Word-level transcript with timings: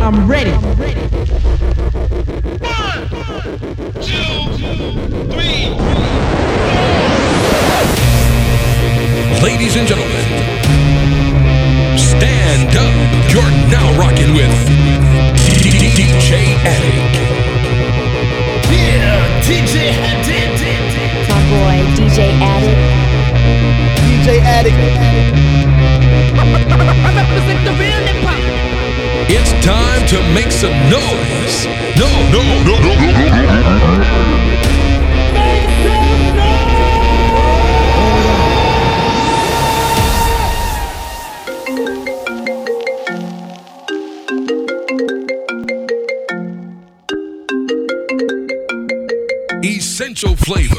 I'm 0.00 0.28
ready. 0.28 0.50
One, 0.50 0.76
two, 4.00 4.26
three. 5.32 5.66
Ladies 9.42 9.76
and 9.76 9.86
gentlemen, 9.88 10.24
stand 11.98 12.76
up. 12.76 12.94
You're 13.32 13.50
now 13.70 13.98
rocking 13.98 14.34
with 14.34 14.52
DJ 15.62 16.54
Addict. 16.64 17.16
Yeah, 18.70 19.40
DJ 19.42 19.90
Hadid. 19.90 20.56
My 21.28 21.40
boy 21.50 21.76
DJ 21.96 22.18
Addict. 22.40 23.05
DJ 24.02 24.40
Addict. 24.42 24.76
It's 29.28 29.52
time 29.64 30.06
to 30.08 30.22
make 30.34 30.52
some 30.52 30.72
noise. 30.88 31.66
No, 31.96 32.08
no, 32.30 32.42
no, 32.64 32.74
no, 32.80 32.94
no. 32.94 33.26
Essential 49.62 50.36
flavor. 50.36 50.75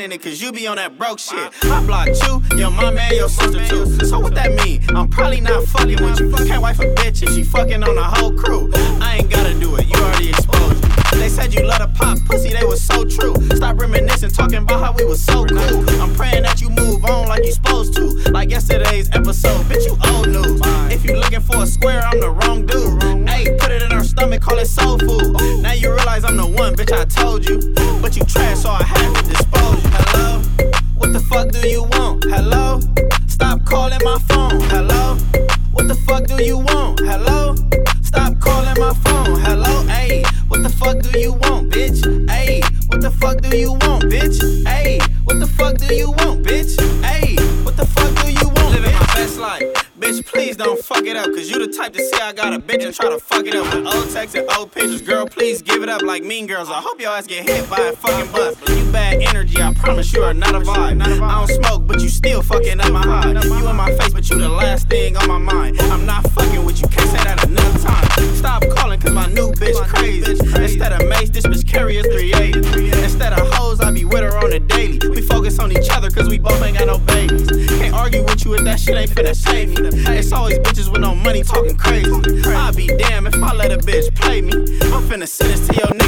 But 0.00 0.12
it 0.12 0.22
cause 0.22 0.40
you 0.40 0.50
be 0.50 0.66
on 0.66 0.76
that 0.76 0.96
broke 0.96 1.18
shit. 1.18 1.52
I 1.64 1.84
blocked 1.84 2.22
you, 2.22 2.40
your 2.56 2.70
mom 2.70 2.96
and 2.96 3.14
your 3.14 3.28
sister 3.28 3.68
too. 3.68 3.84
So 4.06 4.18
what 4.18 4.34
that 4.34 4.54
mean? 4.64 4.82
I'm 4.96 5.10
probably 5.10 5.42
not 5.42 5.62
fucking 5.64 6.02
with 6.02 6.20
you. 6.20 6.32
Can't 6.46 6.62
wife 6.62 6.80
a 6.80 6.86
bitch 6.94 7.22
if 7.22 7.34
she 7.34 7.44
fucking 7.44 7.82
on 7.82 7.94
the 7.94 8.02
whole 8.02 8.32
crew. 8.32 8.69
I 57.20 57.22
hope 57.22 57.30
your 57.30 57.40
ass 57.40 57.44
get 57.44 57.56
hit 57.56 57.70
by 57.70 57.78
a 57.80 57.92
fucking 57.92 58.32
bus. 58.32 58.56
You 58.66 58.92
bad 58.92 59.20
energy, 59.20 59.60
I 59.60 59.74
promise 59.74 60.10
you 60.14 60.22
are 60.22 60.32
not 60.32 60.54
a 60.54 60.60
vibe. 60.60 61.02
I 61.02 61.46
don't 61.46 61.64
smoke, 61.64 61.86
but 61.86 62.00
you 62.00 62.08
still 62.08 62.40
fucking 62.40 62.80
up 62.80 62.90
my 62.92 63.02
high. 63.02 63.30
You 63.30 63.68
in 63.68 63.76
my 63.76 63.92
face, 63.92 64.14
but 64.14 64.30
you 64.30 64.38
the 64.38 64.48
last 64.48 64.88
thing 64.88 65.18
on 65.18 65.28
my 65.28 65.36
mind. 65.36 65.78
I'm 65.82 66.06
not 66.06 66.26
fucking 66.30 66.64
with 66.64 66.80
you, 66.80 66.88
can't 66.88 67.10
say 67.10 67.22
that 67.24 67.46
enough 67.46 67.82
times. 67.82 68.38
Stop 68.38 68.66
calling, 68.70 69.00
cause 69.00 69.12
my 69.12 69.26
new 69.26 69.52
bitch 69.52 69.76
crazy. 69.88 70.32
Instead 70.32 70.92
of 70.92 71.06
mace, 71.08 71.28
this 71.28 71.44
bitch 71.44 71.68
carry 71.68 71.98
a 71.98 72.02
380. 72.04 73.02
Instead 73.02 73.34
of 73.34 73.52
hoes, 73.52 73.80
I 73.80 73.90
be 73.90 74.06
with 74.06 74.22
her 74.22 74.38
on 74.38 74.54
a 74.54 74.60
daily. 74.60 74.98
We 75.10 75.20
focus 75.20 75.58
on 75.58 75.72
each 75.72 75.90
other, 75.90 76.10
cause 76.10 76.28
we 76.30 76.38
both 76.38 76.62
ain't 76.62 76.78
got 76.78 76.86
no 76.86 76.98
babies. 76.98 77.46
Can't 77.68 77.94
argue 77.94 78.24
with 78.24 78.46
you 78.46 78.54
if 78.54 78.64
that 78.64 78.80
shit 78.80 78.96
ain't 78.96 79.10
finna 79.10 79.36
save 79.36 79.68
me. 79.68 79.90
It's 80.16 80.32
always 80.32 80.58
bitches 80.60 80.90
with 80.90 81.02
no 81.02 81.14
money 81.14 81.42
talking 81.42 81.76
crazy. 81.76 82.10
I'll 82.46 82.72
be 82.72 82.86
damn 82.86 83.26
if 83.26 83.34
I 83.34 83.52
let 83.52 83.72
a 83.72 83.76
bitch 83.76 84.14
play 84.14 84.40
me. 84.40 84.52
I'm 84.94 85.04
finna 85.04 85.28
send 85.28 85.50
this 85.50 85.68
to 85.68 85.74
your 85.74 85.99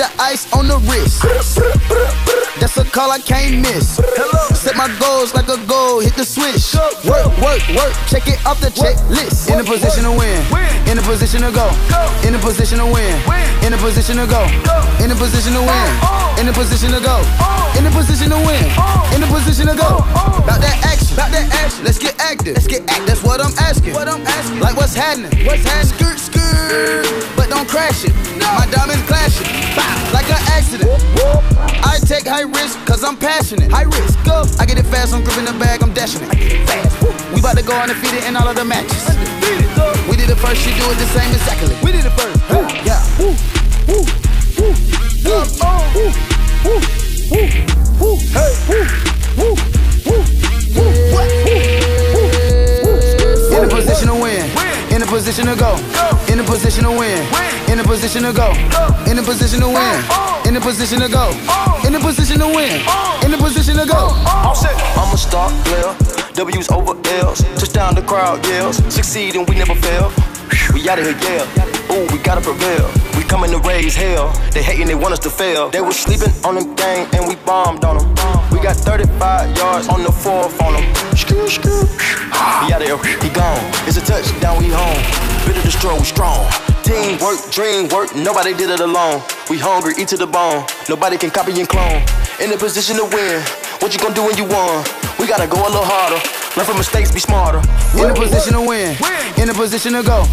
the 0.00 0.10
ice 0.18 0.50
on 0.54 0.66
the 0.66 0.78
wrist. 0.88 1.20
That's 2.58 2.78
a 2.78 2.84
call 2.84 3.10
I 3.10 3.18
can't 3.18 3.60
miss. 3.60 3.96
Set 4.56 4.74
my 4.74 4.88
goals 4.98 5.34
like 5.34 5.48
a 5.48 5.60
goal, 5.66 6.00
hit 6.00 6.14
the 6.16 6.24
switch. 6.24 6.72
Work, 7.04 7.28
work, 7.36 7.60
work, 7.76 7.92
check 8.08 8.26
it 8.26 8.40
off 8.46 8.60
the 8.62 8.68
checklist. 8.68 8.99
Position 11.10 11.42
to 11.42 11.50
go. 11.50 11.66
In 12.22 12.36
a 12.36 12.38
position 12.38 12.78
to 12.78 12.86
win. 12.86 13.10
In 13.66 13.74
a 13.74 13.78
position 13.82 14.14
to 14.22 14.30
go. 14.30 14.46
In 15.02 15.10
a 15.10 15.16
position 15.18 15.58
to 15.58 15.58
win. 15.58 15.90
Oh, 16.06 16.06
oh. 16.06 16.38
In 16.38 16.46
a 16.46 16.54
position 16.54 16.94
to 16.94 17.02
go. 17.02 17.18
Oh. 17.42 17.74
In 17.74 17.82
a 17.82 17.90
position 17.90 18.30
to 18.30 18.38
win. 18.46 18.62
In 19.10 19.18
a 19.18 19.26
position 19.26 19.66
to 19.66 19.74
go. 19.74 20.06
About 20.38 20.62
that 20.62 20.78
action. 20.86 21.18
About 21.18 21.34
that 21.34 21.50
action. 21.50 21.82
Let's 21.82 21.98
get 21.98 22.14
active. 22.22 22.54
Let's 22.54 22.70
get 22.70 22.86
active. 22.86 23.06
That's 23.10 23.24
what 23.26 23.42
I'm 23.42 23.50
asking. 23.58 23.92
What 23.92 24.06
I'm 24.06 24.22
asking. 24.22 24.60
Like 24.62 24.76
what's 24.78 24.94
happening? 24.94 25.34
What's 25.42 25.66
happening? 25.66 25.98
Skirt, 25.98 26.18
skirt. 26.22 27.02
But 27.34 27.50
don't 27.50 27.66
crash 27.66 28.06
it. 28.06 28.14
My 28.38 28.70
diamonds 28.70 29.02
clashing. 29.10 29.50
Like 30.14 30.30
an 30.30 30.38
accident. 30.54 30.94
I 31.82 31.98
take 32.06 32.30
high 32.30 32.46
risk 32.46 32.78
cause 32.86 33.02
I'm 33.02 33.18
passionate. 33.18 33.74
High 33.74 33.90
risk. 33.90 34.14
Go. 34.22 34.46
I 34.62 34.64
get 34.64 34.78
it 34.78 34.86
fast. 34.86 35.10
I'm 35.10 35.26
gripping 35.26 35.50
the 35.50 35.58
bag. 35.58 35.82
I'm 35.82 35.90
dashing 35.90 36.22
it. 36.22 36.30
I 36.30 36.38
get 36.38 36.54
it 36.54 36.62
fast. 36.70 36.94
We 37.34 37.42
about 37.42 37.58
to 37.58 37.66
go 37.66 37.74
undefeated 37.74 38.22
in 38.30 38.38
all 38.38 38.46
of 38.46 38.54
the 38.54 38.64
matches. 38.64 39.02
We 39.42 39.99
did 40.20 40.30
it 40.30 40.36
first, 40.36 40.60
she 40.60 40.70
do 40.76 40.84
it 40.90 40.98
the 40.98 41.06
same 41.16 41.32
exactly. 41.32 41.74
We 41.82 41.92
did 41.92 42.04
it 42.04 42.12
first. 42.12 42.36
Woo. 42.50 42.60
Yeah. 42.84 43.00
Woo. 43.16 43.32
Woo. 43.88 44.04
Woo. 44.58 44.74
Woo. 45.24 45.44
Woo. 45.56 45.72
Woo. 45.96 46.80
Woo. 47.30 47.48
Woo. 48.00 48.16
Hey. 48.36 48.52
Woo. 48.68 48.84
Woo. 49.38 49.54
Woo. 50.06 50.20
Woo. 50.76 50.90
What? 51.14 51.28
Woo. 51.46 51.56
Woo. 52.12 52.28
Woo. 52.84 53.56
In 53.56 53.64
a 53.64 53.68
position 53.68 54.08
to 54.08 54.14
win. 54.14 54.44
In 54.92 55.02
a 55.02 55.06
position 55.06 55.46
to 55.46 55.56
go. 55.56 55.72
In 56.28 56.38
a 56.38 56.44
position 56.44 56.84
to 56.84 56.90
win. 56.90 57.24
In 57.70 57.78
a 57.80 57.84
position 57.84 58.22
to 58.24 58.32
go. 58.32 58.52
In 59.08 59.18
a 59.18 59.22
position 59.22 59.60
to 59.60 59.68
win. 59.68 60.04
In 60.46 60.56
a 60.56 60.60
position 60.60 61.00
to 61.00 61.08
go. 61.08 61.32
In 61.86 61.94
a 61.94 62.00
position 62.00 62.40
to 62.40 62.46
win. 62.46 62.82
In 63.24 63.32
a 63.32 63.38
position 63.38 63.76
to 63.76 63.86
go. 63.86 64.12
I'm 64.26 65.14
a 65.14 65.16
star 65.16 65.50
player. 65.64 65.96
W's 66.40 66.70
over 66.70 66.96
L's. 67.20 67.42
Touchdown, 67.60 67.94
the 67.94 68.00
crowd 68.00 68.40
yells. 68.46 68.76
Succeed 68.88 69.36
and 69.36 69.46
we 69.46 69.56
never 69.56 69.74
fail. 69.74 70.10
We 70.72 70.88
out 70.88 70.98
of 70.98 71.04
here, 71.04 71.18
yeah. 71.20 71.92
Ooh, 71.92 72.08
we 72.10 72.16
gotta 72.24 72.40
prevail. 72.40 72.88
We 73.14 73.24
coming 73.24 73.50
to 73.50 73.58
raise 73.58 73.94
hell. 73.94 74.32
They 74.50 74.62
hating, 74.62 74.86
they 74.86 74.94
want 74.94 75.12
us 75.12 75.18
to 75.18 75.28
fail. 75.28 75.68
They 75.68 75.82
was 75.82 75.98
sleeping 75.98 76.32
on 76.42 76.54
the 76.54 76.64
gang 76.80 77.06
and 77.12 77.28
we 77.28 77.36
bombed 77.44 77.84
on 77.84 77.98
them. 77.98 78.08
We 78.50 78.58
got 78.58 78.76
35 78.76 79.54
yards 79.54 79.88
on 79.88 80.02
the 80.02 80.10
fourth 80.10 80.56
on 80.62 80.80
them. 80.80 80.84
He 81.12 82.72
out 82.72 82.80
of 82.80 82.88
here, 82.88 83.20
he 83.20 83.28
gone. 83.36 83.60
It's 83.84 83.98
a 83.98 84.00
touchdown, 84.00 84.64
we 84.64 84.72
home. 84.72 84.96
Bitter 85.44 85.60
destroy, 85.60 85.92
we 85.92 86.08
strong. 86.08 86.48
Teamwork, 86.84 87.36
dream 87.52 87.86
work, 87.92 88.16
nobody 88.16 88.54
did 88.54 88.70
it 88.70 88.80
alone. 88.80 89.20
We 89.50 89.58
hungry, 89.58 89.92
eat 90.00 90.08
to 90.08 90.16
the 90.16 90.26
bone. 90.26 90.64
Nobody 90.88 91.18
can 91.18 91.28
copy 91.28 91.52
and 91.60 91.68
clone. 91.68 92.00
In 92.40 92.50
a 92.50 92.56
position 92.56 92.96
to 92.96 93.04
win. 93.04 93.44
What 93.84 93.92
you 93.92 94.00
gonna 94.00 94.14
do 94.14 94.24
when 94.24 94.38
you 94.38 94.46
won? 94.46 94.99
We 95.20 95.26
gotta 95.26 95.46
go 95.46 95.60
a 95.60 95.68
little 95.68 95.84
harder. 95.84 96.39
Learn 96.56 96.66
from 96.66 96.78
mistakes, 96.78 97.12
be 97.12 97.20
smarter. 97.20 97.62
In 97.94 98.10
a 98.10 98.14
position 98.14 98.54
to 98.54 98.60
win. 98.60 98.96
In 99.38 99.48
a 99.48 99.54
position 99.54 99.92
to 99.92 100.02
go. 100.02 100.26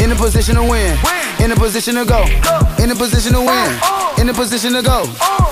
In 0.00 0.12
a 0.12 0.14
position 0.14 0.54
to 0.54 0.62
win. 0.62 0.96
In 1.42 1.50
a 1.50 1.56
position 1.56 1.96
to 1.96 2.04
go. 2.04 2.22
In 2.78 2.90
a 2.90 2.94
position 2.94 3.32
to 3.32 3.40
win. 3.40 3.70
In 4.20 4.28
a 4.28 4.32
position 4.32 4.72
to 4.72 4.82
go. 4.82 5.02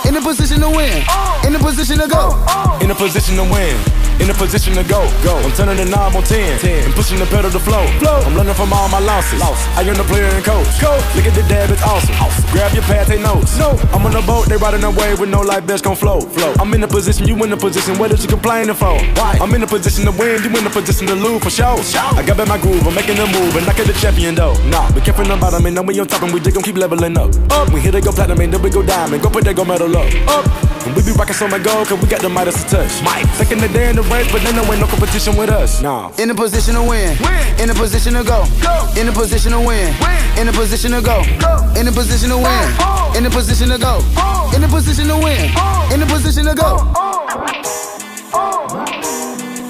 In 0.07 0.17
a 0.17 0.21
position 0.21 0.61
to 0.61 0.71
win. 0.71 1.03
In 1.45 1.55
a 1.57 1.59
position 1.59 1.99
to 1.99 2.07
go. 2.07 2.39
In 2.81 2.91
a 2.91 2.95
position 2.95 3.35
to 3.37 3.43
win. 3.43 3.75
In 4.21 4.31
a 4.31 4.35
position 4.35 4.75
to 4.75 4.85
go. 4.85 5.03
Go. 5.25 5.35
I'm 5.43 5.51
turning 5.53 5.77
the 5.77 5.87
knob 5.91 6.15
on 6.15 6.23
10. 6.23 6.61
10. 6.61 6.85
And 6.87 6.95
pushing 6.95 7.19
the 7.19 7.27
pedal 7.27 7.51
to 7.51 7.59
flow. 7.59 7.83
Flow. 7.99 8.23
I'm 8.23 8.37
learning 8.37 8.55
from 8.55 8.73
all 8.73 8.89
my 8.89 9.01
losses. 9.01 9.41
Lost. 9.41 9.67
I 9.75 9.83
am 9.83 9.97
the 9.97 10.05
player 10.05 10.27
and 10.27 10.45
coach. 10.45 10.79
Coach. 10.79 11.03
Look 11.17 11.27
at 11.27 11.35
the 11.35 11.43
dab, 11.51 11.71
it's 11.71 11.83
awesome. 11.83 12.15
awesome. 12.23 12.47
Grab 12.53 12.73
your 12.75 12.85
pad, 12.85 13.09
take 13.09 13.21
notes. 13.21 13.59
No. 13.59 13.75
I'm 13.91 14.07
on 14.07 14.13
the 14.13 14.23
boat, 14.23 14.47
they 14.47 14.57
riding 14.57 14.85
away 14.85 15.15
with 15.17 15.31
no 15.31 15.41
life 15.41 15.67
belts 15.67 15.83
gon' 15.83 15.97
float. 15.97 16.31
Flow. 16.31 16.55
I'm 16.61 16.73
in 16.75 16.85
a 16.85 16.89
position, 16.89 17.27
you 17.27 17.35
in 17.43 17.53
a 17.53 17.57
position. 17.57 17.99
What 17.99 18.13
is 18.13 18.23
you 18.23 18.29
complaining 18.29 18.77
for? 18.77 18.95
Why? 19.19 19.39
I'm 19.41 19.53
in 19.55 19.63
a 19.65 19.67
position 19.67 20.05
to 20.05 20.12
win, 20.19 20.43
you 20.43 20.51
in 20.59 20.67
a 20.67 20.71
position 20.71 21.07
to 21.07 21.15
lose 21.15 21.43
for 21.43 21.51
sure. 21.51 21.79
I 22.17 22.23
got 22.27 22.37
back 22.37 22.49
my 22.49 22.59
groove, 22.59 22.87
I'm 22.87 22.95
making 22.95 23.19
a 23.19 23.27
move, 23.27 23.57
and 23.57 23.69
I 23.69 23.73
get 23.75 23.87
the 23.87 23.95
champion 23.95 24.35
though. 24.35 24.55
Nah, 24.69 24.91
be 24.93 25.01
careful 25.01 25.25
no 25.25 25.37
bottom, 25.37 25.65
and 25.67 25.75
now 25.75 25.83
we 25.83 25.99
on 26.01 26.07
top, 26.07 26.23
and 26.23 26.33
we 26.33 26.41
just 26.41 26.55
gon' 26.55 26.65
keep 26.65 26.77
leveling 26.77 27.17
up. 27.17 27.31
Up. 27.51 27.73
We 27.73 27.81
hit 27.81 27.95
it, 27.95 28.05
go 28.05 28.13
platinum, 28.13 28.41
and 28.41 28.53
then 28.53 28.63
we 28.63 28.71
go 28.71 28.83
diamond. 28.83 29.23
Go 29.23 29.31
put 29.31 29.45
that 29.45 29.57
go 29.57 29.65
metal 29.65 29.97
up. 29.97 30.07
Up. 30.29 30.47
And 30.87 30.97
we 30.97 31.03
be 31.03 31.13
rocking 31.13 31.35
so 31.35 31.47
my 31.47 31.59
gold, 31.59 31.87
cause 31.87 32.01
we 32.03 32.09
got 32.09 32.21
the 32.21 32.29
Midas 32.29 32.63
to 32.65 32.69
touch. 32.69 33.03
Mike. 33.03 33.27
Second 33.35 33.61
the 33.61 33.69
day 33.69 33.89
in 33.91 33.97
the 33.97 34.03
race, 34.03 34.31
but 34.33 34.43
then 34.43 34.57
there 34.57 34.65
ain't 34.67 34.81
no 34.81 34.87
competition 34.87 35.37
with 35.37 35.51
us. 35.51 35.81
Nah. 35.81 36.11
In 36.19 36.31
a 36.31 36.35
position 36.35 36.75
to 36.75 36.83
win. 36.83 37.17
win. 37.23 37.61
In 37.61 37.71
a 37.71 37.75
position 37.75 38.15
to 38.15 38.25
go. 38.25 38.45
go. 38.63 38.75
In 38.99 39.09
a 39.09 39.13
position 39.13 39.53
to 39.53 39.61
win. 39.61 39.95
win. 40.03 40.39
In 40.39 40.49
a 40.49 40.53
position 40.53 40.91
to 40.91 41.01
go. 41.01 41.23
go. 41.39 41.53
In 41.79 41.87
a 41.87 41.93
position 41.93 42.31
to 42.31 42.37
win. 42.37 42.47
Ah, 42.47 43.13
ah. 43.15 43.17
In 43.17 43.27
a 43.27 43.31
position 43.31 43.69
to 43.69 43.79
go. 43.79 44.01
Ah. 44.17 44.55
In 44.57 44.65
a 44.65 44.69
position 44.69 45.07
to 45.07 45.17
win. 45.17 45.51
In 45.95 46.03
a 46.03 46.07
position 46.07 46.47
to 46.47 46.55
go. 46.55 46.83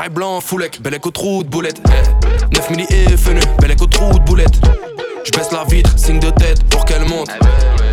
est 0.00 0.08
blanc, 0.08 0.40
foulec, 0.40 0.80
bellec 0.80 1.06
au 1.06 1.10
trou 1.10 1.44
de 1.44 1.48
boulette. 1.48 1.80
9 2.54 2.70
milli 2.70 2.86
et 2.90 3.06
bellec 3.60 3.82
au 3.82 3.86
trou 3.86 4.18
de 4.18 4.24
boulette. 4.24 4.54
Je 5.24 5.30
baisse 5.32 5.52
la 5.52 5.64
vitre, 5.64 5.92
signe 5.98 6.18
de 6.18 6.30
tête 6.30 6.64
pour 6.70 6.84
qu'elle 6.84 7.04
monte. 7.04 7.28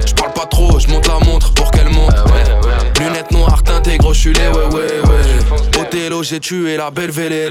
Je 0.06 0.14
parle 0.14 0.32
pas 0.32 0.46
trop, 0.46 0.80
je 0.80 0.88
monte 0.88 1.08
la 1.08 1.20
montre 1.26 1.54
pour 1.54 1.70
qu'elle 1.72 1.90
monte. 1.90 2.16
Lunettes 3.00 3.32
noires 3.32 3.64
teintées, 3.64 3.98
gros, 3.98 4.12
les 4.12 4.32
ouais 4.32 4.66
ouais 4.74 5.00
ouais. 5.10 5.82
Othello, 5.82 6.22
j'ai 6.22 6.40
tué 6.40 6.76
la 6.76 6.92
belle 6.92 7.12
vélé. 7.12 7.50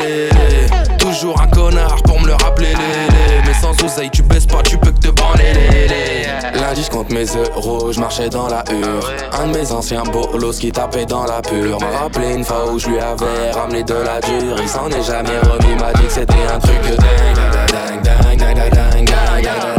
Toujours 0.99 1.41
un 1.41 1.47
connard 1.47 2.03
pour 2.05 2.21
me 2.21 2.27
le 2.27 2.35
rappeler. 2.35 2.69
lé, 2.69 2.75
lé. 2.75 3.43
Mais 3.47 3.55
sans 3.55 3.73
oseille, 3.83 4.11
tu 4.11 4.23
baisses 4.23 4.47
pas, 4.47 4.63
tu 4.63 4.77
peux 4.77 4.91
que 4.91 4.99
te 4.99 5.09
branler. 5.09 5.55
lé, 5.55 5.89
lé. 5.89 6.19
Lundi, 6.61 6.87
je 6.87 7.15
mes 7.15 7.27
euros, 7.57 7.93
je 7.93 8.01
marchais 8.01 8.29
dans 8.29 8.49
la 8.49 8.63
hure. 8.71 9.11
Un 9.33 9.47
de 9.49 9.59
mes 9.59 9.73
anciens 9.73 10.03
bolos 10.03 10.59
qui 10.59 10.71
tapait 10.71 11.07
dans 11.07 11.25
la 11.25 11.41
pure. 11.41 11.79
M'a 11.81 11.99
rappelé 11.99 12.35
une 12.35 12.45
fois 12.45 12.71
où 12.71 12.79
je 12.79 12.89
lui 12.89 12.99
avais 12.99 13.51
ramené 13.53 13.83
de 13.83 13.95
la 13.95 14.21
dure. 14.21 14.57
Il 14.61 14.69
s'en 14.69 14.89
est 14.89 15.03
jamais 15.03 15.39
remis, 15.39 15.75
m'a 15.81 15.93
dit 15.95 16.07
que 16.07 16.13
c'était 16.13 16.35
un 16.53 16.59
truc 16.59 16.83
dingue. 16.83 17.37
Dingue, 17.73 18.03
dingue, 18.03 18.39
dingue, 18.39 18.71
dingue, 18.71 19.11
da 19.11 19.41
dingue, 19.41 19.78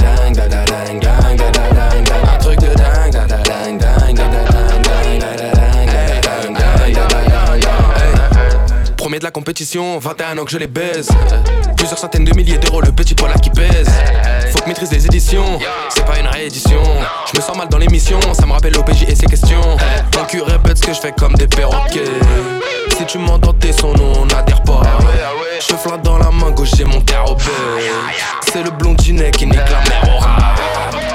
Premier 9.09 9.17
de 9.17 9.23
la 9.23 9.31
compétition, 9.31 9.97
21 9.97 10.37
ans 10.37 10.45
que 10.45 10.51
je 10.51 10.59
les 10.59 10.67
baise. 10.67 11.09
Plusieurs 11.75 11.97
centaines 11.97 12.25
de 12.25 12.35
milliers 12.35 12.59
d'euros, 12.59 12.79
le 12.79 12.91
petit 12.91 13.15
poil 13.15 13.33
qui 13.41 13.49
pèse. 13.49 13.89
Faut 14.51 14.59
que 14.59 14.67
maîtrise 14.67 14.91
les 14.91 15.03
éditions, 15.03 15.57
c'est 15.89 16.05
pas 16.05 16.19
une 16.19 16.27
réédition. 16.27 16.83
Je 17.33 17.35
me 17.35 17.41
sens 17.41 17.57
mal 17.57 17.67
dans 17.69 17.79
l'émission, 17.79 18.19
ça 18.35 18.45
me 18.45 18.51
rappelle 18.51 18.73
l'OPJ 18.73 19.05
et 19.07 19.15
ses 19.15 19.25
questions. 19.25 19.77
Ton 20.11 20.25
cul 20.25 20.43
répète 20.43 20.77
ce 20.77 20.83
que 20.85 20.93
je 20.93 20.99
fais 20.99 21.11
comme 21.11 21.33
des 21.33 21.47
perroquets. 21.47 22.03
Si 22.95 23.05
tu 23.07 23.17
m'entends, 23.17 23.53
t'es 23.53 23.71
son 23.71 23.93
nom, 23.93 24.13
on 24.15 24.25
n'adhère 24.27 24.61
pas. 24.61 24.83
Je 25.59 25.73
flingue 25.73 26.03
dans 26.03 26.19
la 26.19 26.29
main 26.29 26.51
gauche, 26.51 26.75
j'ai 26.77 26.85
mon 26.85 27.01
terre 27.01 27.25
C'est 28.53 28.61
le 28.61 28.69
blondinet 28.69 29.31
qui 29.31 29.47
nique 29.47 29.55
la 29.55 29.79
mer. 29.89 30.58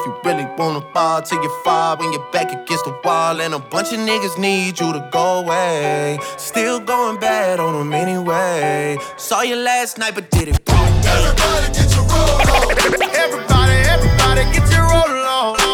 If 0.00 0.06
you 0.06 0.16
really 0.24 0.46
wanna 0.56 0.80
fall 0.94 1.20
till 1.20 1.42
you 1.42 1.50
fall 1.62 1.94
when 1.98 2.10
you're 2.10 2.26
back 2.32 2.50
against 2.50 2.86
the 2.86 2.98
wall, 3.04 3.38
and 3.38 3.52
a 3.52 3.58
bunch 3.58 3.92
of 3.92 3.98
niggas 3.98 4.38
need 4.38 4.80
you 4.80 4.94
to 4.94 5.08
go 5.12 5.40
away. 5.40 6.18
Still 6.38 6.80
going 6.80 7.18
bad 7.18 7.60
on 7.60 7.74
them 7.74 7.92
anyway. 7.92 8.96
Saw 9.18 9.42
you 9.42 9.56
last 9.56 9.98
night, 9.98 10.14
but 10.14 10.30
did 10.30 10.48
it. 10.48 10.60
Everybody 10.70 11.66
get 11.74 11.94
your 11.94 12.04
roll 12.04 12.40
on. 12.56 12.70
Everybody, 13.14 13.76
everybody, 13.94 14.42
get 14.54 14.72
your 14.72 14.88
roll 14.88 15.26
on. 15.36 15.69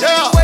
Bro. 0.00 0.39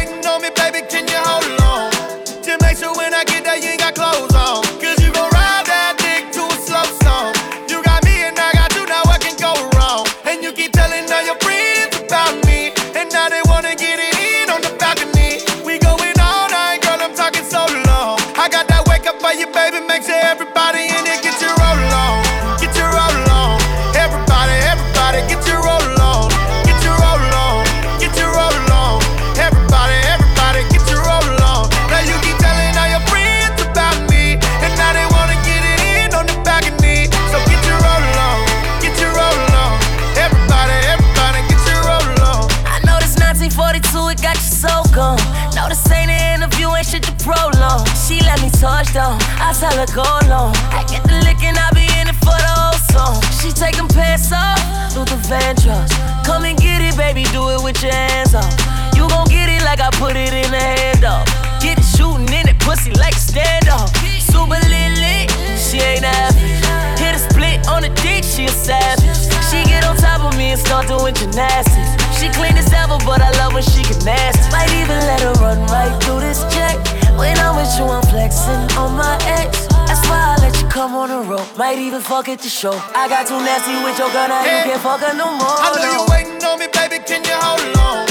With 57.67 57.83
your 57.83 57.93
hands 57.93 58.33
off. 58.33 58.55
You 58.95 59.09
gon' 59.09 59.27
get 59.27 59.51
it 59.51 59.61
like 59.65 59.81
I 59.81 59.91
put 59.99 60.15
it 60.15 60.31
in 60.31 60.51
the 60.55 60.63
handoff. 60.79 61.27
Get 61.61 61.79
it 61.83 61.83
shooting 61.83 62.31
in 62.31 62.47
it, 62.47 62.59
pussy 62.61 62.93
like 62.95 63.19
a 63.19 63.19
standoff. 63.19 63.91
Super 64.23 64.63
lit 64.71 64.93
lit, 65.03 65.27
she 65.59 65.83
ain't 65.83 66.07
average. 66.07 66.63
Hit 66.95 67.19
a 67.19 67.19
split 67.19 67.67
on 67.67 67.83
the 67.83 67.91
dick, 68.07 68.23
she 68.23 68.47
a 68.47 68.55
savage. 68.55 69.19
She 69.51 69.67
get 69.67 69.83
on 69.83 69.97
top 69.97 70.23
of 70.23 70.39
me 70.39 70.55
and 70.55 70.61
start 70.61 70.87
doing 70.87 71.13
gymnastics. 71.13 71.91
She 72.15 72.31
clean 72.31 72.55
as 72.57 72.73
ever, 72.73 72.99
but 73.03 73.21
I 73.21 73.35
love 73.43 73.53
when 73.53 73.65
she 73.65 73.83
get 73.83 73.99
nasty. 74.05 74.47
Might 74.55 74.71
even 74.71 75.03
let 75.11 75.21
her 75.27 75.35
run 75.43 75.59
right 75.67 75.91
through 76.05 76.21
this 76.21 76.47
check. 76.55 76.79
When 77.19 77.37
I'm 77.39 77.57
with 77.59 77.75
you, 77.79 77.91
I'm 77.91 78.07
flexing 78.07 78.63
on 78.79 78.95
my 78.95 79.19
ex. 79.43 79.67
Why 80.09 80.35
I 80.35 80.43
let 80.43 80.61
you 80.61 80.69
come 80.69 80.95
on 80.95 81.09
the 81.09 81.21
road. 81.29 81.47
Might 81.57 81.79
even 81.79 82.01
fuck 82.01 82.29
at 82.29 82.41
the 82.41 82.49
show. 82.49 82.73
I 82.95 83.09
got 83.09 83.27
too 83.27 83.39
nasty 83.41 83.75
with 83.85 83.99
your 83.99 84.11
girl, 84.13 84.29
now 84.29 84.43
you 84.45 84.63
can't 84.71 84.81
fuck 84.83 85.01
her 85.01 85.15
no 85.17 85.31
more. 85.35 85.59
I 85.59 85.75
know 85.75 85.83
no. 85.83 85.93
you 85.93 86.03
waiting 86.11 86.41
on 86.45 86.59
me, 86.59 86.67
baby, 86.73 87.03
can 87.05 87.25
you 87.25 87.37
hold 87.37 87.61
on? 87.79 88.07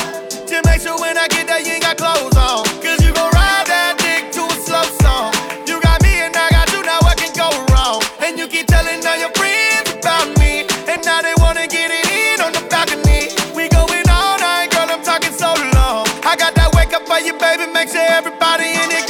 To 0.50 0.62
make 0.66 0.82
sure 0.82 0.98
when 1.00 1.18
I 1.18 1.28
get 1.28 1.48
there, 1.48 1.60
you 1.60 1.74
ain't 1.80 1.84
got 1.84 1.98
clothes 1.98 2.36
on. 2.38 2.66
Cause 2.84 3.00
you 3.04 3.12
gon' 3.14 3.32
ride 3.34 3.66
that 3.68 3.96
dick 3.98 4.32
to 4.36 4.44
a 4.46 4.58
slow 4.60 4.84
song. 5.02 5.32
You 5.66 5.82
got 5.82 6.02
me 6.04 6.14
and 6.22 6.36
I 6.36 6.50
got 6.52 6.68
you, 6.74 6.82
now 6.84 7.00
what 7.02 7.18
can 7.18 7.34
go 7.34 7.50
wrong? 7.74 8.04
And 8.22 8.38
you 8.38 8.48
keep 8.48 8.68
telling 8.68 9.00
all 9.06 9.18
your 9.18 9.34
friends 9.40 9.90
about 9.96 10.28
me. 10.38 10.68
And 10.92 11.00
now 11.06 11.22
they 11.22 11.34
wanna 11.40 11.66
get 11.66 11.90
it 11.90 12.06
in 12.12 12.42
on 12.42 12.52
the 12.52 12.64
balcony. 12.68 13.32
We 13.56 13.70
going 13.72 14.06
all 14.12 14.38
night, 14.38 14.70
girl, 14.76 14.90
I'm 14.90 15.02
talking 15.02 15.34
so 15.34 15.54
long. 15.80 16.06
I 16.28 16.36
got 16.38 16.54
that 16.60 16.76
wake 16.76 16.94
up 16.94 17.08
for 17.08 17.20
you, 17.24 17.34
baby, 17.40 17.72
make 17.72 17.90
sure 17.90 18.06
everybody 18.06 18.70
in 18.70 18.90
it 18.92 19.05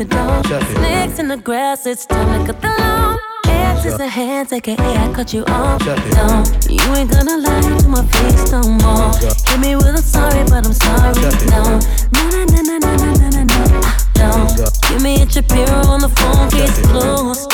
Snakes 0.00 1.18
in 1.18 1.28
the 1.28 1.36
grass, 1.36 1.84
it's 1.84 2.06
time 2.06 2.46
to 2.46 2.52
cut 2.54 2.62
the 2.62 2.68
lawn. 2.68 3.18
Hands 3.44 3.84
is 3.84 3.98
the 3.98 4.08
hands, 4.08 4.50
aka 4.50 4.74
I 4.78 5.12
cut 5.12 5.34
you 5.34 5.44
off. 5.44 5.84
No, 5.84 6.42
you 6.70 6.80
ain't 6.94 7.10
gonna 7.10 7.36
lie 7.36 7.78
to 7.80 7.86
my 7.86 8.02
face 8.06 8.50
no 8.50 8.62
more. 8.62 9.12
Hit 9.18 9.60
me 9.60 9.76
with 9.76 9.88
a 9.88 10.02
sorry, 10.02 10.42
but 10.44 10.64
I'm 10.64 10.72
sorry. 10.72 11.20
No, 11.50 11.78
no, 12.14 12.44
no, 12.46 12.62
no, 12.62 12.78
no, 12.78 12.96
no, 12.96 13.28
no, 13.28 13.44
no, 13.44 14.46
no, 14.56 14.66
give 14.88 15.02
me 15.02 15.20
a 15.20 15.28
Shapiro 15.28 15.84
on 15.92 16.00
the 16.00 16.08
phone, 16.08 16.48
case 16.48 16.80
closed. 16.86 17.50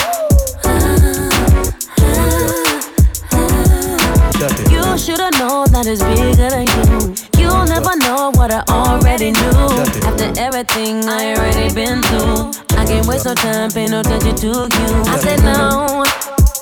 You 4.36 4.98
should've 4.98 5.32
known 5.38 5.72
that 5.72 5.86
it's 5.86 6.02
bigger 6.04 6.36
than 6.36 6.68
you. 6.76 7.14
You'll 7.40 7.64
never 7.64 7.96
know 7.96 8.32
what 8.36 8.52
I 8.52 8.62
already 8.68 9.32
knew. 9.32 9.56
After 10.04 10.28
everything 10.38 11.08
I 11.08 11.32
already 11.34 11.72
been 11.72 12.02
through, 12.02 12.52
I 12.76 12.84
can't 12.84 13.06
waste 13.06 13.24
no 13.24 13.34
time, 13.34 13.70
pay 13.70 13.86
no 13.86 14.00
attention 14.00 14.36
to 14.36 14.46
you. 14.46 14.68
I 15.08 15.16
said 15.16 15.40
no, 15.40 16.04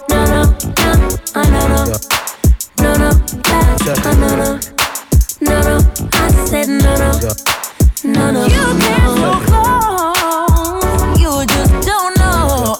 no, 0.08 0.22
no, 0.22 0.54
no, 0.54 0.94
uh, 1.34 1.42
no, 1.50 1.66
no, 1.66 1.82
no, 2.78 2.94
no, 2.94 3.10
no, 3.10 4.30
no, 4.38 4.60
no, 5.42 5.56
no. 5.66 5.74
I 6.12 6.30
said 6.46 6.68
no, 6.70 6.94
no, 6.94 7.10
no, 8.04 8.30
no. 8.30 8.46
You 8.54 8.64
came 8.78 9.18
so 9.18 9.34
close, 9.50 11.18
you 11.18 11.42
just 11.50 11.74
don't 11.82 12.14
know. 12.22 12.78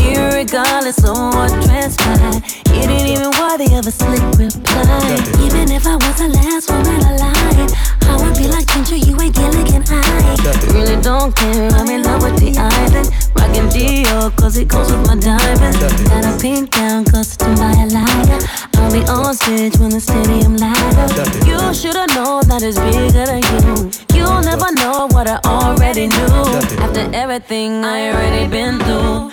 Irregardless 0.00 1.04
of 1.04 1.18
what 1.34 1.52
transpired, 1.64 2.40
you 2.78 2.86
didn't 2.86 3.08
even 3.08 3.30
worthy 3.40 3.74
of 3.74 3.86
a 3.86 3.90
slick 3.90 4.22
reply. 4.38 5.18
Even 5.42 5.70
if 5.70 5.86
I 5.86 5.96
was 5.96 6.16
the 6.18 6.28
last 6.28 6.70
woman 6.70 7.00
alive, 7.12 7.70
I 8.06 8.14
would 8.22 8.36
be 8.38 8.46
like 8.48 8.66
Ginger, 8.70 8.96
you 8.96 9.20
ain't 9.20 9.34
Gilligan 9.34 9.84
I 9.90 10.72
really 10.72 11.00
don't 11.02 11.34
care, 11.34 11.68
I'm 11.72 11.88
in 11.88 12.02
love 12.02 12.22
with 12.22 12.38
the 12.38 12.56
island. 12.56 13.10
Rockin' 13.34 13.68
Dior, 13.68 14.34
cause 14.36 14.56
it 14.56 14.68
goes 14.68 14.90
with 14.90 15.06
my 15.06 15.16
diamonds. 15.16 15.78
Got 16.08 16.24
a 16.24 16.38
pink 16.40 16.70
gown, 16.70 17.04
costumed 17.04 17.58
by 17.58 17.72
a 17.72 17.86
liar. 17.90 18.38
I'll 18.76 18.92
be 18.92 19.02
on 19.08 19.34
stage 19.34 19.76
when 19.78 19.90
the 19.90 20.00
stadium 20.00 20.56
light 20.56 20.96
up. 20.96 21.10
You 21.46 21.58
should've 21.74 22.14
known 22.14 22.46
that 22.48 22.62
it's 22.62 22.78
bigger 22.78 23.26
than 23.26 23.42
you. 23.52 23.90
You'll 24.16 24.40
never 24.42 24.72
know 24.72 25.08
what 25.10 25.26
I 25.28 25.38
already 25.44 26.06
knew. 26.06 26.44
After 26.80 27.04
everything 27.12 27.84
I 27.84 28.12
already 28.12 28.48
been 28.48 28.78
through, 28.78 29.32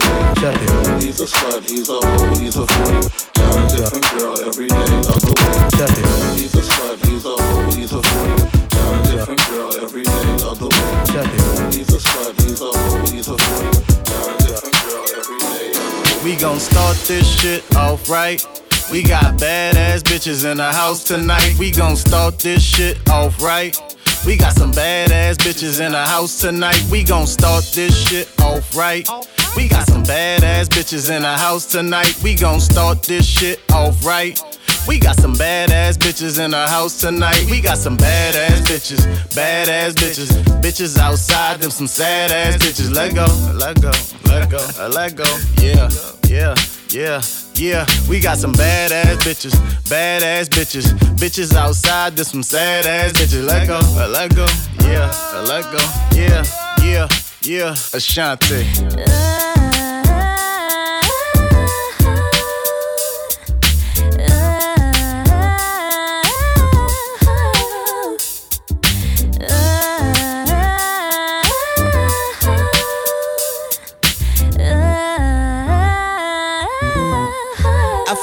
every 0.00 0.34
day 0.40 0.54
of 0.54 0.84
the 0.84 0.92
week. 0.94 1.02
He's 1.02 1.20
a 1.20 1.26
slut, 1.26 1.62
he's 1.68 1.88
a 1.88 1.98
hoe, 1.98 2.34
he's 2.38 2.56
a 2.56 2.66
freak. 2.66 3.04
Got 3.34 3.56
a 3.56 3.76
different 3.76 4.06
girl 4.12 4.38
every 4.40 4.68
day 4.68 4.96
of 5.10 5.20
the 5.20 5.32
week. 5.32 5.62
He's 6.38 6.54
a 6.54 6.62
slut, 6.62 6.98
he's 7.06 7.24
a 7.24 7.34
hoe, 7.36 7.70
he's 7.72 7.92
a 7.92 8.02
freak. 8.02 8.38
Got 8.70 8.92
a 8.94 9.10
different 9.10 9.42
girl 9.50 9.70
every 9.82 10.04
day 10.04 10.32
of 10.46 10.58
the 10.58 10.68
week. 10.68 11.74
He's 11.74 11.90
a 11.92 11.98
slut, 11.98 12.34
he's 12.42 12.60
a 12.60 12.70
hoe, 12.72 13.06
he's 13.12 13.28
a 13.28 13.36
freak. 13.36 13.72
Got 14.06 14.28
a 14.28 14.44
different 14.46 14.78
girl 14.84 15.04
every 15.18 15.38
day 15.38 15.68
of 15.70 15.82
the 15.82 16.14
week. 16.14 16.24
We 16.24 16.36
gon' 16.36 16.60
start 16.60 16.96
this 17.08 17.26
shit 17.26 17.64
off 17.76 18.08
right. 18.08 18.44
We 18.90 19.02
got 19.02 19.38
badass 19.38 20.02
bitches 20.02 20.50
in 20.50 20.58
the 20.58 20.72
house 20.72 21.04
tonight. 21.04 21.54
We 21.58 21.70
gon' 21.70 21.96
start 21.96 22.38
this 22.38 22.62
shit 22.62 22.98
off 23.08 23.40
right. 23.42 23.76
We 24.24 24.36
got 24.36 24.52
some 24.52 24.70
badass 24.70 25.36
bitches 25.36 25.84
in 25.84 25.92
the 25.92 26.04
house 26.04 26.40
tonight. 26.40 26.80
We 26.90 27.02
gon' 27.02 27.26
start 27.26 27.64
this 27.74 27.96
shit 28.08 28.28
off 28.40 28.74
right. 28.76 29.08
We 29.56 29.68
got 29.68 29.88
some 29.88 30.04
badass 30.04 30.68
bitches 30.68 31.14
in 31.14 31.22
the 31.22 31.36
house 31.36 31.66
tonight. 31.66 32.16
We 32.22 32.36
gon' 32.36 32.60
start 32.60 33.02
this 33.02 33.26
shit 33.26 33.60
off 33.72 34.04
right. 34.04 34.40
We 34.86 35.00
got 35.00 35.16
some 35.16 35.34
badass 35.34 35.96
bitches 35.98 36.38
in 36.42 36.52
the 36.52 36.66
house 36.66 37.00
tonight. 37.00 37.44
We 37.50 37.60
got 37.60 37.78
some 37.78 37.96
badass 37.96 38.62
bitches, 38.62 39.04
badass 39.34 39.94
bitches, 39.94 40.30
bitches 40.60 40.98
outside 40.98 41.60
them 41.60 41.70
some 41.70 41.88
sad 41.88 42.30
ass 42.30 42.56
bitches. 42.56 42.94
Let 42.94 43.14
go, 43.14 43.26
let 43.54 43.80
go, 43.82 43.90
let 44.30 44.48
go, 44.48 44.88
let 44.88 45.16
go. 45.16 45.38
Yeah, 45.60 45.88
yeah, 46.28 46.54
yeah. 46.90 47.41
Yeah, 47.54 47.86
we 48.08 48.18
got 48.18 48.38
some 48.38 48.52
badass 48.54 49.16
bitches, 49.18 49.52
badass 49.88 50.48
bitches, 50.48 50.92
bitches 51.16 51.54
outside. 51.54 52.16
There's 52.16 52.28
some 52.28 52.42
sad 52.42 52.86
ass 52.86 53.12
bitches. 53.12 53.46
Let 53.46 53.68
go, 53.68 53.78
uh, 53.82 54.08
let 54.08 54.34
go, 54.34 54.46
yeah, 54.80 55.10
uh, 55.12 55.44
let 55.46 55.64
go, 55.64 55.78
yeah, 56.16 56.44
yeah, 56.82 57.08
yeah. 57.42 57.72
Ashanti. 57.94 59.61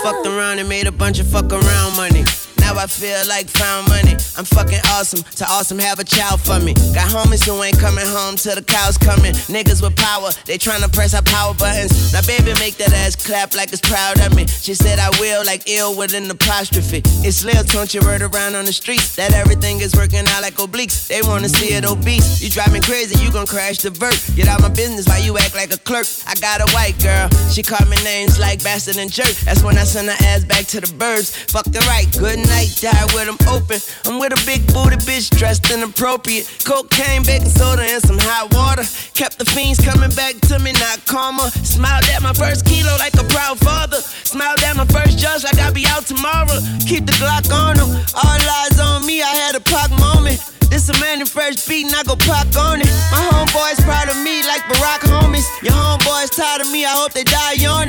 Fucked 0.03 0.27
around 0.27 0.59
and 0.59 0.69
made 0.69 0.87
a 0.87 0.91
bunch 0.91 1.19
of 1.19 1.27
fuck 1.27 1.51
around 1.51 1.95
money. 1.95 2.23
Now 2.69 2.77
I 2.77 2.85
feel 2.85 3.17
like 3.27 3.49
found 3.49 3.89
money. 3.89 4.13
I'm 4.37 4.45
fucking 4.45 4.77
awesome. 4.93 5.23
To 5.41 5.45
awesome 5.49 5.79
have 5.79 5.97
a 5.97 6.03
child 6.03 6.39
for 6.39 6.59
me. 6.59 6.75
Got 6.93 7.09
homies 7.09 7.41
who 7.41 7.57
ain't 7.63 7.79
coming 7.79 8.05
home 8.05 8.35
till 8.35 8.53
the 8.53 8.61
cows 8.61 8.95
coming. 8.95 9.33
Niggas 9.49 9.81
with 9.81 9.95
power, 9.97 10.29
they 10.45 10.59
tryna 10.59 10.93
press 10.93 11.15
our 11.15 11.23
power 11.23 11.55
buttons. 11.55 12.13
Now 12.13 12.21
baby 12.29 12.53
make 12.61 12.77
that 12.77 12.93
ass 12.93 13.15
clap 13.15 13.55
like 13.55 13.73
it's 13.73 13.81
proud 13.81 14.21
of 14.21 14.35
me. 14.35 14.45
She 14.45 14.75
said 14.75 14.99
I 14.99 15.09
will 15.17 15.43
like 15.45 15.65
ill 15.65 15.97
with 15.97 16.13
an 16.13 16.29
apostrophe. 16.29 17.01
It's 17.25 17.43
Lil 17.43 17.63
don't 17.73 17.91
you 17.91 18.01
word 18.01 18.21
around 18.21 18.53
on 18.53 18.65
the 18.65 18.73
streets 18.73 19.15
that 19.15 19.33
everything 19.33 19.81
is 19.81 19.95
working 19.95 20.21
out 20.29 20.43
like 20.43 20.53
obliques. 20.61 21.07
They 21.07 21.23
wanna 21.23 21.49
see 21.49 21.73
it 21.73 21.85
obese. 21.85 22.39
You 22.39 22.51
drive 22.51 22.71
me 22.71 22.81
crazy, 22.81 23.17
you 23.17 23.31
gon' 23.31 23.47
crash 23.47 23.79
the 23.79 23.89
vert. 23.89 24.21
Get 24.35 24.47
out 24.47 24.61
my 24.61 24.69
business 24.69 25.07
while 25.07 25.23
you 25.23 25.39
act 25.39 25.55
like 25.55 25.73
a 25.73 25.79
clerk. 25.89 26.05
I 26.27 26.35
got 26.35 26.61
a 26.61 26.69
white 26.77 27.01
girl, 27.01 27.29
she 27.49 27.63
called 27.63 27.89
me 27.89 27.97
names 28.03 28.37
like 28.37 28.61
bastard 28.63 28.97
and 28.97 29.11
jerk. 29.11 29.33
That's 29.41 29.63
when 29.63 29.75
I 29.79 29.85
send 29.85 30.07
her 30.07 30.17
ass 30.29 30.45
back 30.45 30.67
to 30.67 30.81
the 30.81 30.93
birds. 30.93 31.33
Fuck 31.49 31.65
the 31.65 31.79
right, 31.89 32.05
good 32.19 32.37
night, 32.37 32.58
die 32.67 33.05
with 33.13 33.27
them 33.27 33.39
open. 33.47 33.79
I'm 34.05 34.19
with 34.19 34.33
a 34.33 34.41
big 34.45 34.65
booty 34.73 34.97
bitch 35.07 35.29
dressed 35.37 35.69
inappropriate. 35.71 36.47
Cocaine, 36.65 37.23
baking 37.23 37.49
soda, 37.49 37.83
and 37.83 38.01
some 38.01 38.19
hot 38.19 38.53
water. 38.53 38.83
Kept 39.13 39.37
the 39.37 39.45
fiends 39.45 39.79
coming 39.79 40.11
back 40.15 40.35
to 40.49 40.59
me, 40.59 40.71
not 40.73 41.05
karma. 41.05 41.51
Smiled 41.63 42.05
at 42.09 42.21
my 42.21 42.33
first 42.33 42.65
kilo 42.65 42.91
like 42.97 43.15
a 43.15 43.23
proud 43.31 43.59
father. 43.59 44.01
Smiled 44.01 44.59
at 44.63 44.75
my 44.75 44.85
first 44.85 45.17
judge 45.17 45.43
like 45.43 45.57
I'll 45.59 45.73
be 45.73 45.85
out 45.87 46.05
tomorrow. 46.05 46.59
Keep 46.87 47.05
the 47.05 47.15
Glock 47.21 47.47
on 47.53 47.77
him. 47.77 47.89
All 48.15 48.39
eyes 48.63 48.79
on 48.79 49.05
me, 49.05 49.21
I 49.21 49.33
had 49.47 49.55
a 49.55 49.61
pop 49.61 49.91
moment. 49.91 50.39
This 50.69 50.87
a 50.87 50.93
man 51.01 51.19
in 51.19 51.25
fresh 51.25 51.65
beat 51.65 51.87
and 51.87 51.95
I 51.95 52.03
go 52.03 52.15
pop 52.15 52.45
on 52.55 52.79
it. 52.79 52.93
My 53.09 53.25
homeboys 53.33 53.81
proud 53.81 54.07
of 54.07 54.17
me 54.21 54.45
like 54.45 54.61
Barack 54.69 55.01
homies. 55.01 55.49
Your 55.63 55.73
homeboys 55.73 56.29
tired 56.29 56.61
of 56.61 56.71
me, 56.71 56.85
I 56.85 56.93
hope 56.93 57.13
they 57.13 57.23
die 57.23 57.57
on 57.65 57.88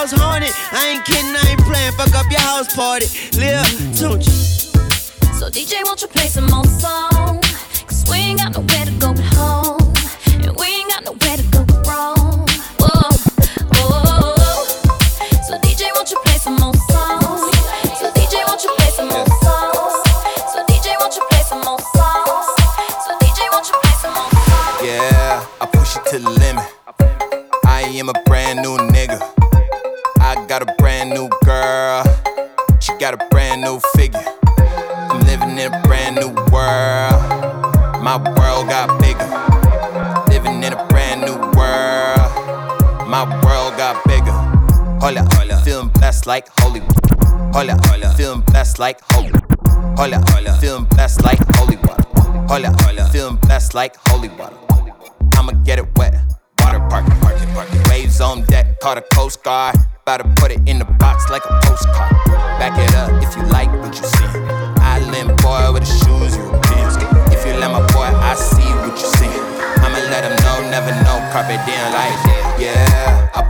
House 0.00 0.12
haunted. 0.12 0.48
I 0.72 0.88
ain't 0.88 1.04
kidding, 1.04 1.36
I 1.36 1.50
ain't 1.50 1.60
playing. 1.60 1.92
Fuck 1.92 2.14
up 2.14 2.24
your 2.30 2.40
house 2.40 2.74
party. 2.74 3.04
Don't 4.00 4.24
you? 4.24 4.32
So 5.34 5.50
DJ, 5.50 5.84
won't 5.84 6.00
you 6.00 6.08
play 6.08 6.26
some 6.26 6.46
more 6.46 6.64
songs? 6.64 7.46
Cause 7.84 8.06
we 8.10 8.16
ain't 8.16 8.38
got 8.38 8.52
nowhere 8.54 8.86
to 8.86 8.92
go 8.92 9.12
but 9.12 9.24
home. 9.34 9.79
Like 48.80 48.98
holy. 49.12 49.30
Hola, 49.98 50.24
hola. 50.32 50.56
Feeling 50.58 50.86
blessed 50.86 51.22
like 51.22 51.38
holy 51.56 51.76
water. 51.76 52.02
Hola, 52.48 52.74
hola. 52.80 53.10
Feeling 53.12 53.36
blessed 53.36 53.74
like 53.74 53.94
holy 54.08 54.30
water. 54.30 54.56
I'ma 55.36 55.52
get 55.64 55.78
it 55.78 55.86
wet. 55.98 56.14
Water 56.60 56.80
park, 56.88 57.04
park 57.20 57.36
it, 57.42 57.48
park 57.52 57.68
it. 57.70 57.88
Waves 57.90 58.22
on 58.22 58.42
deck, 58.46 58.80
call 58.80 58.94
the 58.94 59.04
Coast 59.12 59.44
Guard. 59.44 59.76
About 60.00 60.24
to 60.24 60.40
put 60.40 60.50
it 60.50 60.66
in 60.66 60.78
the 60.78 60.86
box 60.98 61.28
like 61.28 61.44
a 61.44 61.60
postcard. 61.62 62.10
Back 62.58 62.72
it 62.80 62.94
up 62.96 63.12
if 63.22 63.36
you 63.36 63.42
like 63.52 63.70
what 63.82 63.94
you 63.94 64.06
see. 64.16 64.24
Island 64.80 65.36
boy 65.44 65.72
with 65.74 65.84
the 65.84 65.92
shoes 66.00 66.34
Europeans. 66.38 66.96
If 67.36 67.44
you 67.44 67.60
let 67.60 67.70
my 67.70 67.84
boy, 67.92 68.08
I 68.08 68.34
see 68.34 68.70
what 68.80 68.96
you 68.96 69.08
see. 69.20 69.34
I'ma 69.84 70.00
let 70.08 70.24
him 70.24 70.36
know, 70.40 70.56
never 70.72 70.92
know. 71.04 71.20
Carpe 71.36 71.52
diem 71.68 71.84
like, 71.92 72.16
yeah, 72.56 73.28
I 73.34 73.49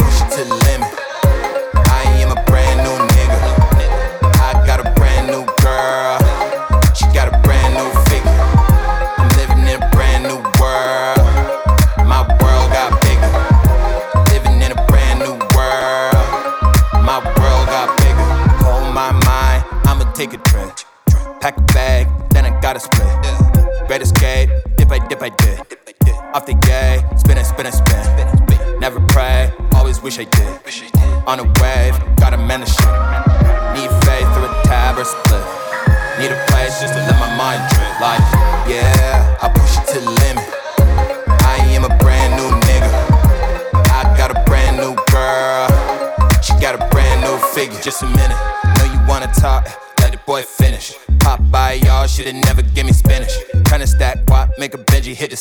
wish 30.10 30.18
I 30.18 30.24
did. 30.24 31.28
On 31.28 31.38
a 31.38 31.44
wave, 31.62 31.94
gotta 32.16 32.36
man 32.36 32.60
the 32.60 32.66
shit. 32.66 32.90
Need 33.78 33.90
faith 34.02 34.26
through 34.34 34.50
a 34.50 34.62
tab 34.64 34.98
or 34.98 35.04
split. 35.04 35.44
Need 36.18 36.32
a 36.34 36.40
place 36.50 36.80
just 36.80 36.94
to 36.94 37.00
let 37.06 37.14
my 37.20 37.30
mind 37.38 37.62
drip. 37.70 38.00
Like, 38.00 38.18
yeah, 38.66 39.38
I 39.40 39.48
push 39.54 39.78
it 39.78 39.86
to 39.94 40.00
the 40.00 40.10
limit. 40.10 40.44
I 41.46 41.58
am 41.76 41.84
a 41.84 41.94
brand 41.98 42.34
new 42.34 42.50
nigga. 42.66 42.90
I 43.94 44.02
got 44.18 44.30
a 44.34 44.42
brand 44.50 44.78
new 44.78 44.96
girl. 45.14 45.68
She 46.42 46.54
got 46.58 46.74
a 46.74 46.82
brand 46.90 47.20
new 47.22 47.36
figure. 47.54 47.78
Just 47.80 48.02
a 48.02 48.06
minute. 48.06 48.40
Know 48.78 48.86
you 48.90 49.00
wanna 49.06 49.30
talk? 49.38 49.68
Let 50.00 50.10
the 50.10 50.18
boy 50.26 50.42
finish. 50.42 50.92
Pop 51.20 51.38
by 51.52 51.74
y'all, 51.84 52.08
should've 52.08 52.34
never 52.34 52.62
give 52.62 52.86
me 52.86 52.92
spinach. 52.92 53.32
Tryna 53.68 53.86
stack 53.86 54.24
guap, 54.24 54.50
make 54.58 54.74
a 54.74 54.78
Benji 54.78 55.14
hit 55.14 55.30
the 55.30 55.36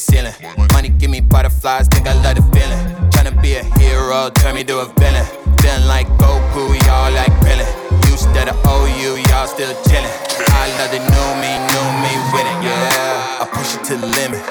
hero, 4.30 4.44
turn 4.44 4.56
me 4.56 4.63
to 4.63 4.80
a 4.80 4.86
villain. 4.86 5.26
Feeling 5.62 5.88
like 5.88 6.08
Goku, 6.18 6.76
y'all 6.86 7.12
like 7.13 7.32
Krillin. 7.42 7.68
Used 8.10 8.28
to 8.34 8.46
the 8.46 8.56
OU, 8.68 9.18
y'all 9.30 9.48
still 9.48 9.74
chillin'. 9.86 10.12
I 10.52 10.68
love 10.78 10.92
the 10.92 11.00
new 11.00 11.30
me, 11.42 11.52
new 11.72 11.88
me 12.04 12.13
with 12.34 12.46
it, 12.46 12.63
yeah. 12.63 13.42
I 13.42 13.50
push 13.52 13.76
it 13.76 13.84
to 13.86 13.98
the 13.98 14.08
limit. 14.08 14.42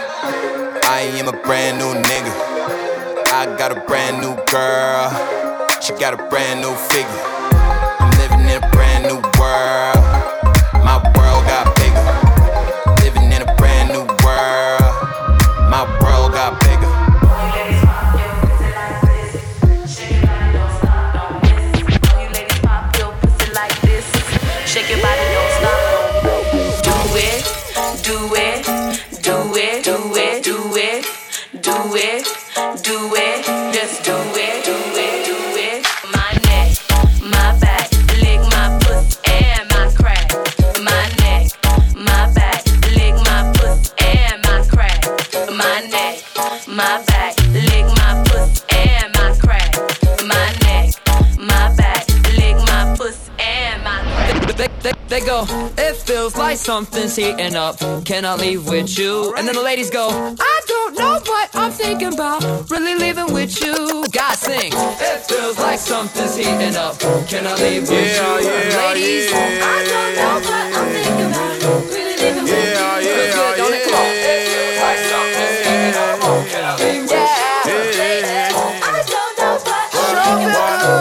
I 0.84 1.00
am 1.18 1.28
a 1.28 1.32
brand 1.32 1.78
new 1.78 1.92
nigga. 1.94 2.32
I 3.32 3.56
got 3.58 3.76
a 3.76 3.80
brand 3.86 4.20
new 4.20 4.34
girl. 4.50 5.10
She 5.80 5.92
got 5.94 6.14
a 6.14 6.28
brand 6.28 6.60
new 6.60 6.74
figure. 6.74 7.37
Like 56.48 56.56
something's 56.56 57.14
heating 57.14 57.56
up. 57.56 57.76
Can 58.06 58.24
I 58.24 58.34
leave 58.34 58.66
with 58.66 58.98
you? 58.98 59.34
And 59.36 59.46
then 59.46 59.54
the 59.54 59.60
ladies 59.62 59.90
go, 59.90 60.08
I 60.08 60.60
don't 60.66 60.96
know, 60.98 61.20
what 61.26 61.50
I'm 61.54 61.70
thinking 61.70 62.14
about 62.14 62.42
really 62.70 62.94
leaving 62.94 63.34
with 63.34 63.60
you. 63.62 64.06
Guys 64.12 64.40
sing, 64.40 64.72
it 64.72 65.20
feels 65.28 65.58
like 65.58 65.78
something's 65.78 66.36
heating 66.36 66.74
up. 66.74 66.98
Can 67.28 67.46
I 67.46 67.54
leave 67.56 67.82
with 67.82 67.90
Yeah, 67.92 68.38
you? 68.40 68.46
yeah, 68.48 68.88
ladies, 68.88 69.30
yeah. 69.30 69.60
I 69.60 69.76
don't 69.92 70.14
know, 70.16 70.40
what 70.40 70.72
I'm 70.72 70.88
thinking 70.88 71.28
about 71.28 71.84
really 71.92 72.16
leaving 72.16 72.44
with 72.44 72.52
you. 72.52 72.56
Yeah, 72.56 72.98
yeah, 72.98 73.36
good, 73.36 73.56
don't 73.60 73.74
it? 73.76 73.84
Come 73.84 73.94
on. 74.00 74.06
It 74.08 74.40
feels 74.48 74.80
like 74.80 75.00
something's 75.12 75.58
heating 75.68 75.96
up. 76.00 76.16
Can 76.48 76.64
I 76.64 76.72
leave 76.80 77.04
with 77.04 77.12
you? 77.12 77.76
I 78.80 79.04
don't 79.04 79.34
know, 79.36 79.54
but 79.68 79.84
I'm 79.92 80.16
thinking 80.24 80.48
about 80.48 80.96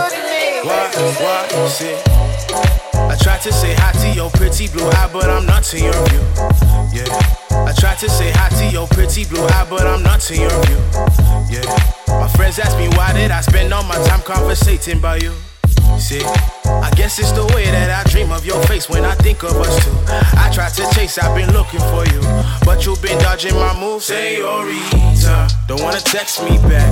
What, 1.24 1.48
what, 1.56 1.72
shit. 1.72 2.27
I 3.18 3.20
tried 3.24 3.42
to 3.42 3.52
say 3.52 3.74
hi 3.76 3.92
to 4.04 4.16
your 4.16 4.30
pretty 4.30 4.68
blue 4.68 4.88
eye, 4.88 5.10
but 5.12 5.28
I'm 5.28 5.46
not 5.48 5.64
to 5.66 5.80
your 5.80 5.92
view. 6.08 6.22
Yeah. 6.94 7.10
I 7.50 7.74
tried 7.76 7.98
to 8.00 8.10
say 8.10 8.30
hi 8.32 8.50
to 8.62 8.72
your 8.72 8.88
pretty 8.88 9.26
blue 9.26 9.44
eye, 9.44 9.66
but 9.68 9.88
I'm 9.88 10.04
not 10.04 10.22
to 10.30 10.38
your 10.38 10.54
view. 10.66 10.78
Yeah. 11.50 11.66
My 12.08 12.28
friends 12.28 12.60
ask 12.60 12.78
me 12.78 12.88
why 12.96 13.14
did 13.14 13.32
I 13.32 13.42
spend 13.42 13.74
all 13.74 13.84
my 13.84 13.98
time 14.06 14.22
conversating 14.22 15.00
about 15.00 15.24
you. 15.24 15.34
See, 15.98 16.22
I 16.22 16.92
guess 16.96 17.18
it's 17.18 17.32
the 17.32 17.46
way 17.56 17.66
that 17.66 17.90
I 17.90 18.08
dream 18.10 18.32
of 18.32 18.46
your 18.46 18.62
face 18.68 18.88
when 18.88 19.04
I 19.04 19.16
think 19.16 19.42
of 19.44 19.58
us 19.58 19.84
two. 19.84 19.92
I 20.38 20.52
tried 20.54 20.74
to 20.76 20.88
chase, 20.94 21.18
I've 21.18 21.36
been 21.36 21.52
looking 21.54 21.82
for 21.90 22.06
you, 22.06 22.22
but 22.66 22.86
you've 22.86 23.02
been 23.02 23.18
dodging 23.18 23.56
my 23.56 23.74
moves. 23.80 24.06
Senorita, 24.06 25.50
don't 25.68 25.82
wanna 25.82 26.00
text 26.02 26.44
me 26.44 26.58
back, 26.70 26.86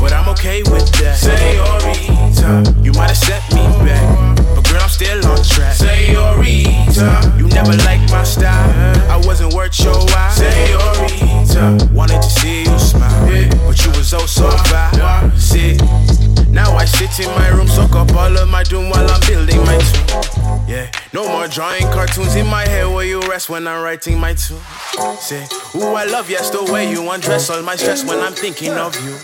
but 0.00 0.12
I'm 0.14 0.28
okay 0.30 0.62
with 0.62 0.88
that. 1.04 1.20
Senorita, 1.20 2.74
you 2.82 2.92
might 2.92 3.12
have 3.12 3.18
set 3.18 3.44
me 3.52 3.66
back, 3.84 4.36
girl, 4.70 4.82
I'm 4.82 4.88
still 4.88 5.26
on 5.26 5.42
track. 5.42 5.74
Senorita, 5.74 7.34
you 7.38 7.48
never 7.48 7.72
liked 7.84 8.10
my 8.10 8.24
style, 8.24 9.10
I 9.10 9.16
wasn't 9.26 9.54
worth 9.54 9.78
your 9.80 9.94
while. 9.94 10.30
Senorita, 10.30 11.92
wanted 11.92 12.22
to 12.22 12.30
see 12.30 12.64
you 12.64 12.78
smile, 12.78 13.26
but 13.66 13.84
you 13.84 13.90
was 13.92 14.12
oh 14.14 14.26
so 14.26 14.50
fine. 14.50 15.36
See. 15.38 15.76
Now 16.56 16.74
I 16.74 16.86
sit 16.86 17.20
in 17.20 17.30
my 17.32 17.48
room, 17.48 17.68
soak 17.68 17.94
up 17.94 18.14
all 18.14 18.34
of 18.34 18.48
my 18.48 18.62
doom 18.62 18.88
while 18.88 19.06
I'm 19.10 19.20
building 19.28 19.62
my 19.66 19.76
tomb. 19.76 20.64
Yeah, 20.66 20.90
no 21.12 21.28
more 21.28 21.46
drawing 21.48 21.82
cartoons 21.92 22.34
in 22.34 22.46
my 22.46 22.66
head 22.66 22.86
where 22.86 23.04
you 23.04 23.20
rest 23.28 23.50
when 23.50 23.66
I'm 23.68 23.82
writing 23.82 24.18
my 24.18 24.32
tune. 24.32 24.58
Say, 25.20 25.46
ooh, 25.74 25.94
I 25.94 26.06
love 26.06 26.30
yes 26.30 26.48
the 26.48 26.64
way 26.72 26.90
you 26.90 27.10
undress 27.10 27.50
all 27.50 27.62
my 27.62 27.76
stress 27.76 28.06
when 28.06 28.20
I'm 28.20 28.32
thinking 28.32 28.72
of 28.72 28.94
you. 29.04 29.18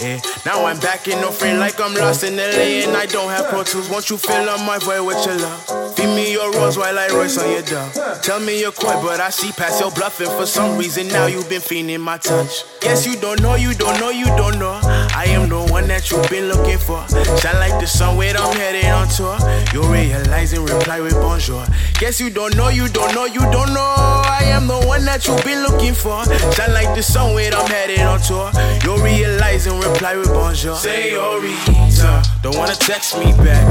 Yeah, 0.00 0.20
now 0.44 0.64
I'm 0.66 0.78
back 0.80 1.08
in 1.08 1.20
no 1.20 1.30
frame 1.30 1.58
like 1.58 1.80
I'm 1.80 1.94
lost 1.94 2.24
in 2.24 2.36
LA 2.36 2.84
and 2.84 2.96
I 2.96 3.06
don't 3.06 3.30
have 3.30 3.46
pro 3.46 3.62
tools. 3.62 3.88
Won't 3.88 4.10
you 4.10 4.16
fill 4.16 4.48
up 4.48 4.60
my 4.66 4.78
void 4.78 5.06
with 5.06 5.24
your 5.24 5.36
love? 5.36 5.96
Feed 5.96 6.06
me 6.14 6.32
your 6.32 6.50
rose 6.52 6.76
while 6.76 6.98
I 6.98 7.08
royce 7.08 7.38
on 7.38 7.50
your 7.50 7.62
dove. 7.62 8.22
Tell 8.22 8.40
me 8.40 8.60
you're 8.60 8.72
coy, 8.72 8.94
but 9.02 9.20
I 9.20 9.30
see 9.30 9.52
past 9.52 9.80
your 9.80 9.90
bluffing. 9.90 10.28
For 10.28 10.46
some 10.46 10.78
reason 10.78 11.08
now 11.08 11.26
you've 11.26 11.48
been 11.48 11.60
feeling 11.60 12.00
my 12.00 12.18
touch. 12.18 12.64
Guess 12.80 13.06
you 13.06 13.16
don't 13.16 13.40
know, 13.40 13.54
you 13.54 13.74
don't 13.74 13.98
know, 14.00 14.10
you 14.10 14.26
don't 14.26 14.58
know. 14.58 14.80
I 14.82 15.26
am 15.28 15.48
the 15.48 15.62
one 15.70 15.86
that 15.88 16.10
you've 16.10 16.28
been 16.28 16.48
looking 16.48 16.78
for. 16.78 17.06
Shine 17.38 17.56
like 17.60 17.78
the 17.80 17.86
sun 17.86 18.16
when 18.16 18.36
I'm 18.36 18.54
headed 18.56 18.86
on 18.86 19.08
tour. 19.08 19.38
You 19.72 19.82
realize 19.92 20.52
and 20.52 20.68
reply 20.68 21.00
with 21.00 21.14
bonjour. 21.14 21.64
Guess 21.98 22.20
you 22.20 22.30
don't 22.30 22.56
know, 22.56 22.68
you 22.68 22.88
don't 22.88 23.14
know, 23.14 23.26
you 23.26 23.40
don't 23.52 23.72
know. 23.72 23.94
I 24.26 24.42
am 24.46 24.66
the 24.66 24.80
one 24.86 25.04
that 25.04 25.26
you've 25.26 25.44
been 25.44 25.62
looking 25.62 25.94
for. 25.94 26.24
Shine 26.54 26.72
like 26.72 26.94
the 26.94 27.02
sun 27.02 27.34
when 27.34 27.54
I'm 27.54 27.66
headed 27.66 28.00
on 28.00 28.20
tour. 28.20 28.50
You 28.84 29.02
realize 29.02 29.61
and 29.66 29.84
reply 29.84 30.16
with 30.16 30.28
bonjour. 30.28 30.74
Senorita, 30.74 32.22
don't 32.42 32.56
wanna 32.56 32.74
text 32.74 33.18
me 33.18 33.32
back, 33.44 33.62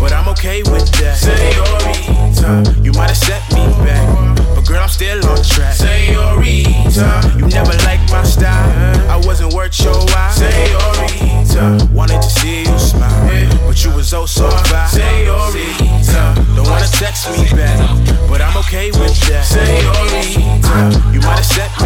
but 0.00 0.12
I'm 0.12 0.28
okay 0.30 0.62
with 0.62 0.90
that. 0.98 1.16
Senorita, 1.18 2.80
you 2.82 2.92
might 2.92 3.10
have 3.10 3.16
set 3.16 3.42
me 3.52 3.66
back, 3.84 4.06
but 4.54 4.66
girl, 4.66 4.82
I'm 4.82 4.88
still 4.88 5.24
on 5.28 5.42
track. 5.44 5.74
Senorita, 5.74 7.34
you 7.38 7.46
never 7.46 7.72
liked 7.84 8.10
my 8.10 8.24
style, 8.24 9.10
I 9.10 9.16
wasn't 9.26 9.52
worth 9.52 9.78
your 9.80 9.94
while. 9.94 10.32
Senorita, 10.32 11.88
wanted 11.92 12.22
to 12.22 12.30
see 12.30 12.60
you 12.60 12.78
smile, 12.78 13.48
but 13.66 13.84
you 13.84 13.90
was 13.92 14.12
oh 14.14 14.26
so 14.26 14.50
fine. 14.50 14.88
Senorita, 14.88 16.34
don't 16.56 16.68
wanna 16.68 16.88
text 16.90 17.30
me 17.30 17.44
back, 17.54 17.78
but 18.28 18.40
I'm 18.40 18.56
okay 18.58 18.90
with 18.90 19.14
that. 19.28 19.44
Senorita, 19.44 21.12
you 21.12 21.20
might 21.20 21.38
have 21.38 21.46
set 21.46 21.70
me 21.82 21.85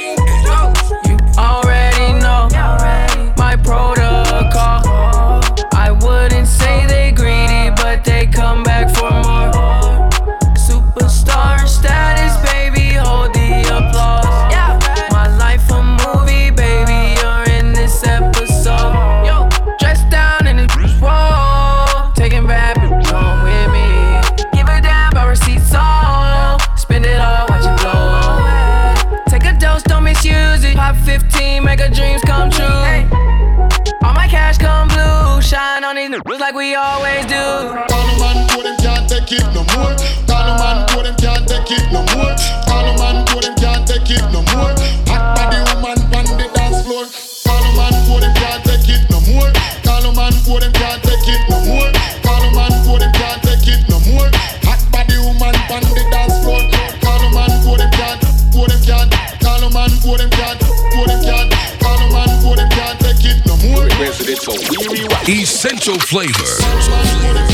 Essential 65.31 65.97
flavor. 65.97 67.50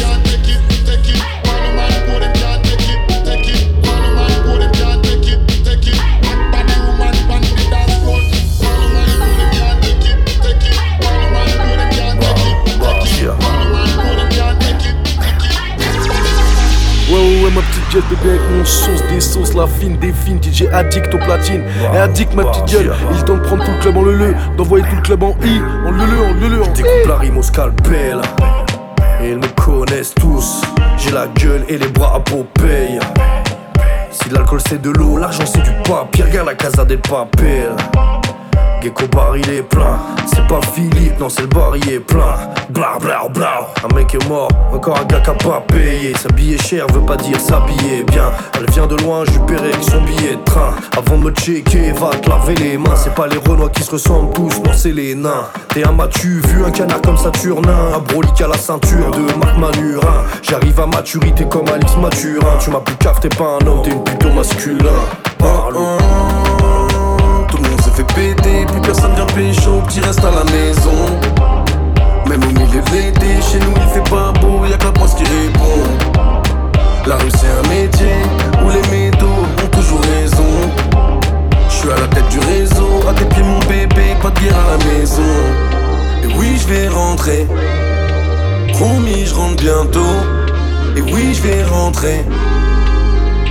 La 19.57 19.67
fine, 19.67 19.97
des 19.97 20.13
fines, 20.13 20.39
DJ 20.41 20.65
addict 20.71 21.13
au 21.13 21.17
platine. 21.17 21.63
Et 21.93 21.97
addict, 21.97 22.33
ma 22.35 22.43
petite 22.45 22.65
gueule, 22.71 22.93
il 23.11 23.23
tente 23.23 23.41
de 23.41 23.45
prendre 23.45 23.63
tout 23.63 23.71
le 23.71 23.79
club 23.79 23.97
en 23.97 24.03
le 24.03 24.35
d'envoyer 24.55 24.85
tout 24.89 24.95
le 24.95 25.01
club 25.01 25.23
en 25.23 25.35
I, 25.43 25.61
en 25.85 25.91
le 25.91 26.03
en 26.03 26.49
le 26.49 26.63
en 26.63 26.71
Découpe 26.73 27.07
la 27.07 27.17
rime 27.17 27.37
au 27.37 27.41
scalpel. 27.41 28.21
Et 29.21 29.29
ils 29.31 29.37
me 29.37 29.47
connaissent 29.55 30.13
tous. 30.13 30.61
J'ai 30.97 31.11
la 31.11 31.27
gueule 31.27 31.65
et 31.67 31.77
les 31.77 31.87
bras 31.87 32.15
à 32.15 32.19
Popeye. 32.19 32.99
Si 34.11 34.29
l'alcool 34.29 34.59
c'est 34.67 34.81
de 34.81 34.91
l'eau, 34.91 35.17
l'argent 35.17 35.45
c'est 35.45 35.63
du 35.63 35.71
papier. 35.83 36.23
Regarde 36.23 36.47
la 36.47 36.55
casa 36.55 36.85
del 36.85 36.99
papel. 36.99 37.71
Gecko 38.81 39.07
bar 39.07 39.35
il 39.37 39.49
est 39.49 39.63
plein. 39.63 39.99
C'est 40.25 40.47
pas 40.47 40.59
Philippe, 40.73 41.19
non 41.19 41.29
c'est 41.29 41.41
le 41.41 41.47
bar 41.47 41.75
il 41.75 41.89
est 41.89 41.99
plein. 41.99 42.35
Bla 42.69 42.97
bla 43.01 43.27
bla. 43.29 43.67
Un 43.83 43.95
mec 43.95 44.13
est 44.13 44.27
mort, 44.29 44.49
encore 44.73 44.99
un 44.99 45.05
gars 45.05 45.19
qui 45.19 45.29
a 45.29 45.33
pas 45.33 45.63
payé. 45.67 46.13
S'habiller 46.15 46.57
cher 46.57 46.85
veut 46.93 47.01
pas 47.01 47.17
dire 47.17 47.39
s'habiller 47.39 48.03
bien. 48.03 48.31
Elle 48.57 48.69
vient 48.71 48.87
de 48.87 48.95
loin, 48.97 49.23
je 49.25 49.39
avec 49.53 49.75
son 49.81 50.01
billet 50.01 50.35
de 50.35 50.43
train. 50.43 50.73
Avant 50.97 51.17
de 51.17 51.23
me 51.23 51.31
checker, 51.31 51.91
va 51.93 52.09
te 52.09 52.29
laver 52.29 52.55
les 52.55 52.77
mains. 52.77 52.95
C'est 52.95 53.13
pas 53.15 53.27
les 53.27 53.37
renois 53.37 53.69
qui 53.69 53.83
se 53.83 53.91
ressemblent 53.91 54.33
tous, 54.33 54.61
non 54.63 54.71
c'est 54.73 54.91
les 54.91 55.15
nains. 55.15 55.47
T'es 55.73 55.85
un 55.85 55.91
matu, 55.91 56.41
vu 56.47 56.63
un 56.65 56.71
canard 56.71 57.01
comme 57.01 57.17
Saturnin. 57.17 57.93
Un 57.95 57.99
brolic 57.99 58.39
à 58.41 58.47
la 58.47 58.57
ceinture 58.57 59.11
de 59.11 59.37
Marc 59.37 59.57
Manurin. 59.57 60.23
J'arrive 60.43 60.79
à 60.79 60.85
maturité 60.85 61.45
comme 61.49 61.67
Alix 61.67 61.95
Maturin. 61.97 62.57
Tu 62.59 62.69
m'as 62.69 62.79
plus 62.79 62.95
caf, 62.95 63.19
t'es 63.19 63.29
pas 63.29 63.57
un 63.61 63.67
homme, 63.67 63.81
t'es 63.83 63.91
une 63.91 64.03
plutôt 64.03 64.31
masculin. 64.31 65.01
Parle. 65.39 65.75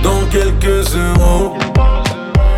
Dans 0.03 0.25
quelques 0.31 0.95
euros. 0.95 1.57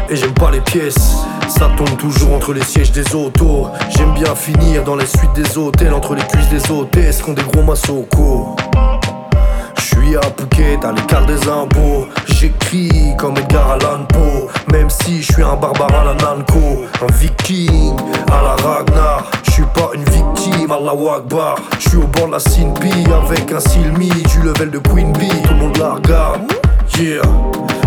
Et 0.08 0.16
j'aime 0.16 0.34
pas 0.36 0.52
les 0.52 0.62
pièces, 0.62 1.16
ça 1.48 1.68
tombe 1.76 1.98
toujours 1.98 2.36
entre 2.36 2.54
les 2.54 2.64
sièges 2.64 2.92
des 2.92 3.16
autos. 3.16 3.70
J'aime 3.98 4.14
bien 4.14 4.36
finir 4.36 4.84
dans 4.84 4.96
les 4.96 5.08
suites 5.08 5.34
des 5.34 5.58
hôtels, 5.58 5.94
entre 5.94 6.14
les 6.14 6.22
cuisses 6.22 6.50
des 6.50 6.72
hôtesses 6.72 7.24
qui 7.24 7.30
ont 7.32 7.34
des 7.34 7.42
gros 7.42 7.64
massocos. 7.64 8.56
J'suis 9.80 10.16
à 10.16 10.22
Phuket, 10.22 10.86
à 10.86 10.92
l'écart 10.92 11.26
des 11.26 11.48
impôts. 11.48 12.08
J'écris 12.28 13.16
comme 13.18 13.38
Edgar 13.38 13.72
Allan 13.72 14.06
Poe, 14.10 14.48
même 14.72 14.92
si 14.92 15.24
j'suis 15.24 15.42
un 15.42 15.56
barbare 15.56 16.02
à 16.02 16.04
la 16.04 16.14
Nanko. 16.14 16.86
Un 17.02 17.12
viking 17.14 17.96
à 18.32 18.44
la 18.44 18.56
Ragnar. 18.56 19.32
J'suis 19.60 19.68
pas 19.74 19.90
une 19.94 20.06
victime 20.06 20.72
à 20.72 20.80
la 20.80 20.94
Wagbar. 20.94 21.58
J'suis 21.80 21.98
au 21.98 22.08
bord 22.08 22.28
de 22.28 22.32
la 22.32 22.40
Sinpi 22.40 22.94
avec 23.12 23.52
un 23.52 23.60
Silmi 23.60 24.08
du 24.08 24.42
level 24.42 24.72
de 24.72 24.78
Queen 24.78 25.12
Bee. 25.12 25.28
Tout 25.28 25.50
le 25.50 25.56
monde 25.60 25.78
la 25.78 25.96
regarde. 25.96 26.54
Yeah. 26.98 27.22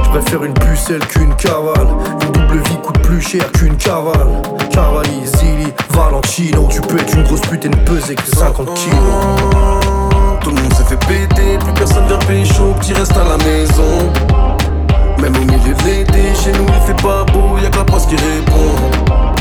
J'préfère 0.04 0.44
une 0.44 0.52
pucelle 0.52 1.00
qu'une 1.06 1.34
cavale. 1.36 1.88
Une 2.20 2.32
double 2.32 2.58
vie 2.58 2.76
coûte 2.82 2.98
plus 2.98 3.22
cher 3.22 3.50
qu'une 3.52 3.74
cavale. 3.78 4.42
Cavalli, 4.70 5.24
Zili, 5.24 5.72
Valentino. 5.94 6.68
Tu 6.70 6.82
peux 6.82 6.98
être 6.98 7.14
une 7.14 7.22
grosse 7.22 7.40
pute 7.40 7.64
et 7.64 7.70
ne 7.70 7.76
peser 7.76 8.16
que 8.16 8.36
50 8.36 8.74
kilos. 8.74 8.98
Tout 10.42 10.50
le 10.50 10.60
monde 10.60 10.74
s'est 10.74 10.84
fait 10.84 11.06
péter, 11.06 11.56
plus 11.58 11.72
personne 11.72 12.06
vient 12.06 12.18
pécho, 12.18 12.74
petit 12.80 12.92
reste 12.92 13.16
à 13.16 13.24
la 13.24 13.38
maison. 13.38 14.12
Même 15.22 15.36
au 15.36 15.44
milieu 15.46 15.74
de 15.74 15.82
l'été, 15.84 16.34
chez 16.34 16.52
nous 16.52 16.66
il 16.66 16.86
fait 16.86 17.02
pas 17.02 17.24
beau, 17.32 17.56
y'a 17.62 17.70
que 17.70 17.78
la 17.78 17.84
poste 17.84 18.10
qui 18.10 18.16
répond. 18.16 19.31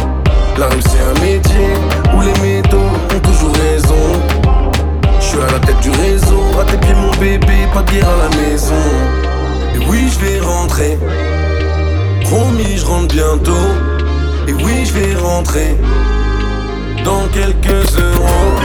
La 0.57 0.67
rue 0.67 0.81
c'est 0.81 0.99
un 0.99 1.19
métier 1.21 1.73
où 2.15 2.21
les 2.21 2.39
métaux 2.41 2.77
ont 2.77 3.19
toujours 3.19 3.53
raison. 3.55 3.95
Je 5.19 5.25
suis 5.25 5.37
à 5.39 5.51
la 5.51 5.59
tête 5.59 5.79
du 5.81 5.89
réseau, 5.91 6.43
à 6.59 6.65
tes 6.65 6.77
pieds 6.77 6.93
mon 6.93 7.11
bébé, 7.19 7.67
pas 7.73 7.81
de 7.81 7.97
à 7.97 8.29
la 8.29 8.29
maison. 8.41 8.83
Et 9.75 9.79
oui, 9.89 10.09
je 10.09 10.19
vais 10.25 10.39
rentrer. 10.39 10.99
Promis, 12.23 12.77
je 12.77 12.85
rentre 12.85 13.13
bientôt. 13.13 13.67
Et 14.47 14.53
oui, 14.53 14.85
je 14.85 14.93
vais 14.93 15.15
rentrer. 15.15 15.77
Dans 17.03 17.27
quelques 17.29 17.97
euros. 17.97 18.61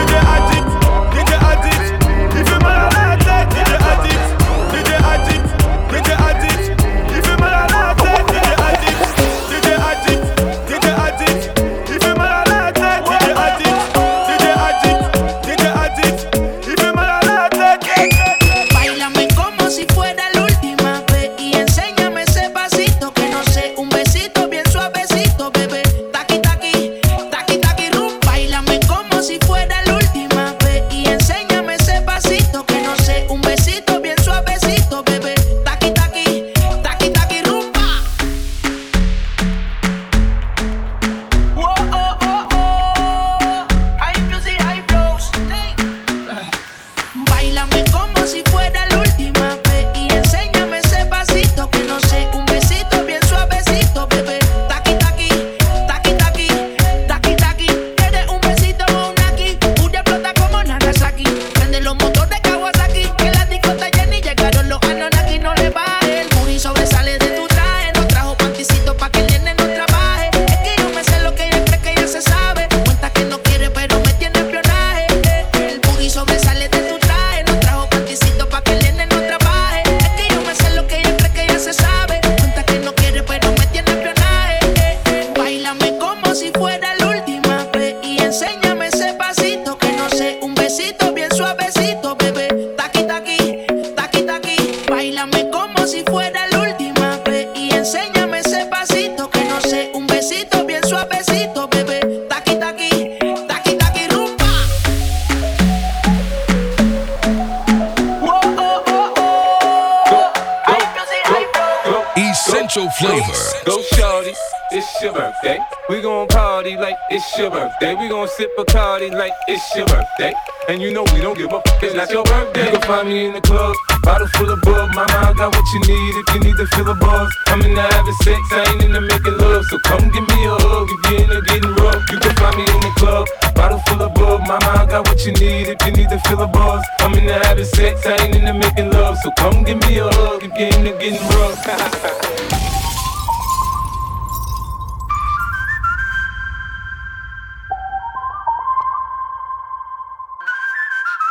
Find 122.96 123.08
me 123.08 123.26
in 123.26 123.32
the 123.34 123.40
club, 123.42 123.76
bottle 124.02 124.26
full 124.28 124.50
of 124.50 124.60
bug. 124.62 124.88
Mama, 124.94 125.28
I 125.28 125.32
got 125.36 125.54
what 125.54 125.66
you 125.72 125.80
need 125.80 126.12
if 126.16 126.26
you 126.32 126.40
need 126.40 126.56
to 126.56 126.66
fill 126.72 126.88
a 126.88 126.94
buzz. 126.94 127.28
I'm 127.48 127.60
in 127.60 127.74
the 127.74 127.82
having 127.82 128.14
sex, 128.24 128.40
I 128.52 128.64
ain't 128.72 128.84
in 128.84 128.92
the 128.92 129.00
making 129.00 129.36
love. 129.36 129.64
So 129.66 129.78
come 129.80 130.08
give 130.08 130.26
me 130.28 130.38
a 130.46 130.54
hug 130.56 130.88
if 130.88 131.10
you're 131.10 131.20
in 131.24 131.28
the 131.28 131.40
getting 131.44 131.74
rough. 131.76 132.00
You 132.10 132.18
can 132.18 132.34
find 132.36 132.56
me 132.56 132.64
in 132.64 132.80
the 132.80 132.92
club, 132.96 133.28
bottle 133.54 133.80
full 133.86 134.00
of 134.00 134.14
bug. 134.14 134.40
Mama, 134.48 134.70
I 134.80 134.86
got 134.86 135.06
what 135.08 135.20
you 135.26 135.32
need 135.32 135.68
if 135.68 135.78
you 135.84 135.92
need 135.92 136.08
to 136.08 136.18
fill 136.24 136.40
a 136.40 136.48
buzz. 136.48 136.84
I'm 137.00 137.12
in 137.14 137.26
the 137.26 137.34
having 137.44 137.66
sex, 137.66 138.06
I 138.06 138.16
ain't 138.24 138.36
in 138.36 138.44
the 138.46 138.54
making 138.54 138.90
love. 138.90 139.18
So 139.18 139.30
come 139.36 139.64
give 139.64 139.80
me 139.86 139.98
a 139.98 140.08
hug 140.08 140.42
if 140.42 140.52
you're 140.56 140.72
in 140.72 140.84
the 140.88 140.92
getting 140.96 141.20
rough. 141.36 141.60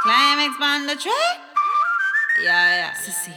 Climax 0.06 0.54
on 0.62 0.86
the 0.86 0.96
track. 0.96 1.45
Yeah, 2.46 2.94
yeah. 2.94 3.34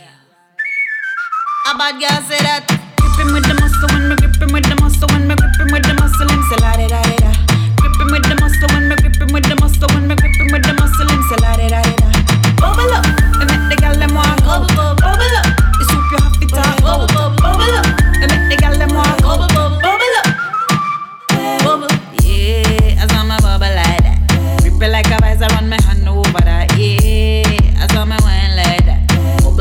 A 1.65 1.73
bad 1.81 1.97
girl 1.97 2.21
say 2.29 2.45
that. 2.45 2.69
Gripping 3.01 3.33
with 3.33 3.49
the 3.49 3.57
muscle 3.57 3.89
when 3.89 4.05
me 4.13 4.21
gripping 4.21 4.53
with 4.53 4.69
the 4.69 4.77
muscle 4.85 5.09
when 5.09 5.25
me 5.25 5.33
gripping 5.33 5.73
with 5.73 5.81
the 5.89 5.97
muscle 5.97 6.29
him 6.29 6.45
say 6.53 6.61
la 6.61 6.77
da 6.77 6.85
da 6.93 7.01
da. 7.17 7.33
Gripping 7.81 8.13
with 8.13 8.29
the 8.29 8.37
muscle 8.37 8.69
when 8.69 8.85
me 8.93 9.01
gripping 9.01 9.33
with 9.33 9.49
the 9.49 9.57
muscle 9.65 9.89
when 9.97 10.13
me 10.13 10.13
gripping 10.13 10.53
with 10.53 10.61
the 10.61 10.77
muscle 10.77 11.09
him 11.09 11.25
say 11.25 11.41
la 11.41 11.57
da 11.57 11.73
da 11.73 11.81
da. 11.89 12.09
Bubble 12.61 12.93
up, 12.93 13.09
and 13.41 13.49
make 13.49 13.65
the 13.73 13.77
gal 13.81 13.97
them 13.97 14.13
walk. 14.13 14.45
Bubble 14.45 14.69
bubble 14.77 15.01
bubble 15.01 15.37
up. 15.41 15.57
You 15.57 15.85
soup 15.89 16.05
you 16.13 16.19
have 16.21 16.37
to 16.37 16.47
talk. 16.53 16.77
Bubble 16.85 17.09
bubble 17.09 17.33
bubble 17.41 17.81
up, 17.81 17.89
and 18.21 18.29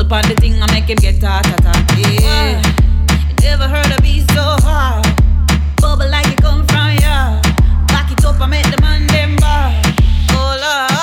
Bubble 0.07 0.21
pon 0.21 0.35
the 0.35 0.41
thing, 0.41 0.61
I 0.61 0.71
make 0.71 0.85
him 0.85 0.95
get 0.95 1.19
ta 1.19 1.41
ta 1.43 1.55
ta. 1.57 1.73
Yeah, 1.97 2.61
you 3.27 3.35
never 3.43 3.67
heard 3.67 3.91
a 3.91 4.01
beat 4.01 4.23
so 4.31 4.55
hard. 4.63 5.05
Bubble 5.81 6.09
like 6.09 6.27
it 6.27 6.41
come 6.41 6.65
from 6.67 6.95
ya. 7.03 7.41
Back 7.87 8.11
it 8.11 8.23
up, 8.23 8.39
I 8.39 8.45
make 8.45 8.63
the 8.73 8.81
man 8.81 9.05
them 9.07 9.35
bar. 9.35 9.73
Oh 10.31 10.55
Lord, 10.63 10.96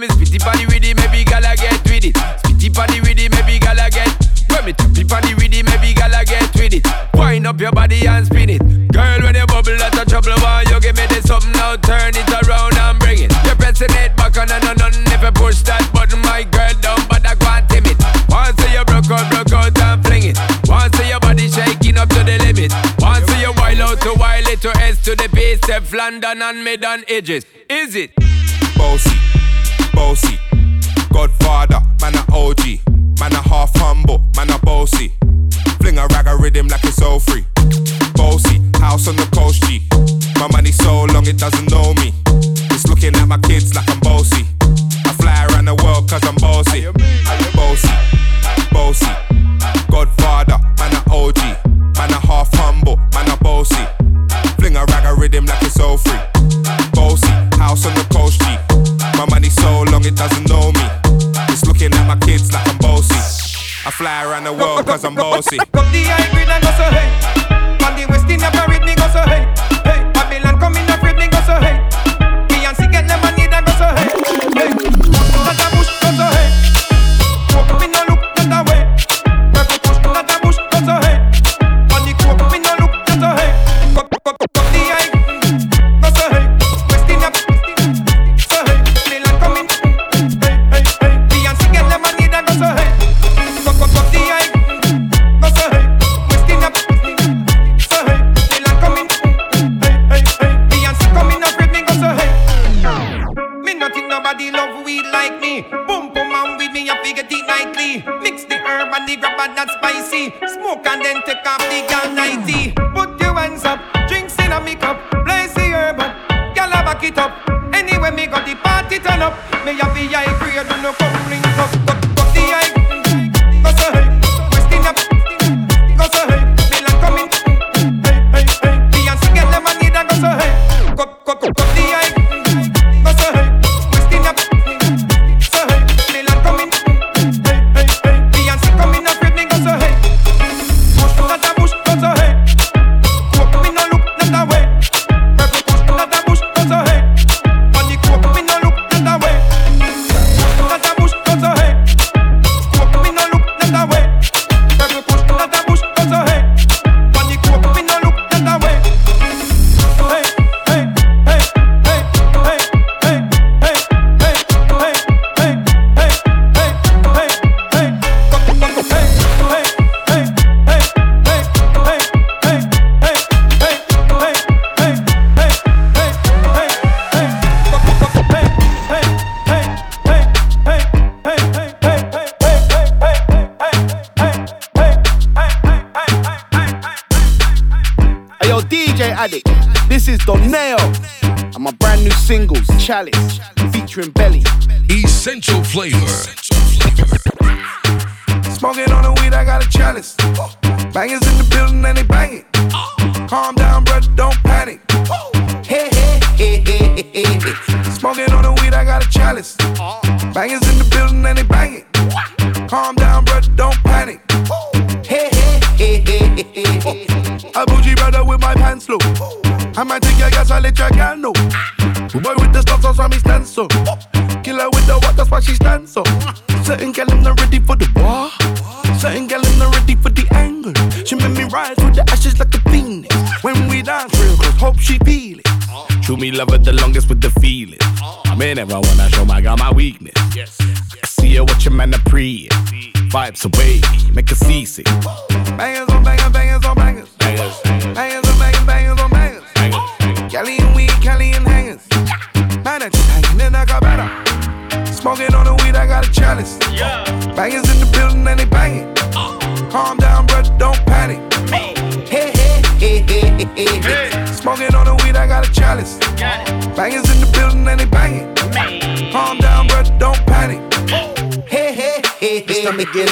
me 0.00 0.08
spitty 0.08 0.38
body 0.40 0.66
with 0.66 0.84
it, 0.84 0.96
maybe 0.96 1.24
gala 1.24 1.54
get 1.56 1.76
with 1.84 2.04
it. 2.04 2.14
Spitty 2.42 2.72
body 2.72 3.00
with 3.00 3.20
it, 3.20 3.30
maybe 3.30 3.58
gala 3.58 3.90
get. 3.90 4.08
When 4.48 4.64
me 4.64 4.72
tappy 4.72 5.04
body 5.04 5.34
with 5.34 5.52
it, 5.52 5.64
maybe 5.64 5.92
gala 5.92 6.24
get 6.24 6.48
with 6.54 6.74
it. 6.74 6.86
Wind 7.14 7.46
up 7.46 7.60
your 7.60 7.72
body 7.72 8.06
and 8.06 8.26
spin 8.26 8.50
it. 8.50 8.60
Girl, 8.92 9.20
when 9.22 9.34
you 9.34 9.46
bubble, 9.46 9.76
that's 9.76 9.98
a 9.98 10.04
trouble. 10.04 10.32
Why 10.40 10.64
you 10.68 10.80
give 10.80 10.96
me 10.96 11.06
this 11.06 11.28
something 11.28 11.52
now? 11.52 11.76
Turn 11.76 12.16
it 12.16 12.28
around 12.42 12.76
and 12.76 12.98
bring 12.98 13.20
it. 13.20 13.32
You're 13.44 13.56
pressing 13.56 13.92
it 14.02 14.16
back 14.16 14.36
on 14.38 14.50
and 14.50 14.80
on 14.80 14.94
if 15.20 15.22
you 15.22 15.32
push 15.32 15.60
that 15.68 15.84
button, 15.92 16.20
my 16.22 16.44
girl 16.48 16.72
down, 16.80 17.04
but 17.08 17.20
I 17.28 17.34
can't 17.36 17.68
timid. 17.68 18.00
Once 18.32 18.56
you 18.72 18.84
broke 18.88 19.10
out, 19.12 19.28
broke 19.28 19.52
out 19.52 19.76
and 19.76 20.00
fling 20.00 20.32
it. 20.32 20.38
Once 20.64 20.96
your 21.04 21.20
body 21.20 21.48
shaking 21.48 21.98
up 21.98 22.08
to 22.08 22.24
the 22.24 22.40
limit. 22.40 22.72
Once 23.04 23.28
you 23.36 23.52
wild 23.52 23.80
out 23.84 24.00
to 24.00 24.14
wild 24.16 24.48
it 24.48 24.60
to 24.62 24.70
S 24.80 25.02
to 25.04 25.14
the 25.14 25.28
base, 25.28 25.60
London 25.92 26.40
and 26.40 26.64
mid 26.64 26.84
and 26.84 27.04
edges. 27.08 27.44
Is 27.68 27.94
it? 27.94 28.16
Bossy, 28.76 29.12
bossy, 30.00 30.38
Godfather, 31.12 31.80
man 32.00 32.14
a 32.14 32.24
OG, 32.32 32.64
man 33.20 33.32
a 33.32 33.42
half 33.52 33.70
humble, 33.76 34.24
man 34.34 34.50
a 34.50 34.58
bossy. 34.60 35.12
Fling 35.80 35.98
a 35.98 36.06
rag 36.06 36.26
a 36.26 36.36
rhythm 36.36 36.68
like 36.68 36.84
it's 36.84 37.02
all 37.02 37.20
free. 37.20 37.44
The 65.42 66.19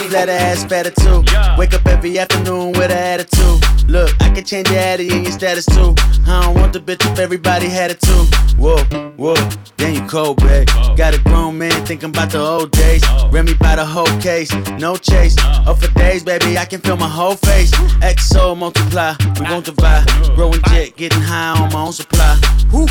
Make 0.09 0.27
that 0.27 0.31
ass 0.31 0.65
fatter 0.65 0.91
too. 0.91 1.23
Wake 1.59 1.75
up 1.75 1.87
every 1.87 2.19
afternoon 2.19 2.73
with 2.73 2.91
an 2.91 2.97
attitude. 2.97 3.91
Look, 3.91 4.11
I 4.23 4.31
can 4.31 4.43
change 4.43 4.71
your 4.71 4.79
attitude 4.79 5.13
and 5.13 5.23
your 5.25 5.33
status 5.33 5.67
too. 5.67 5.95
I 6.27 6.45
don't 6.45 6.55
want 6.55 6.73
the 6.73 6.81
bitch 6.81 7.05
if 7.13 7.19
everybody 7.19 7.69
had 7.69 7.91
it 7.91 8.01
too. 8.01 8.25
Whoa, 8.57 8.79
whoa, 9.19 9.35
then 9.77 9.95
you 9.95 10.01
cold, 10.09 10.39
babe. 10.39 10.67
Got 10.97 11.13
a 11.13 11.19
grown 11.25 11.59
man 11.59 11.85
thinking 11.85 12.09
about 12.09 12.31
the 12.31 12.41
old 12.41 12.71
days. 12.71 13.05
Remy 13.31 13.53
by 13.61 13.77
the 13.77 13.85
whole 13.85 14.07
case, 14.19 14.51
no 14.79 14.97
chase. 14.97 15.37
Up 15.67 15.77
for 15.77 15.93
days, 15.93 16.25
baby, 16.25 16.57
I 16.57 16.65
can 16.65 16.81
feel 16.81 16.97
my 16.97 17.09
whole 17.09 17.37
face. 17.37 17.71
XO 18.01 18.57
multiply, 18.57 19.15
we 19.39 19.45
won't 19.51 19.67
divide. 19.67 20.07
Growing 20.35 20.63
jet, 20.69 20.97
getting 20.97 21.21
high 21.21 21.61
on 21.61 21.71
my 21.71 21.83
own 21.83 21.93
supply. 21.93 22.41
Woo. 22.73 22.87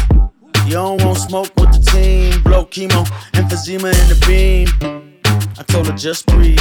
You 0.67 0.73
don't 0.73 1.03
want 1.03 1.17
smoke 1.17 1.49
with 1.55 1.71
the 1.73 1.91
team, 1.91 2.43
blow 2.43 2.65
chemo, 2.65 3.07
emphysema 3.33 3.91
in 3.91 4.07
the 4.07 4.23
beam. 4.27 5.16
I 5.59 5.63
told 5.63 5.87
her 5.87 5.93
just 5.93 6.27
breathe. 6.27 6.59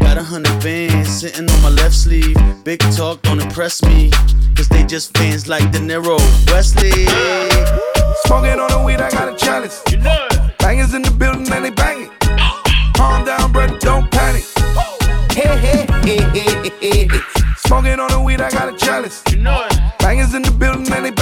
Got 0.00 0.18
a 0.18 0.22
hundred 0.22 0.60
bands 0.62 1.08
sitting 1.08 1.48
on 1.48 1.62
my 1.62 1.68
left 1.68 1.94
sleeve. 1.94 2.36
Big 2.64 2.80
talk 2.96 3.22
don't 3.22 3.40
impress 3.40 3.82
me. 3.84 4.10
Cause 4.56 4.68
they 4.68 4.82
just 4.84 5.16
fans 5.16 5.46
like 5.48 5.70
De 5.70 5.78
Niro, 5.78 6.18
Wesley. 6.50 6.90
Smoking 8.26 8.58
on 8.58 8.70
the 8.70 8.82
weed, 8.84 9.00
I 9.00 9.10
got 9.10 9.32
a 9.32 9.36
chalice. 9.36 9.80
You 9.90 9.98
know 9.98 10.28
Bangers 10.58 10.92
in 10.92 11.02
the 11.02 11.10
building 11.12 11.50
and 11.52 11.64
they 11.64 11.70
banging. 11.70 12.10
Calm 12.94 13.24
down, 13.24 13.52
brother, 13.52 13.78
don't 13.78 14.10
panic. 14.10 14.44
Hey, 15.30 15.56
hey, 15.58 15.86
hey, 16.02 16.22
hey, 16.32 16.70
hey. 16.80 17.08
Smoking 17.58 18.00
on 18.00 18.10
the 18.10 18.20
weed, 18.20 18.40
I 18.40 18.50
got 18.50 18.72
a 18.72 18.76
chalice. 18.76 19.22
You 19.30 19.38
know 19.38 19.68
Bangers 20.00 20.34
in 20.34 20.42
the 20.42 20.50
building 20.50 20.92
and 20.92 21.04
they 21.04 21.10
banging. 21.10 21.21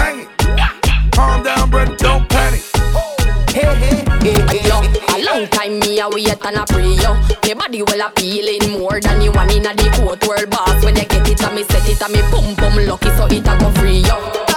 Long 5.40 5.48
time 5.48 5.78
me 5.78 5.98
a 5.98 6.06
wait 6.06 6.28
and 6.28 6.56
a 6.56 6.66
pray 6.66 6.92
yo. 6.96 7.14
Me 7.46 7.54
body 7.54 7.82
well 7.82 8.08
appealing 8.08 8.78
more 8.78 9.00
than 9.00 9.22
you 9.22 9.32
one 9.32 9.50
in 9.50 9.64
a 9.64 9.72
the 9.72 9.88
court 9.96 10.22
world 10.28 10.50
boss. 10.50 10.84
When 10.84 10.98
I 10.98 11.04
get 11.04 11.26
it, 11.26 11.42
I 11.42 11.54
me 11.54 11.64
set 11.64 11.88
it, 11.88 12.02
I 12.02 12.08
me 12.08 12.20
pump 12.30 12.58
pump. 12.58 12.76
lucky 12.76 13.08
so 13.16 13.24
it 13.24 13.48
a 13.48 13.58
go 13.58 13.70
free 13.80 14.00
yo. 14.00 14.49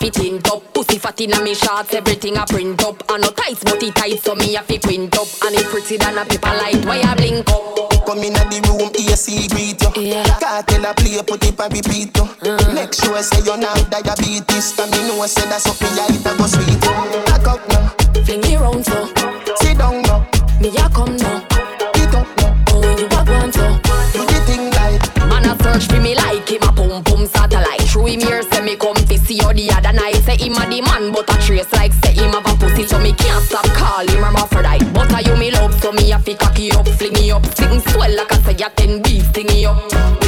fi 0.00 0.10
tint 0.10 0.48
up. 0.48 0.72
Pussy 0.72 0.98
fat 0.98 1.20
inna 1.20 1.40
me 1.42 1.54
shorts, 1.54 1.94
everything 1.94 2.36
I 2.36 2.44
print 2.46 2.82
up. 2.82 3.04
I 3.08 3.18
no 3.18 3.28
tights 3.30 3.62
but 3.62 3.82
it 3.82 3.94
tight 3.94 4.18
so 4.18 4.34
me 4.34 4.56
a 4.56 4.62
fi 4.62 4.78
print 4.78 5.14
up. 5.16 5.28
And 5.44 5.54
it 5.54 5.66
pretty 5.66 5.98
than 5.98 6.18
a 6.18 6.24
paper 6.24 6.48
light, 6.48 6.84
why 6.84 7.00
I 7.00 7.14
blink 7.14 7.48
up? 7.50 8.06
Come 8.06 8.24
inna 8.24 8.42
the 8.48 8.58
room, 8.66 8.90
AC 8.96 9.46
greet 9.48 9.78
you 9.96 10.10
yeah. 10.10 10.24
tell 10.66 10.84
a 10.84 10.94
play, 10.94 11.20
put 11.22 11.44
it 11.44 11.60
on 11.60 11.70
repeat 11.70 12.16
you 12.16 12.24
uh-huh. 12.24 12.56
mm. 12.58 12.74
Make 12.74 12.94
sure 12.94 13.22
say 13.22 13.44
you're 13.44 13.60
not 13.60 13.76
diabetes. 13.90 14.72
Cause 14.74 14.90
me 14.90 15.06
know 15.06 15.26
say 15.26 15.46
that's 15.46 15.68
up 15.68 15.78
me, 15.78 16.00
I 16.00 16.36
go 16.36 16.46
sweet 16.48 16.80
you 16.80 17.22
Back 17.28 17.46
up 17.46 17.69
So 35.90 35.96
me 35.96 36.12
a 36.12 36.18
fi 36.20 36.34
cocky 36.34 36.70
up, 36.70 36.86
fling 36.86 37.12
me 37.14 37.32
up. 37.32 37.44
Sitting 37.46 37.80
swell 37.80 38.14
like 38.14 38.30
I 38.30 38.36
say 38.42 38.64
a 38.64 38.70
ten 38.70 39.02
beats, 39.02 39.26
sting 39.30 39.46
me 39.46 39.64
up. 39.64 40.19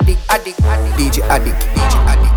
Beat. 0.00 0.18
I 0.30 0.38
dig, 0.38 0.38
I 0.38 0.38
dig, 0.38 0.54
I 0.64 0.96
dig. 0.96 1.12
DJ 1.12 1.22
Addict, 1.28 1.60
DJ 1.74 1.94
Addict. 2.10 2.34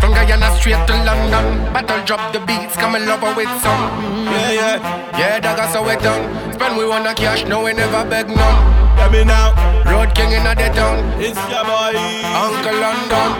From 0.00 0.12
Guyana 0.14 0.54
straight 0.56 0.80
to 0.86 0.94
London. 1.04 1.72
Battle 1.72 2.04
drop 2.04 2.32
the 2.32 2.40
beats, 2.40 2.76
coming 2.76 3.08
over 3.08 3.34
with 3.34 3.50
some. 3.60 3.82
Yeah, 4.26 4.52
yeah, 4.52 5.18
yeah, 5.18 5.40
that 5.40 5.56
got 5.56 5.72
so 5.72 5.82
we 5.82 5.96
done. 5.96 6.24
Spend 6.54 6.76
we 6.76 6.86
wanna 6.86 7.14
cash, 7.14 7.44
no 7.44 7.64
we 7.64 7.72
never 7.72 8.04
beg 8.08 8.28
none. 8.28 8.56
Let 8.96 9.12
me 9.12 9.24
now. 9.24 9.52
Road 9.84 10.14
king 10.14 10.32
in 10.32 10.44
the 10.44 10.54
town. 10.54 11.04
It's 11.20 11.40
your 11.50 11.64
boy. 11.64 11.96
Uncle 12.36 12.78
London. 12.78 13.30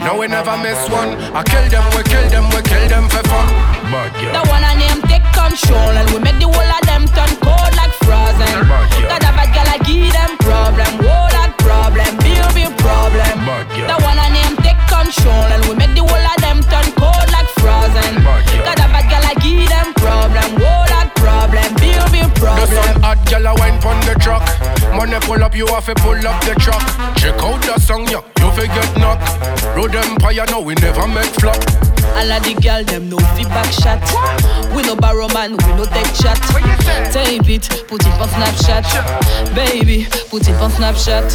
No, 0.00 0.16
we 0.18 0.26
never 0.28 0.56
miss 0.58 0.80
one. 0.88 1.12
I 1.36 1.44
kill 1.44 1.68
them, 1.68 1.84
we 1.94 2.02
kill 2.08 2.26
them, 2.32 2.48
we 2.50 2.60
kill 2.64 2.88
them 2.88 3.04
for 3.08 3.22
fun. 3.28 3.46
Bad 3.92 4.10
girl. 4.16 4.32
The 4.32 4.42
one 4.48 4.64
I 4.64 4.74
name 4.74 5.00
take 5.06 5.24
control 5.36 5.92
and 5.92 6.08
we 6.10 6.18
make 6.24 6.40
the 6.40 6.48
whole 6.48 6.72
of 6.72 6.82
them 6.88 7.04
turn 7.12 7.32
cold 7.44 7.72
like 7.76 7.92
frozen. 8.04 8.48
Got 9.06 9.22
a 9.22 9.30
bad 9.36 9.52
girl, 9.52 9.68
I 9.68 9.78
give 9.84 10.08
them 10.12 10.32
problem. 10.40 11.04
Whoa, 11.04 11.29
problem. 13.10 13.86
The 13.86 13.98
one 14.04 14.18
I 14.18 14.28
name 14.30 14.56
take 14.62 14.78
control 14.86 15.46
and 15.50 15.62
we 15.66 15.74
make 15.74 15.94
the 15.94 16.04
whole 16.06 16.26
of 16.30 16.38
them 16.40 16.62
turn 16.70 16.86
cold 16.94 17.26
like 17.34 17.48
frozen. 17.58 18.22
Got 18.62 18.78
a 18.78 18.86
bad 18.90 19.06
girl, 19.10 19.24
I 19.26 19.34
give 19.42 19.68
them 19.68 19.94
problem. 19.94 20.60
Whoa, 20.60 20.84
that 20.90 21.12
problem, 21.16 21.74
big 21.80 21.94
The 21.94 22.40
problem. 22.40 22.68
sun 22.70 23.02
hot 23.02 23.18
girl 23.28 23.46
I 23.48 23.52
wine 23.58 23.80
pon 23.80 23.98
the 24.06 24.14
truck. 24.20 24.44
Money 24.94 25.18
pull 25.26 25.42
up, 25.42 25.54
you 25.54 25.66
have 25.66 25.86
to 25.86 25.94
pull 25.96 26.18
up 26.26 26.44
the 26.44 26.54
truck. 26.54 26.82
Check 27.16 27.40
out 27.42 27.60
the 27.62 27.78
song, 27.80 28.06
yeah, 28.08 28.22
you 28.60 28.68
forget 28.68 28.96
knock. 28.98 29.20
Road 29.76 29.94
Empire, 29.94 30.44
no, 30.50 30.60
we 30.60 30.74
never 30.74 31.06
make 31.08 31.32
flop. 31.40 31.56
All 32.16 32.32
of 32.32 32.42
the 32.42 32.54
girl 32.60 32.84
them 32.84 33.08
no 33.08 33.16
feedback 33.36 33.70
shot. 33.72 34.00
We 34.74 34.82
no 34.82 34.96
borrow 34.96 35.28
man, 35.28 35.52
we 35.52 35.72
no 35.78 35.84
take 35.84 36.12
chat. 36.14 36.36
Tape 37.12 37.48
it, 37.48 37.64
put 37.88 38.02
it 38.04 38.14
on 38.20 38.28
Snapchat. 38.28 38.84
Baby, 39.54 40.06
put 40.28 40.48
it 40.48 40.56
on 40.60 40.70
Snapchat. 40.70 41.30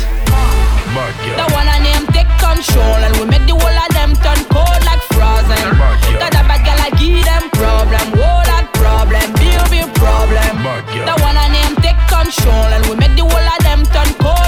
The 0.95 1.45
one 1.53 1.67
I 1.67 1.80
name 1.82 2.05
take 2.13 2.30
control 2.38 3.01
and 3.01 3.15
we 3.17 3.26
make 3.26 3.45
the 3.47 3.55
whole 3.57 3.80
of 3.84 3.89
them 3.93 4.15
turn 4.21 4.41
cold 4.53 4.82
like 4.86 5.01
frozen. 5.11 5.65
Got 6.19 6.36
a 6.36 6.41
bad 6.45 6.61
girl 6.63 6.80
I 6.80 6.89
give 6.99 7.26
them 7.26 7.49
problem. 7.51 8.05
Whoa, 8.15 8.45
that 8.47 8.69
problem, 8.78 9.26
big 9.39 9.89
problem. 9.95 10.63
The 10.93 11.15
one 11.23 11.38
I 11.38 11.47
name 11.49 11.76
take 11.82 11.99
control 12.07 12.69
and 12.69 12.86
we 12.88 12.95
make 12.95 13.15
the 13.17 13.26
whole 13.26 13.34
of 13.34 13.59
them 13.65 13.84
turn 13.91 14.11
cold 14.21 14.44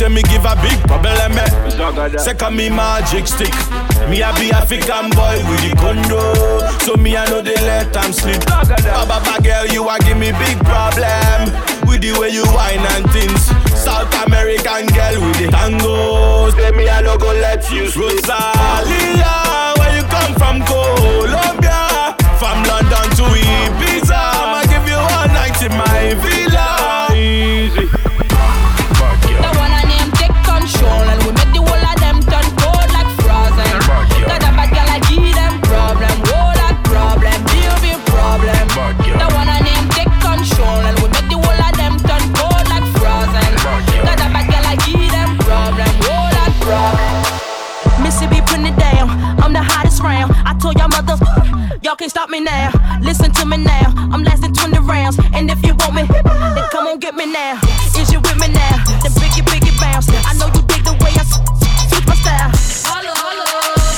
say 0.00 0.08
me 0.08 0.22
give 0.22 0.46
a 0.46 0.56
big 0.64 0.80
problem 0.88 1.36
eh. 1.36 2.16
Second 2.16 2.56
me 2.56 2.70
magic 2.70 3.26
stick. 3.26 3.52
Me 4.08 4.22
a 4.24 4.32
be 4.40 4.48
African 4.50 5.10
boy 5.12 5.36
with 5.44 5.60
the 5.60 5.76
condo. 5.76 6.24
So 6.84 6.96
me 6.96 7.16
I 7.16 7.26
know 7.28 7.42
they 7.42 7.54
let 7.68 7.92
them 7.92 8.12
sleep 8.12 8.40
Baba 8.46 9.20
baba 9.20 9.42
girl 9.44 9.66
you 9.66 9.86
a 9.88 9.98
give 10.00 10.16
me 10.16 10.32
big 10.40 10.56
problem. 10.64 11.52
With 11.86 12.00
the 12.00 12.16
way 12.18 12.30
you 12.30 12.46
whine 12.56 12.80
and 12.96 13.04
things. 13.12 13.44
South 13.76 14.08
American 14.24 14.86
girl 14.96 15.20
with 15.20 15.36
the 15.36 15.48
tango 15.52 16.48
Say 16.56 16.70
me 16.72 16.88
I 16.88 17.02
no 17.02 17.18
go 17.18 17.32
let 17.36 17.70
you 17.70 17.88
slip. 17.90 18.24
Rosalia 18.24 19.76
where 19.76 19.92
you 19.96 20.04
come 20.08 20.32
from? 20.40 20.56
Colombia. 20.64 22.16
From 22.40 22.64
London 22.64 22.79
y'all 52.30 52.38
can't 52.38 52.38
stop 52.38 52.38
me 52.38 52.40
now. 52.40 52.70
Listen 53.00 53.32
to 53.32 53.46
me 53.46 53.56
now. 53.56 53.92
I'm 54.12 54.22
lasting 54.22 54.54
20 54.54 54.78
rounds. 54.80 55.18
And 55.34 55.50
if 55.50 55.64
you 55.66 55.74
want 55.74 55.94
me, 55.94 56.02
then 56.02 56.64
come 56.70 56.86
on 56.86 56.98
get 56.98 57.14
me 57.14 57.26
now. 57.26 57.58
Is 57.98 58.12
you 58.12 58.20
with 58.20 58.38
me 58.38 58.48
now? 58.48 58.84
Then 59.02 59.12
biggie, 59.18 59.44
biggie 59.44 59.74
bounce. 59.80 60.08
I 60.26 60.34
know 60.34 60.46
you 60.46 60.62
dig 60.66 60.84
the 60.84 60.92
way 61.02 61.12
I 61.16 61.24
switch 61.90 62.06
my 62.06 62.14
style. 62.14 62.50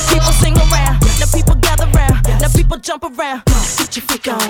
People 0.09 0.33
sing 0.41 0.57
around. 0.57 1.01
Now 1.21 1.29
people 1.33 1.55
gather 1.57 1.87
round. 1.93 2.19
Now 2.41 2.49
people 2.49 2.79
jump 2.79 3.05
around. 3.05 3.43
Get 3.77 3.97
your 3.97 4.05
freak 4.05 4.29
on. 4.29 4.41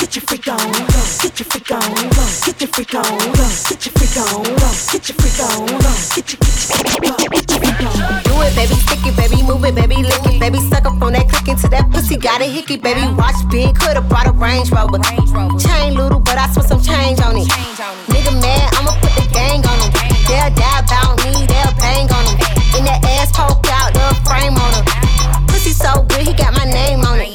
Get 0.00 0.16
your 0.16 0.22
freak 0.24 0.48
on. 0.48 0.64
Get 1.20 1.40
your 1.40 1.46
freak 1.46 1.72
on. 1.72 1.88
Get 2.44 2.60
your 2.60 2.68
freak 2.68 2.94
on. 2.94 3.18
Get 3.68 3.84
your 3.84 3.92
freak 3.92 4.16
on. 4.16 4.42
Get 4.88 5.08
your 5.08 5.16
freak 5.18 5.40
on. 5.44 5.66
Get 6.16 6.32
your, 6.32 6.40
get 6.40 6.96
your, 6.96 7.28
get 7.28 7.50
your 7.50 7.60
freak 7.60 7.82
on. 7.84 8.22
Do 8.24 8.34
it, 8.42 8.54
baby, 8.56 8.74
stick 8.74 9.04
it, 9.04 9.16
baby, 9.16 9.42
move 9.42 9.64
it, 9.64 9.74
baby, 9.74 10.02
lick 10.02 10.24
it, 10.26 10.40
baby, 10.40 10.58
that 11.48 11.64
into 11.64 11.68
that 11.68 11.90
pussy, 11.90 12.16
got 12.16 12.40
a 12.40 12.44
hickey, 12.44 12.76
baby, 12.76 13.00
watch 13.16 13.36
big, 13.50 13.74
coulda 13.78 14.00
brought 14.00 14.26
a 14.26 14.32
Range 14.32 14.70
Rover. 14.70 14.98
Chain 15.58 15.94
little, 15.94 16.20
but 16.20 16.36
I 16.36 16.48
spent 16.52 16.68
some 16.68 16.82
change 16.82 17.20
on 17.20 17.36
it. 17.36 17.48
Nigga 18.12 18.32
mad, 18.40 18.68
I'ma 18.76 18.92
put 19.00 19.12
the 19.16 19.24
gang 19.32 19.64
on 19.64 19.78
him. 19.80 19.92
They'll 20.28 20.52
die 20.52 20.80
about 20.84 21.16
me, 21.24 21.32
they'll 21.48 21.74
bang 21.80 22.08
on 22.12 22.24
him. 22.28 22.36
In 22.76 22.84
that 22.84 23.00
ass 23.16 23.32
poke 23.32 23.64
out, 23.72 23.96
the 23.96 24.04
frame 24.28 24.56
on 24.56 24.72
him. 24.76 24.84
Pussy 25.48 25.72
so 25.72 26.04
good, 26.08 26.26
he 26.26 26.32
got 26.36 26.52
my 26.52 26.64
name 26.68 27.00
on 27.04 27.20
it. 27.20 27.32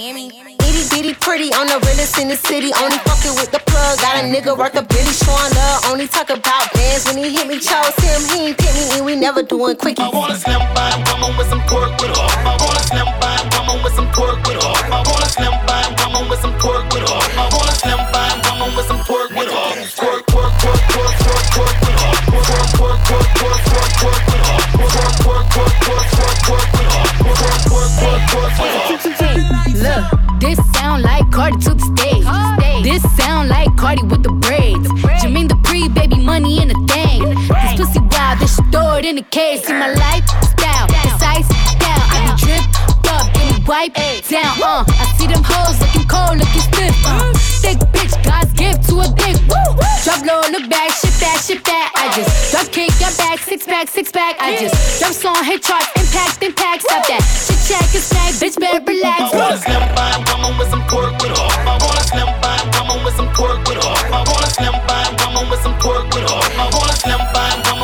Itty 0.62 0.84
bitty 0.94 1.14
pretty 1.18 1.50
on 1.54 1.68
the 1.68 1.82
realest 1.82 2.18
in 2.20 2.30
the 2.30 2.38
city. 2.38 2.72
Only 2.82 2.98
fucking 3.02 3.34
with 3.36 3.52
the 3.52 3.60
plug. 3.66 3.98
Got 4.00 4.22
a 4.22 4.28
nigga 4.30 4.58
worth 4.58 4.78
a 4.78 4.84
billy 4.86 5.14
showing. 5.14 5.54
Only 5.90 6.08
talk 6.08 6.30
about 6.30 6.72
bands 6.74 7.06
when 7.10 7.18
he 7.18 7.34
hit 7.34 7.48
me. 7.48 7.58
Chose 7.60 7.96
him, 7.98 8.22
he 8.30 8.54
ain't 8.54 8.58
pick 8.58 8.74
me, 8.78 8.98
and 8.98 9.06
we 9.06 9.16
never 9.16 9.42
doing 9.44 9.76
quickies. 9.76 10.06
I 10.06 10.10
want 10.10 10.34
a 10.34 10.38
slim 10.38 10.62
fine 10.74 11.02
woman 11.10 11.38
with 11.38 11.50
some 11.50 11.62
twerk 11.66 11.98
with 12.02 12.13
it 39.04 39.10
in 39.10 39.16
the 39.16 39.28
case. 39.30 39.66
See 39.66 39.74
my 39.74 39.92
lifestyle, 39.92 40.88
precise 40.88 41.48
down. 41.80 42.04
I 42.12 42.18
be 42.24 42.32
drip 42.40 42.66
up, 43.12 43.26
me 43.36 43.64
wipe 43.68 43.94
down. 44.28 44.56
Uh, 44.64 44.84
I 44.88 45.06
see 45.18 45.28
them 45.28 45.44
hoes 45.44 45.80
looking 45.80 46.08
cold, 46.08 46.40
looking 46.40 46.64
stiff. 46.64 46.96
Uh, 47.06 47.34
thick 47.64 47.80
bitch, 47.92 48.16
God's 48.24 48.52
gift 48.54 48.88
to 48.90 49.04
a 49.04 49.08
dick. 49.20 49.38
Drop 50.04 50.20
low, 50.26 50.42
look 50.52 50.70
back, 50.70 50.92
shit 50.92 51.16
that, 51.20 51.44
shit 51.44 51.64
that. 51.66 51.92
I 51.96 52.12
just 52.16 52.52
drop 52.52 52.68
kick, 52.72 52.92
your 53.00 53.14
back, 53.18 53.40
six 53.40 53.66
pack, 53.66 53.88
six 53.88 54.12
pack. 54.12 54.36
I 54.40 54.58
just 54.58 54.76
drop 55.00 55.14
song, 55.14 55.44
hit 55.44 55.64
charts, 55.64 55.90
impact, 55.96 56.44
impact. 56.44 56.84
Stop 56.84 57.08
that. 57.08 57.24
Shit 57.24 57.60
check 57.68 57.88
and 57.94 58.04
snack, 58.04 58.32
bitch, 58.40 58.60
better 58.60 58.84
relax. 58.84 59.22
I 59.22 59.38
want 59.38 59.54
a 59.54 59.58
slim 59.58 59.84
fine 59.96 60.22
woman 60.32 60.52
with 60.60 60.70
some 60.70 60.84
twerk 60.88 61.14
with 61.22 61.36
her. 61.36 61.50
I 61.68 61.78
want 61.80 61.98
a 62.00 62.04
slim 62.04 62.43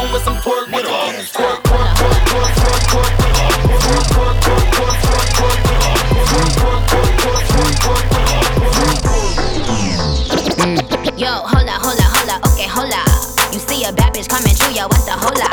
woman 0.09 0.13
with 0.13 0.23
some 0.23 0.37
twerk 0.37 0.67
with 0.71 0.85
her. 0.85 0.89
Twerk, 0.89 1.63
twerk, 1.63 1.93
twerk, 1.95 2.25
twerk, 2.25 2.53
twerk, 2.57 2.83
twerk. 2.89 3.29
Yo, 11.17 11.27
hola, 11.27 11.75
hola, 11.83 12.05
hola, 12.15 12.39
okay, 12.47 12.67
hola. 12.67 13.03
You 13.51 13.59
see 13.59 13.83
a 13.83 13.91
bad 13.91 14.13
bitch 14.13 14.29
coming 14.29 14.55
through, 14.55 14.73
yo, 14.73 14.87
what 14.87 15.05
the 15.05 15.11
hola? 15.11 15.49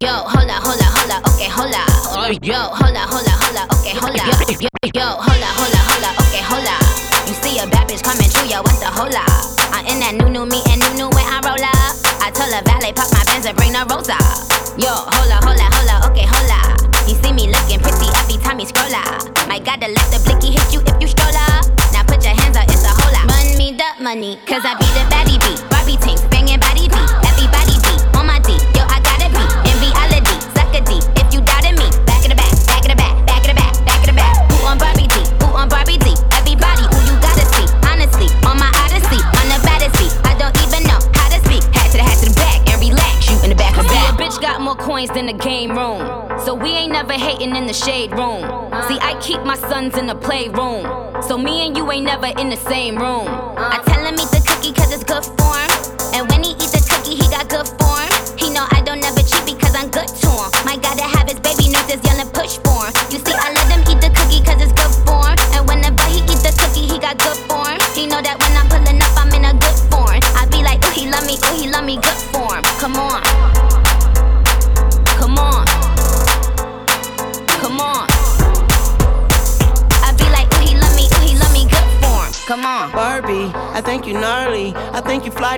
Yo, 0.00 0.24
hola, 0.28 0.60
hola, 0.60 0.84
hola, 0.96 1.20
okay, 1.34 1.48
hola. 1.48 1.84
Yo, 2.42 2.70
hola, 2.72 3.06
hola, 3.08 3.32
hola, 3.40 3.66
okay, 3.72 3.94
hola. 3.96 4.24
Yo, 4.94 5.06
hola, 5.16 5.22
hola, 5.22 5.27
the 13.78 13.94
rosa. 13.94 14.18
Yo, 14.78 14.90
hola, 14.90 15.38
hola, 15.46 15.66
hola, 15.78 16.10
okay, 16.10 16.26
hola. 16.26 16.58
He 17.06 17.14
see 17.14 17.32
me 17.32 17.46
looking 17.46 17.80
pretty 17.80 18.08
every 18.18 18.38
time 18.42 18.58
you 18.58 18.66
scroll. 18.66 18.90
My 19.46 19.58
God, 19.58 19.80
to 19.80 19.88
let 19.88 20.08
the 20.10 20.18
blicky 20.24 20.50
hit 20.52 20.72
you 20.72 20.80
if 20.80 21.00
you 21.00 21.08
stroll 21.08 21.36
up. 21.50 21.66
Now 21.92 22.02
put 22.02 22.24
your 22.24 22.34
hands 22.34 22.56
up, 22.56 22.64
it's 22.64 22.84
a 22.84 22.88
hola. 22.88 23.22
Run 23.26 23.58
me 23.58 23.76
the 23.76 24.02
money, 24.02 24.38
cause 24.46 24.64
I 24.64 24.74
be 24.78 24.86
the 24.94 25.07
hating 47.38 47.56
in 47.56 47.66
the 47.66 47.72
shade 47.72 48.10
room. 48.12 48.42
See, 48.88 48.98
I 49.00 49.18
keep 49.20 49.42
my 49.42 49.56
sons 49.56 49.96
in 49.96 50.06
the 50.06 50.14
playroom. 50.14 51.22
So 51.22 51.38
me 51.38 51.66
and 51.66 51.76
you 51.76 51.90
ain't 51.90 52.04
never 52.04 52.26
in 52.26 52.48
the 52.50 52.56
same 52.56 52.96
room. 52.96 53.26
I 53.28 53.82
tell 53.86 53.97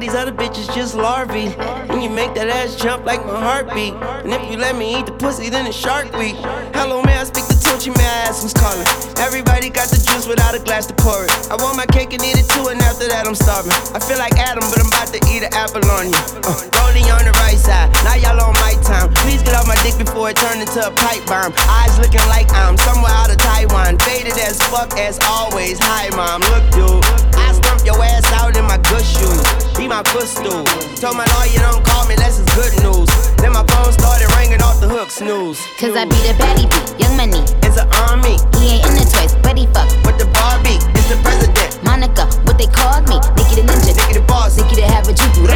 these 0.01 0.15
other 0.15 0.33
bitches 0.33 0.73
just 0.75 0.95
larvae. 0.95 1.53
When 1.93 2.01
you 2.01 2.09
make 2.09 2.33
that 2.35 2.49
ass 2.49 2.75
jump 2.75 3.05
like 3.05 3.21
my 3.25 3.37
heartbeat. 3.37 3.93
And 4.25 4.33
if 4.33 4.51
you 4.51 4.57
let 4.57 4.75
me 4.75 4.99
eat 4.99 5.07
the 5.07 5.13
pussy, 5.13 5.51
then 5.51 5.67
it's 5.67 5.77
shark 5.77 6.09
week. 6.17 6.37
Hello, 6.73 7.03
may 7.03 7.21
I 7.21 7.25
speak 7.25 7.45
to 7.53 7.57
Tunechi? 7.61 7.93
May 7.93 8.09
I 8.09 8.33
ask 8.33 8.41
who's 8.43 8.57
calling? 8.57 8.87
Everybody 9.21 9.69
got 9.69 9.93
the 9.93 10.01
juice 10.01 10.27
without 10.27 10.57
a 10.57 10.61
glass 10.65 10.87
to 10.89 10.95
pour 10.97 11.29
it. 11.29 11.31
I 11.53 11.57
want 11.61 11.77
my 11.77 11.85
cake 11.85 12.17
and 12.17 12.23
eat 12.25 12.41
it 12.41 12.49
too, 12.49 12.73
and 12.73 12.81
after 12.81 13.07
that, 13.13 13.29
I'm 13.29 13.37
starving. 13.37 13.77
I 13.93 14.01
feel 14.01 14.17
like 14.17 14.41
Adam, 14.41 14.65
but 14.73 14.81
I'm 14.81 14.89
about 14.89 15.13
to 15.13 15.21
eat 15.29 15.45
an 15.45 15.53
apple 15.53 15.85
on 15.93 16.09
you. 16.09 16.21
Uh, 16.49 16.65
rolling 16.81 17.05
on 17.13 17.29
the 17.29 17.37
right 17.45 17.61
side, 17.61 17.93
now 18.01 18.17
y'all 18.17 18.41
on 18.41 18.57
my 18.57 18.73
time. 18.81 19.13
Please 19.21 19.45
get 19.45 19.53
off 19.53 19.69
my 19.69 19.77
dick 19.85 20.01
before 20.01 20.33
it 20.33 20.41
turn 20.41 20.65
into 20.65 20.81
a 20.81 20.91
pipe 20.97 21.25
bomb. 21.29 21.53
Eyes 21.69 22.01
looking 22.01 22.25
like 22.33 22.49
I'm 22.57 22.81
somewhere 22.89 23.13
out 23.13 23.29
of 23.29 23.37
Taiwan. 23.37 24.01
Faded 24.01 24.33
as 24.41 24.57
fuck 24.73 24.97
as 24.97 25.21
always. 25.29 25.77
Hi, 25.77 26.09
mom. 26.17 26.41
Look, 26.49 26.65
dude. 26.73 27.05
I 27.37 27.53
stump 27.81 27.97
your 27.97 28.05
ass 28.05 28.33
out 28.33 28.57
in 28.57 28.65
my 28.65 28.77
good 28.89 29.05
shoes. 29.05 29.43
Be 29.77 29.89
my 29.89 30.03
footstool. 30.05 30.65
Told 30.97 31.17
my 31.17 31.27
lawyer 31.37 31.61
don't 31.61 31.85
call 31.85 32.07
me 32.07 32.15
unless 32.15 32.41
it's 32.41 32.53
good 32.55 32.73
news. 32.83 33.09
Then 33.37 33.53
my 33.53 33.65
phone 33.67 33.93
started 33.93 34.29
ringing 34.37 34.63
off 34.63 34.81
the 34.81 34.89
hook 34.89 35.11
snooze. 35.11 35.61
Cause 35.79 35.97
I 35.97 36.05
be 36.05 36.17
the 36.27 36.35
baddie 36.37 36.69
beat, 36.69 37.01
young 37.01 37.17
money. 37.17 37.43
It's 37.65 37.79
an 37.79 37.89
army. 38.09 38.37
He 38.59 38.79
ain't 38.79 38.87
in 38.87 38.95
the 38.95 39.07
toys, 39.09 39.35
but 39.43 39.57
he 39.57 39.67
fuck. 39.67 39.89
With 40.05 40.19
the 40.19 40.29
Barbie, 40.37 40.79
it's 40.97 41.09
the 41.09 41.17
president. 41.23 41.83
Monica, 41.85 42.27
what 42.45 42.59
they 42.59 42.67
called 42.69 43.09
me. 43.09 43.17
Nicki 43.37 43.61
the 43.61 43.65
ninja. 43.65 43.97
Nicki 43.97 44.15
the 44.15 44.25
boss. 44.27 44.57
Nicki 44.57 44.77
the 44.77 44.87
have 44.87 45.09
a 45.09 45.13
juju. 45.13 45.49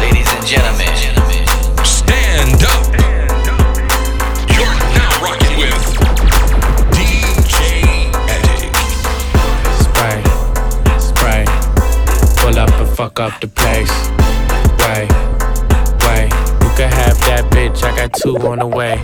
Ladies 0.00 0.28
and 0.30 0.46
gentlemen, 0.46 0.94
stand 1.84 2.62
up. 2.62 3.15
Fuck 12.96 13.20
up 13.20 13.38
the 13.42 13.48
place. 13.48 13.92
Wait, 14.80 15.04
wait, 16.08 16.32
you 16.64 16.70
can 16.78 16.90
have 16.90 17.18
that 17.28 17.44
bitch. 17.50 17.82
I 17.84 17.94
got 17.94 18.14
two 18.14 18.38
on 18.38 18.60
the 18.60 18.66
way. 18.66 18.96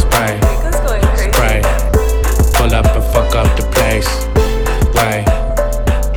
Spray, 0.00 0.40
spray, 1.28 1.60
pull 2.56 2.72
up 2.72 2.86
and 2.96 3.04
fuck 3.12 3.36
up 3.36 3.54
the 3.58 3.68
place. 3.76 4.08
Wait, 4.96 5.28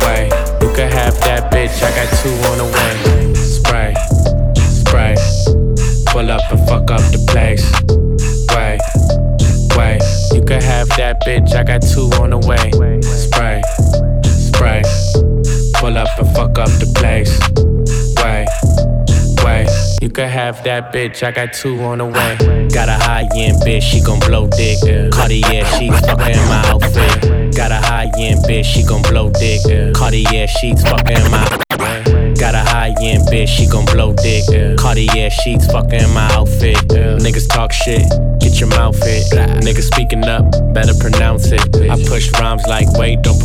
wait, 0.08 0.32
you 0.62 0.74
can 0.74 0.90
have 0.90 1.20
that 1.28 1.52
bitch. 1.52 1.84
I 1.84 1.92
got 2.00 2.08
two 2.24 2.32
on 2.48 2.58
the 2.64 2.68
way. 2.78 3.34
Spray, 3.36 3.94
spray, 4.80 5.16
pull 6.08 6.32
up 6.32 6.50
and 6.50 6.66
fuck 6.66 6.90
up 6.90 7.04
the 7.12 7.20
place. 7.28 7.68
Wait, 8.56 8.80
wait, 9.76 10.02
you 10.34 10.46
can 10.46 10.62
have 10.62 10.88
that 10.96 11.20
bitch. 11.28 11.54
I 11.54 11.64
got 11.66 11.82
two 11.82 12.10
on 12.22 12.30
the 12.30 12.40
way. 12.48 12.72
Spray, 13.02 13.62
spray, 14.24 14.82
pull 15.88 15.98
up 15.98 16.20
and 16.20 16.36
fuck 16.36 16.58
up 16.58 16.70
the 16.80 16.92
place. 17.00 17.32
Wait, 18.20 18.48
wait, 19.46 19.70
you 20.02 20.10
can 20.10 20.28
have 20.28 20.62
that 20.66 20.92
bitch. 20.92 21.24
I 21.24 21.32
got 21.32 21.54
two 21.54 21.82
on 21.82 22.00
the 22.00 22.06
way. 22.06 22.68
Got 22.68 22.90
a 22.90 22.94
high 22.94 23.28
end 23.36 23.62
bitch, 23.62 23.84
she 23.84 24.02
gon' 24.02 24.20
blow 24.20 24.48
dick. 24.48 24.80
Cartier, 25.14 25.66
she's 25.78 26.00
fucking 26.02 26.44
my 26.52 26.62
outfit. 26.68 27.56
Got 27.56 27.72
a 27.72 27.80
high 27.80 28.12
end 28.20 28.44
bitch, 28.44 28.66
she 28.66 28.84
gon' 28.84 29.02
blow 29.04 29.30
dick. 29.30 29.62
Cartier, 29.96 30.48
she's 30.48 30.82
fucking 30.84 31.32
my 31.32 31.58
Got 32.40 32.54
a 32.54 32.60
high 32.60 32.94
end 33.02 33.24
bitch, 33.30 33.48
she 33.48 33.66
gon' 33.66 33.86
blow 33.86 34.14
dick. 34.14 34.44
Cartier 34.78 35.30
sheets 35.30 35.66
fucking 35.72 36.10
my 36.14 36.30
outfit. 36.34 36.78
Niggas 36.88 37.50
talk 37.50 37.72
shit, 37.72 38.04
get 38.40 38.60
your 38.60 38.70
mouth 38.70 39.02
hit. 39.04 39.26
Niggas 39.64 39.92
speaking 39.92 40.24
up, 40.26 40.46
better 40.74 40.94
pronounce 41.00 41.52
it. 41.52 41.62
I 41.90 41.96
push 42.06 42.30
rhymes 42.40 42.64
like 42.68 42.92
wait, 42.98 43.24
don't 43.24 43.40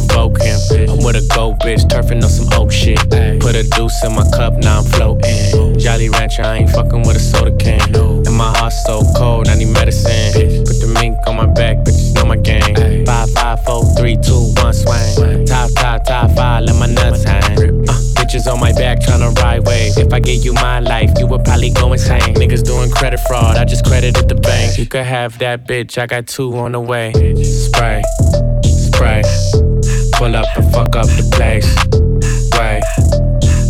with 1.05 1.16
a 1.16 1.34
gold 1.34 1.59
bitch, 1.61 1.82
turfing 1.88 2.22
on 2.22 2.30
some 2.30 2.48
old 2.59 2.72
shit. 2.72 2.98
Put 3.40 3.55
a 3.57 3.64
deuce 3.76 4.05
in 4.05 4.14
my 4.14 4.28
cup, 4.30 4.55
now 4.55 4.78
I'm 4.78 4.84
floating. 4.84 5.78
Jolly 5.78 6.09
Rancher, 6.09 6.42
I 6.42 6.59
ain't 6.59 6.70
fucking 6.70 7.03
with 7.03 7.16
a 7.16 7.20
soda 7.20 7.55
can. 7.57 7.94
And 7.94 8.34
my 8.34 8.57
heart's 8.57 8.82
so 8.84 9.03
cold, 9.16 9.48
I 9.48 9.57
need 9.57 9.72
medicine. 9.72 10.64
Put 10.64 10.80
the 10.80 10.90
mink 11.00 11.16
on 11.26 11.36
my 11.36 11.46
back, 11.46 11.78
bitches 11.78 12.14
know 12.14 12.24
my 12.24 12.36
game. 12.36 13.05
Five, 13.07 13.30
five, 13.30 13.62
four, 13.64 13.84
three, 13.96 14.16
two, 14.16 14.53
one, 14.62 14.72
swing. 14.72 15.46
Top, 15.46 15.70
top, 15.74 16.05
top 16.05 16.30
five, 16.32 16.64
let 16.64 16.76
my 16.76 16.86
nuts 16.86 17.24
hang. 17.24 17.42
Uh, 17.88 17.92
bitches 18.16 18.50
on 18.50 18.61
my 18.61 18.72
back 18.72 19.00
tryna 19.00 19.36
ride 19.38 19.66
wave. 19.66 19.92
If 19.96 20.12
I 20.12 20.20
gave 20.20 20.44
you 20.44 20.53
my 20.55 20.80
life, 20.80 21.11
you 21.18 21.26
would 21.26 21.44
probably 21.44 21.70
go 21.70 21.92
insane. 21.92 22.34
Niggas 22.34 22.64
doing 22.64 22.90
credit 22.90 23.20
fraud, 23.28 23.57
I 23.57 23.64
just 23.64 23.84
credited 23.84 24.28
the 24.28 24.36
bank. 24.36 24.78
You 24.78 24.86
could 24.86 25.05
have 25.05 25.38
that 25.38 25.66
bitch, 25.66 25.98
I 25.98 26.07
got 26.07 26.26
two 26.26 26.57
on 26.59 26.72
the 26.72 26.80
way. 26.80 27.12
Spray, 27.42 28.03
spray, 28.62 29.22
pull 30.22 30.36
up 30.36 30.46
and 30.56 30.72
fuck 30.72 30.94
up 30.94 31.06
the 31.18 31.26
place. 31.34 31.66
Wait, 32.54 32.82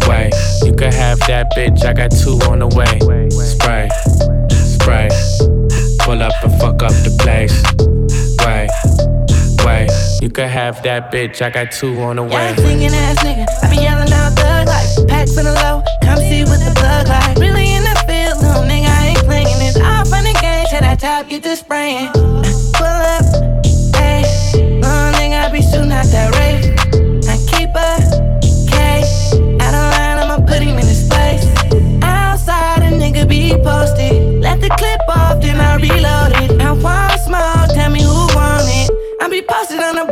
wait, 0.06 0.34
you 0.66 0.74
could 0.74 0.92
have 0.92 1.18
that 1.20 1.46
bitch, 1.56 1.82
I 1.82 1.94
got 1.94 2.10
two 2.10 2.36
on 2.50 2.58
the 2.58 2.68
way. 2.68 2.92
Spray, 3.30 3.88
spray, 4.76 5.08
pull 6.00 6.20
up 6.20 6.34
and 6.44 6.52
fuck 6.60 6.82
up 6.82 6.92
the 7.08 7.12
place. 7.24 7.56
Wait, 8.44 8.68
wait, 9.64 9.88
you 10.20 10.28
could 10.28 10.50
have 10.50 10.82
that 10.82 11.10
bitch, 11.10 11.40
I 11.40 11.48
got 11.48 11.72
two 11.72 11.98
on 12.02 12.16
the 12.16 12.22
way. 12.22 12.54
Singing 12.56 12.92
ass 12.92 13.24
nigga, 13.24 13.46
I 13.62 13.70
be 13.70 13.76
yelling 13.76 14.12
out 14.12 14.36
thug 14.36 14.66
life. 14.66 15.08
Pack 15.08 15.28
for 15.28 15.42
the 15.42 15.54
low, 15.64 15.82
come 16.02 16.18
see 16.18 16.44
what 16.44 16.60
the 16.60 16.74
plug 16.76 17.08
like. 17.08 17.38
Really 17.38 17.72
in 17.72 17.82
the 17.82 17.96
field, 18.04 18.36
little 18.44 18.64
nigga, 18.68 18.92
I 18.92 19.16
ain't 19.16 19.24
playing 19.24 19.60
it. 19.68 19.80
Off 19.80 20.12
on 20.12 20.24
the 20.24 20.38
game, 20.42 20.66
to 20.68 20.80
that 20.84 21.00
top, 21.00 21.30
get 21.30 21.42
the 21.42 21.56
spraying. 21.56 22.41
Posted. 33.62 34.40
Let 34.40 34.60
the 34.60 34.68
clip 34.68 35.00
off, 35.08 35.40
then 35.40 35.60
I 35.60 35.76
reload 35.76 36.32
it. 36.42 36.60
I 36.60 36.72
want 36.72 37.20
small, 37.20 37.66
tell 37.74 37.90
me 37.90 38.02
who 38.02 38.26
want 38.34 38.68
it. 38.68 38.90
I 39.20 39.28
be 39.28 39.42
posted 39.42 39.80
on 39.80 39.96
the 39.96 40.11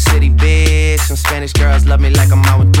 City, 0.00 0.30
bitch. 0.30 1.00
Some 1.00 1.16
Spanish 1.16 1.52
girls 1.52 1.84
love 1.84 2.00
me 2.00 2.10
like 2.10 2.32
I'm 2.32 2.42
out. 2.46 2.72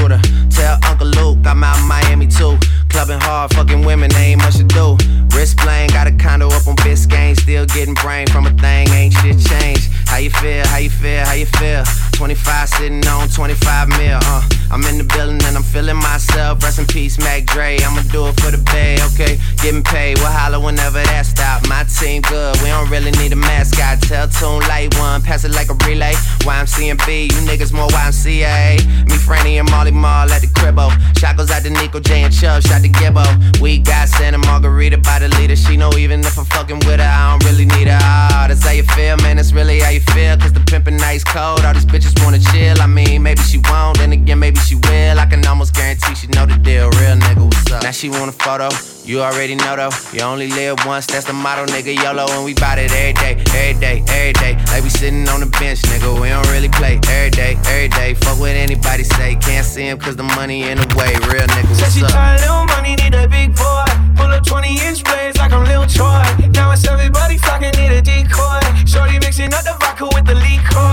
Tell 0.50 0.78
Uncle 0.84 1.06
Luke 1.06 1.38
I'm 1.46 1.62
out 1.62 1.78
Miami 1.86 2.26
too. 2.26 2.58
Clubbing 3.00 3.20
hard, 3.20 3.54
fucking 3.54 3.86
women, 3.86 4.14
ain't 4.16 4.42
much 4.42 4.58
to 4.58 4.62
do. 4.62 4.94
Wrist 5.34 5.56
playing, 5.56 5.88
got 5.88 6.06
a 6.06 6.12
condo 6.12 6.48
up 6.48 6.66
on 6.66 6.76
Biscayne. 6.76 7.34
Still 7.34 7.64
getting 7.64 7.94
brain 7.94 8.26
from 8.26 8.44
a 8.46 8.50
thing, 8.50 8.90
ain't 8.90 9.14
shit 9.14 9.40
changed. 9.40 9.90
How 10.06 10.18
you 10.18 10.28
feel, 10.28 10.66
how 10.66 10.76
you 10.76 10.90
feel, 10.90 11.24
how 11.24 11.32
you 11.32 11.46
feel? 11.46 11.82
25 12.12 12.68
sitting 12.68 13.06
on 13.06 13.26
25 13.30 13.88
mil, 13.88 14.18
uh. 14.20 14.46
I'm 14.70 14.84
in 14.84 14.98
the 14.98 15.04
building 15.04 15.42
and 15.42 15.56
I'm 15.56 15.64
feeling 15.64 15.96
myself. 15.96 16.62
Rest 16.62 16.78
in 16.78 16.86
peace, 16.86 17.18
Mac 17.18 17.44
Dre. 17.46 17.78
I'ma 17.82 18.02
do 18.12 18.28
it 18.28 18.38
for 18.38 18.52
the 18.52 18.62
bay, 18.70 18.98
okay? 19.10 19.40
Getting 19.62 19.82
paid, 19.82 20.18
we'll 20.18 20.30
holler 20.30 20.60
whenever 20.60 21.02
that 21.02 21.26
stop. 21.26 21.66
My 21.66 21.82
team 21.84 22.22
good, 22.22 22.54
we 22.62 22.68
don't 22.68 22.88
really 22.88 23.10
need 23.18 23.32
a 23.32 23.36
mascot. 23.36 24.02
Tell 24.02 24.28
Tune 24.28 24.60
Light 24.68 24.94
One, 24.98 25.22
pass 25.22 25.44
it 25.44 25.50
like 25.50 25.70
a 25.70 25.76
relay. 25.88 26.12
YMCMB, 26.46 27.32
you 27.32 27.40
niggas 27.48 27.72
more 27.72 27.88
YMCA. 27.88 28.78
Me, 29.08 29.16
Franny, 29.18 29.58
and 29.58 29.68
Mally 29.70 29.90
Mall 29.90 30.30
at 30.30 30.40
the 30.40 30.46
cribbo. 30.46 30.92
Shot 31.18 31.36
goes 31.36 31.50
out 31.50 31.62
to 31.64 31.70
Nico 31.70 31.98
J 31.98 32.22
and 32.22 32.32
Chubb, 32.32 32.62
shot 32.62 32.82
to 32.82 32.89
Gibbo. 32.92 33.24
We 33.60 33.78
got 33.78 34.08
Santa 34.08 34.38
Margherita 34.38 34.98
by 34.98 35.18
the 35.18 35.28
leader. 35.36 35.56
She 35.56 35.76
know 35.76 35.90
even 35.98 36.20
if 36.20 36.38
I'm 36.38 36.44
fucking 36.46 36.80
with 36.86 37.00
her, 37.00 37.06
I 37.06 37.30
don't 37.30 37.44
really 37.50 37.66
need 37.66 37.88
her. 37.88 37.98
Oh, 38.00 38.46
that's 38.48 38.64
how 38.64 38.72
you 38.72 38.84
feel, 38.84 39.16
man. 39.18 39.36
That's 39.36 39.52
really 39.52 39.80
how 39.80 39.90
you 39.90 40.00
feel. 40.00 40.36
Cause 40.36 40.52
the 40.52 40.60
pimpin' 40.60 40.98
nice 40.98 41.24
cold. 41.24 41.64
All 41.64 41.74
these 41.74 41.84
bitches 41.84 42.14
wanna 42.24 42.38
chill. 42.38 42.80
I 42.80 42.86
mean, 42.86 43.22
maybe 43.22 43.40
she 43.42 43.58
won't, 43.58 43.98
then 43.98 44.12
again, 44.12 44.38
maybe 44.38 44.58
she 44.60 44.74
will. 44.74 45.18
I 45.18 45.26
can 45.26 45.44
almost 45.46 45.74
guarantee 45.74 46.14
she 46.14 46.26
know 46.28 46.46
the 46.46 46.56
deal. 46.58 46.90
Real 47.00 47.16
nigga, 47.16 47.44
what's 47.44 47.72
up? 47.72 47.82
Now 47.82 47.90
she 47.90 48.08
want 48.10 48.28
a 48.28 48.32
photo. 48.32 48.68
You 49.10 49.22
already 49.22 49.56
know 49.56 49.74
though, 49.74 49.90
you 50.12 50.22
only 50.22 50.46
live 50.46 50.86
once, 50.86 51.04
that's 51.04 51.26
the 51.26 51.32
motto, 51.32 51.66
nigga. 51.66 51.90
YOLO, 52.00 52.30
and 52.30 52.44
we 52.44 52.54
bout 52.54 52.78
it 52.78 52.92
every 52.94 53.12
day, 53.14 53.34
every 53.58 53.74
day, 53.80 54.04
every 54.06 54.32
day. 54.34 54.54
Like 54.70 54.84
we 54.84 54.88
sitting 54.88 55.28
on 55.28 55.40
the 55.40 55.50
bench, 55.58 55.82
nigga. 55.90 56.14
We 56.22 56.28
don't 56.28 56.46
really 56.54 56.68
play 56.68 57.00
every 57.10 57.30
day, 57.30 57.58
every 57.66 57.88
day. 57.88 58.14
Fuck 58.14 58.38
what 58.38 58.54
anybody 58.54 59.02
say, 59.02 59.34
can't 59.34 59.66
see 59.66 59.82
him 59.90 59.98
cause 59.98 60.14
the 60.14 60.22
money 60.22 60.62
in 60.62 60.78
the 60.78 60.86
way. 60.94 61.10
Real 61.26 61.42
nigga, 61.42 61.74
Said 61.74 61.90
what's 61.90 61.94
she 61.98 62.04
up? 62.04 62.10
tired, 62.12 62.38
little 62.38 62.66
money, 62.66 62.94
need 63.02 63.12
a 63.18 63.26
big 63.26 63.50
boy. 63.56 63.82
Pull 64.14 64.30
up 64.30 64.46
20 64.46 64.78
inch 64.78 65.02
blades 65.02 65.38
like 65.38 65.50
I'm 65.50 65.64
Lil 65.64 65.90
Troy. 65.90 66.22
Now 66.54 66.70
it's 66.70 66.86
everybody 66.86 67.36
flocking, 67.36 67.74
need 67.82 67.90
a 67.90 68.00
decoy. 68.00 68.62
Shorty 68.86 69.18
mixing 69.18 69.52
up 69.52 69.66
the 69.66 69.74
vodka 69.82 70.06
with 70.14 70.22
the 70.22 70.38
liquor. 70.38 70.86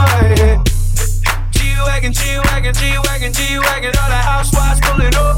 G-Wagon, 1.53 2.13
G-Wagon, 2.13 2.73
G-Wagon, 2.73 3.31
G-Wagon. 3.31 3.93
All 3.93 4.09
the 4.09 4.21
housewives 4.25 4.81
pulling 4.81 5.13
up. 5.13 5.37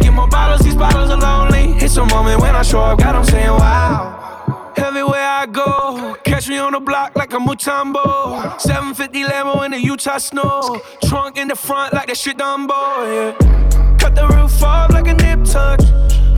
Get 0.00 0.12
more 0.12 0.28
bottles, 0.28 0.60
these 0.60 0.74
bottles 0.74 1.10
are 1.10 1.18
lonely. 1.18 1.74
It's 1.84 1.96
a 1.96 2.04
moment 2.04 2.40
when 2.40 2.56
I 2.56 2.62
show 2.62 2.80
up, 2.80 2.98
God, 2.98 3.14
I'm 3.14 3.24
saying 3.24 3.48
wow. 3.48 4.72
Everywhere 4.76 5.26
I 5.26 5.46
go, 5.46 6.16
catch 6.24 6.48
me 6.48 6.58
on 6.58 6.72
the 6.72 6.80
block 6.80 7.16
like 7.16 7.32
a 7.32 7.38
Mutombo. 7.38 8.60
750 8.60 9.24
Lambo 9.24 9.64
in 9.64 9.72
the 9.72 9.80
Utah 9.80 10.18
snow. 10.18 10.80
Trunk 11.04 11.36
in 11.36 11.48
the 11.48 11.56
front 11.56 11.92
like 11.92 12.06
that 12.06 12.16
shit 12.16 12.38
Dumbo, 12.38 12.70
yeah. 13.12 13.96
Cut 13.98 14.14
the 14.14 14.26
roof 14.28 14.62
off 14.62 14.90
like 14.92 15.06
a 15.08 15.14
nip 15.14 15.44
tuck. 15.44 15.80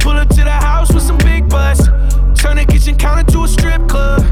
Pull 0.01 0.13
up 0.13 0.29
to 0.31 0.43
the 0.45 0.51
house 0.51 0.93
with 0.93 1.03
some 1.03 1.19
big 1.19 1.49
butts. 1.49 1.87
Turn 2.41 2.57
the 2.57 2.67
kitchen 2.69 2.97
counter 2.97 3.31
to 3.33 3.45
a 3.45 3.49
strip 3.49 3.87
club. 3.89 4.23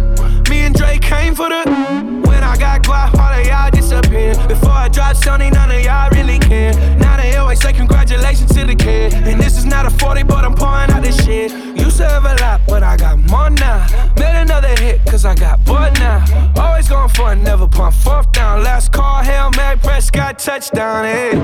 Me 0.49 0.61
and 0.61 0.75
Drake 0.75 1.03
came 1.03 1.35
for 1.35 1.49
the. 1.49 2.30
I 2.51 2.57
got 2.57 2.83
guap, 2.83 3.15
all 3.15 3.33
of 3.33 3.47
y'all 3.47 3.71
disappear. 3.71 4.35
Before 4.49 4.71
I 4.71 4.89
drop 4.89 5.15
Sony, 5.15 5.53
none 5.53 5.71
of 5.71 5.81
y'all 5.85 6.11
really 6.11 6.41
care. 6.41 6.75
Now 6.99 7.17
they 7.17 7.37
always 7.37 7.61
say 7.61 7.73
congratulations 7.73 8.53
to 8.55 8.67
the 8.67 8.75
kid. 8.75 9.15
And 9.15 9.41
this 9.41 9.57
is 9.57 9.65
not 9.65 9.87
a 9.87 9.91
40, 9.91 10.25
but 10.25 10.45
I'm 10.45 10.57
pouring 10.57 10.91
out 10.91 11.05
this 11.05 11.25
shit. 11.25 11.53
Used 11.79 11.99
to 11.99 12.09
have 12.09 12.25
a 12.25 12.35
lot, 12.43 12.61
but 12.67 12.83
I 12.83 12.97
got 12.97 13.19
more 13.31 13.51
now. 13.51 13.87
Made 14.19 14.35
another 14.35 14.75
hit, 14.81 15.01
cause 15.07 15.25
I 15.25 15.37
got 15.37 15.65
bored 15.65 15.95
now. 16.01 16.25
Always 16.57 16.89
going 16.89 17.09
for 17.11 17.33
it, 17.33 17.37
never 17.37 17.69
pump 17.69 17.95
fourth 17.95 18.33
down. 18.33 18.65
Last 18.65 18.91
call, 18.91 19.23
Hail 19.23 19.53
Mary, 19.57 19.79
Prescott, 19.79 20.41
touchdown, 20.41 21.05
hey. 21.05 21.37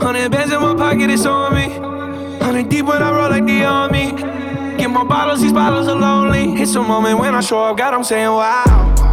Hundred 0.00 0.30
bands 0.30 0.52
in 0.52 0.60
my 0.60 0.76
pocket, 0.76 1.10
it's 1.10 1.26
on 1.26 1.54
me. 1.54 1.70
Hundred 2.38 2.68
deep 2.68 2.86
when 2.86 3.02
I 3.02 3.10
roll 3.10 3.30
like 3.30 3.46
the 3.46 3.64
army. 3.64 4.12
Get 4.78 4.90
my 4.90 5.02
bottles, 5.02 5.42
these 5.42 5.52
bottles 5.52 5.88
are 5.88 5.98
lonely. 5.98 6.62
It's 6.62 6.76
a 6.76 6.82
moment 6.82 7.18
when 7.18 7.34
I 7.34 7.40
show 7.40 7.64
up, 7.64 7.76
God, 7.76 7.94
I'm 7.94 8.04
saying 8.04 8.28
wow. 8.28 9.09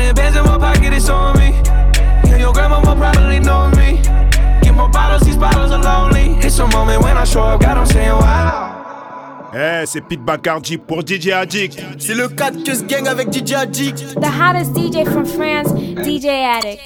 Hundred 0.00 0.16
bands 0.16 0.36
in 0.38 0.44
my 0.44 0.56
pocket, 0.56 0.94
it's 0.94 1.10
on 1.10 1.38
me. 1.38 1.50
Yeah, 2.24 2.38
your 2.38 2.54
grandma 2.54 2.78
will 2.80 2.96
probably 2.96 3.38
know 3.38 3.68
me. 3.76 4.00
Get 4.62 4.74
more 4.74 4.88
bottles, 4.88 5.20
these 5.24 5.36
bottles 5.36 5.72
are 5.72 5.82
lonely. 5.82 6.38
It's 6.38 6.58
a 6.58 6.66
moment 6.68 7.02
when 7.02 7.18
I 7.18 7.24
show 7.24 7.42
up, 7.42 7.60
God, 7.60 7.76
I'm 7.76 7.84
saying 7.84 8.08
wow. 8.08 9.50
Eh, 9.52 9.84
c'est 9.84 10.00
Pete 10.00 10.22
Bacardi 10.22 10.78
pour 10.78 11.02
DJ 11.02 11.32
Addict. 11.32 11.84
C'est 11.98 12.14
le 12.14 12.28
4 12.28 12.64
que 12.64 12.74
se 12.74 12.84
gang 12.84 13.08
avec 13.08 13.30
DJ 13.30 13.52
Addict. 13.52 14.14
The 14.18 14.24
hottest 14.24 14.74
DJ 14.74 15.04
from 15.04 15.26
France, 15.26 15.68
DJ 16.02 16.28
Addict. 16.28 16.80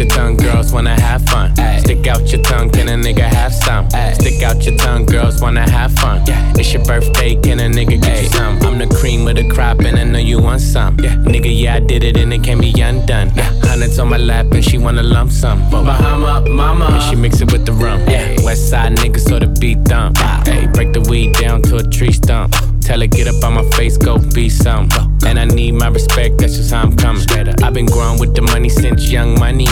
Your 0.00 0.08
tongue, 0.08 0.36
girls 0.36 0.72
wanna 0.72 0.98
have 0.98 1.22
fun. 1.28 1.54
Stick 1.78 2.06
out 2.06 2.26
your 2.32 2.40
tongue, 2.42 2.70
can 2.70 2.88
a 2.88 2.92
nigga 2.92 3.28
have 3.28 3.52
some? 3.52 3.88
Stick 4.14 4.42
out 4.42 4.64
your 4.64 4.76
tongue, 4.78 5.04
girls 5.04 5.42
wanna 5.42 5.68
have 5.68 5.92
fun. 5.92 6.22
It's 6.58 6.72
your 6.72 6.82
birthday, 6.84 7.34
can 7.34 7.60
a 7.60 7.68
nigga 7.68 8.00
get 8.00 8.22
you 8.22 8.28
some? 8.30 8.58
I'm 8.62 8.78
the 8.78 8.86
cream 8.86 9.28
of 9.28 9.36
the 9.36 9.46
crop, 9.50 9.80
and 9.80 9.98
I 9.98 10.04
know 10.04 10.18
you 10.18 10.40
want 10.40 10.62
some. 10.62 10.96
Nigga, 10.96 11.50
yeah, 11.52 11.74
I 11.74 11.80
did 11.80 12.02
it, 12.02 12.16
and 12.16 12.32
it 12.32 12.42
can't 12.42 12.60
be 12.60 12.72
undone. 12.80 13.28
Hundreds 13.62 13.98
on 13.98 14.08
my 14.08 14.16
lap, 14.16 14.46
and 14.52 14.64
she 14.64 14.78
wanna 14.78 15.02
lump 15.02 15.30
some. 15.32 15.68
Bahama, 15.70 16.48
mama, 16.48 16.86
and 16.86 17.02
she 17.02 17.16
mix 17.16 17.42
it 17.42 17.52
with 17.52 17.66
the 17.66 17.72
rum. 17.72 18.00
West 18.42 18.70
side 18.70 18.96
niggas, 18.96 19.28
so 19.28 19.38
the 19.38 19.48
beat 19.60 19.84
thump. 19.84 20.16
Hey, 20.46 20.66
break 20.72 20.94
the 20.94 21.02
weed 21.02 21.34
down 21.34 21.60
to 21.62 21.76
a 21.76 21.82
tree 21.82 22.12
stump. 22.12 22.54
Tell 22.80 23.00
her 23.00 23.06
get 23.06 23.28
up 23.28 23.44
on 23.44 23.54
my 23.54 23.70
face, 23.72 23.98
go 23.98 24.18
be 24.18 24.48
some. 24.48 24.88
And 25.26 25.38
I 25.38 25.44
need 25.44 25.72
my 25.72 25.88
respect, 25.88 26.38
that's 26.38 26.56
just 26.56 26.72
how 26.72 26.82
I'm 26.82 26.96
coming. 26.96 27.20
I've 27.62 27.74
been 27.74 27.86
growing 27.86 28.18
with 28.18 28.34
the 28.34 28.42
money 28.42 28.68
since 28.68 29.10
young 29.10 29.38
money. 29.38 29.66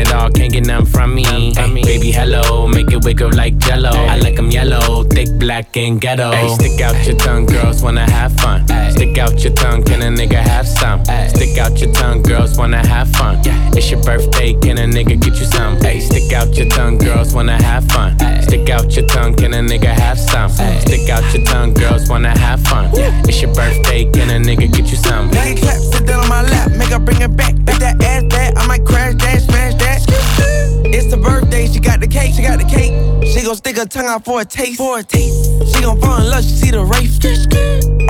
Many 0.00 0.08
bitches 0.08 0.08
want 0.08 0.08
it 0.08 0.12
all, 0.14 0.30
can't 0.30 0.52
get 0.52 0.66
none 0.66 0.86
from 0.86 1.14
me. 1.14 1.24
Ay, 1.56 1.82
baby, 1.82 2.10
hello, 2.12 2.66
make 2.66 2.90
it 2.92 3.04
wiggle 3.04 3.30
like 3.34 3.58
jello. 3.58 3.90
I 3.90 4.16
like 4.16 4.38
'em 4.38 4.50
yellow, 4.50 5.04
thick, 5.04 5.28
black, 5.38 5.76
and 5.76 6.00
ghetto. 6.00 6.30
Ay, 6.32 6.48
stick 6.54 6.80
out 6.80 7.06
your 7.06 7.16
tongue, 7.16 7.46
girls 7.46 7.82
wanna 7.82 8.10
have 8.10 8.32
fun. 8.40 8.66
Stick 8.90 9.18
out 9.18 9.42
your 9.44 9.52
tongue, 9.52 9.82
can 9.82 10.02
a 10.02 10.10
nigga 10.10 10.40
have 10.40 10.66
some? 10.66 11.04
Stick 11.28 11.58
out 11.58 11.78
your 11.80 11.92
tongue, 11.92 12.22
girls 12.22 12.56
wanna 12.56 12.86
have 12.86 13.08
fun. 13.10 13.40
It's 13.76 13.90
your 13.90 14.02
birthday, 14.02 14.54
can 14.62 14.78
a 14.78 14.86
nigga 14.86 15.16
get 15.20 15.38
you 15.38 15.46
some? 15.46 15.76
Ay, 15.84 16.00
stick 16.00 16.32
out 16.32 16.56
your 16.56 16.68
tongue, 16.68 16.98
girls 16.98 17.34
wanna 17.34 17.62
have 17.62 17.84
fun. 17.92 18.16
Stick 18.42 18.70
out 18.70 18.96
your 18.96 19.06
tongue, 19.06 19.34
can 19.34 19.54
a 19.54 19.60
nigga 19.60 19.92
have 19.92 20.18
some? 20.18 20.50
Stick 20.50 21.08
out 21.10 21.24
your 21.34 21.44
tongue, 21.44 21.74
girls 21.74 22.08
wanna 22.08 22.36
have 22.38 22.60
fun. 22.62 22.90
It's 23.28 23.40
your 23.42 23.52
birthday, 23.54 24.04
can 24.12 24.30
a 24.30 24.38
nigga 24.38 24.66
get 24.72 24.86
you 24.90 24.96
some? 24.96 25.30
You 25.30 25.56
clap, 25.56 25.78
sit 25.92 26.06
down 26.06 26.20
on 26.20 26.28
my 26.28 26.42
lap, 26.42 26.70
make 26.72 26.88
her 26.88 26.98
bring 26.98 27.20
it 27.20 27.36
back. 27.36 27.54
Make 27.66 27.78
that 27.78 28.02
ass 28.02 28.24
back, 28.24 28.39
might 28.70 28.84
crash 28.86 29.14
that, 29.16 29.42
smash 29.42 29.74
that. 29.74 30.49
It's 30.92 31.06
the 31.06 31.16
birthday, 31.16 31.66
she 31.66 31.80
got 31.80 32.00
the 32.00 32.08
cake, 32.08 32.34
she 32.34 32.42
got 32.42 32.58
the 32.58 32.64
cake. 32.64 32.92
She 33.26 33.44
gon' 33.44 33.56
stick 33.56 33.76
her 33.76 33.86
tongue 33.86 34.06
out 34.06 34.24
for 34.24 34.40
a 34.40 34.44
taste, 34.44 34.78
for 34.78 34.98
a 34.98 35.02
taste. 35.02 35.74
She 35.74 35.82
gon' 35.82 36.00
fall 36.00 36.20
in 36.20 36.28
love, 36.28 36.42
she 36.42 36.50
see 36.50 36.70
the 36.70 36.84
race. 36.84 37.18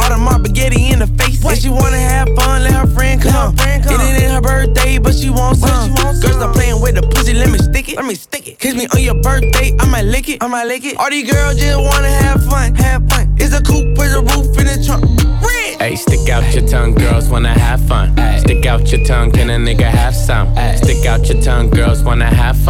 All 0.00 0.08
the 0.08 0.16
my 0.16 0.38
spaghetti 0.38 0.92
in 0.92 1.00
the 1.00 1.06
face. 1.06 1.44
If 1.44 1.58
she 1.60 1.68
wanna 1.68 1.98
have 1.98 2.28
fun, 2.36 2.62
let 2.62 2.72
her 2.72 2.86
friend 2.86 3.20
come. 3.20 3.52
Her 3.52 3.62
friend 3.62 3.84
come. 3.84 4.00
It 4.00 4.22
ain't 4.22 4.32
her 4.32 4.40
birthday, 4.40 4.98
but 4.98 5.14
she 5.14 5.28
wants 5.30 5.60
some. 5.60 5.94
Girls 5.94 6.20
stop 6.20 6.54
playing 6.54 6.80
with 6.80 6.94
the 6.94 7.02
pussy, 7.02 7.34
let 7.34 7.50
me 7.50 7.58
stick 7.58 7.88
it, 7.88 7.96
let 7.96 8.06
me 8.06 8.14
stick 8.14 8.48
it. 8.48 8.58
Kiss 8.58 8.74
me 8.74 8.86
on 8.94 9.02
your 9.02 9.20
birthday, 9.20 9.76
I 9.78 9.86
might 9.86 10.06
lick 10.06 10.28
it, 10.28 10.42
I 10.42 10.46
might 10.46 10.64
lick 10.64 10.84
it. 10.84 10.96
All 10.96 11.10
these 11.10 11.30
girls 11.30 11.56
just 11.60 11.78
wanna 11.78 12.08
have 12.08 12.44
fun, 12.46 12.74
have 12.76 13.08
fun. 13.10 13.34
It's 13.36 13.52
a 13.52 13.62
coupe 13.62 13.98
with 13.98 14.12
a 14.14 14.20
roof 14.20 14.56
in 14.58 14.66
the 14.66 14.82
trunk. 14.86 15.04
Hey, 15.80 15.96
stick 15.96 16.28
out 16.28 16.44
your 16.54 16.66
tongue, 16.68 16.94
girls 16.94 17.28
wanna 17.30 17.58
have 17.58 17.80
fun. 17.88 18.14
Stick 18.38 18.66
out 18.66 18.92
your 18.92 19.02
tongue, 19.06 19.32
can 19.32 19.48
a 19.48 19.56
nigga 19.56 19.88
have 19.88 20.14
some? 20.14 20.54
Stick 20.76 21.06
out 21.06 21.26
your 21.26 21.42
tongue, 21.42 21.70
girls 21.70 22.02
wanna 22.02 22.26
have 22.26 22.56
fun. 22.58 22.69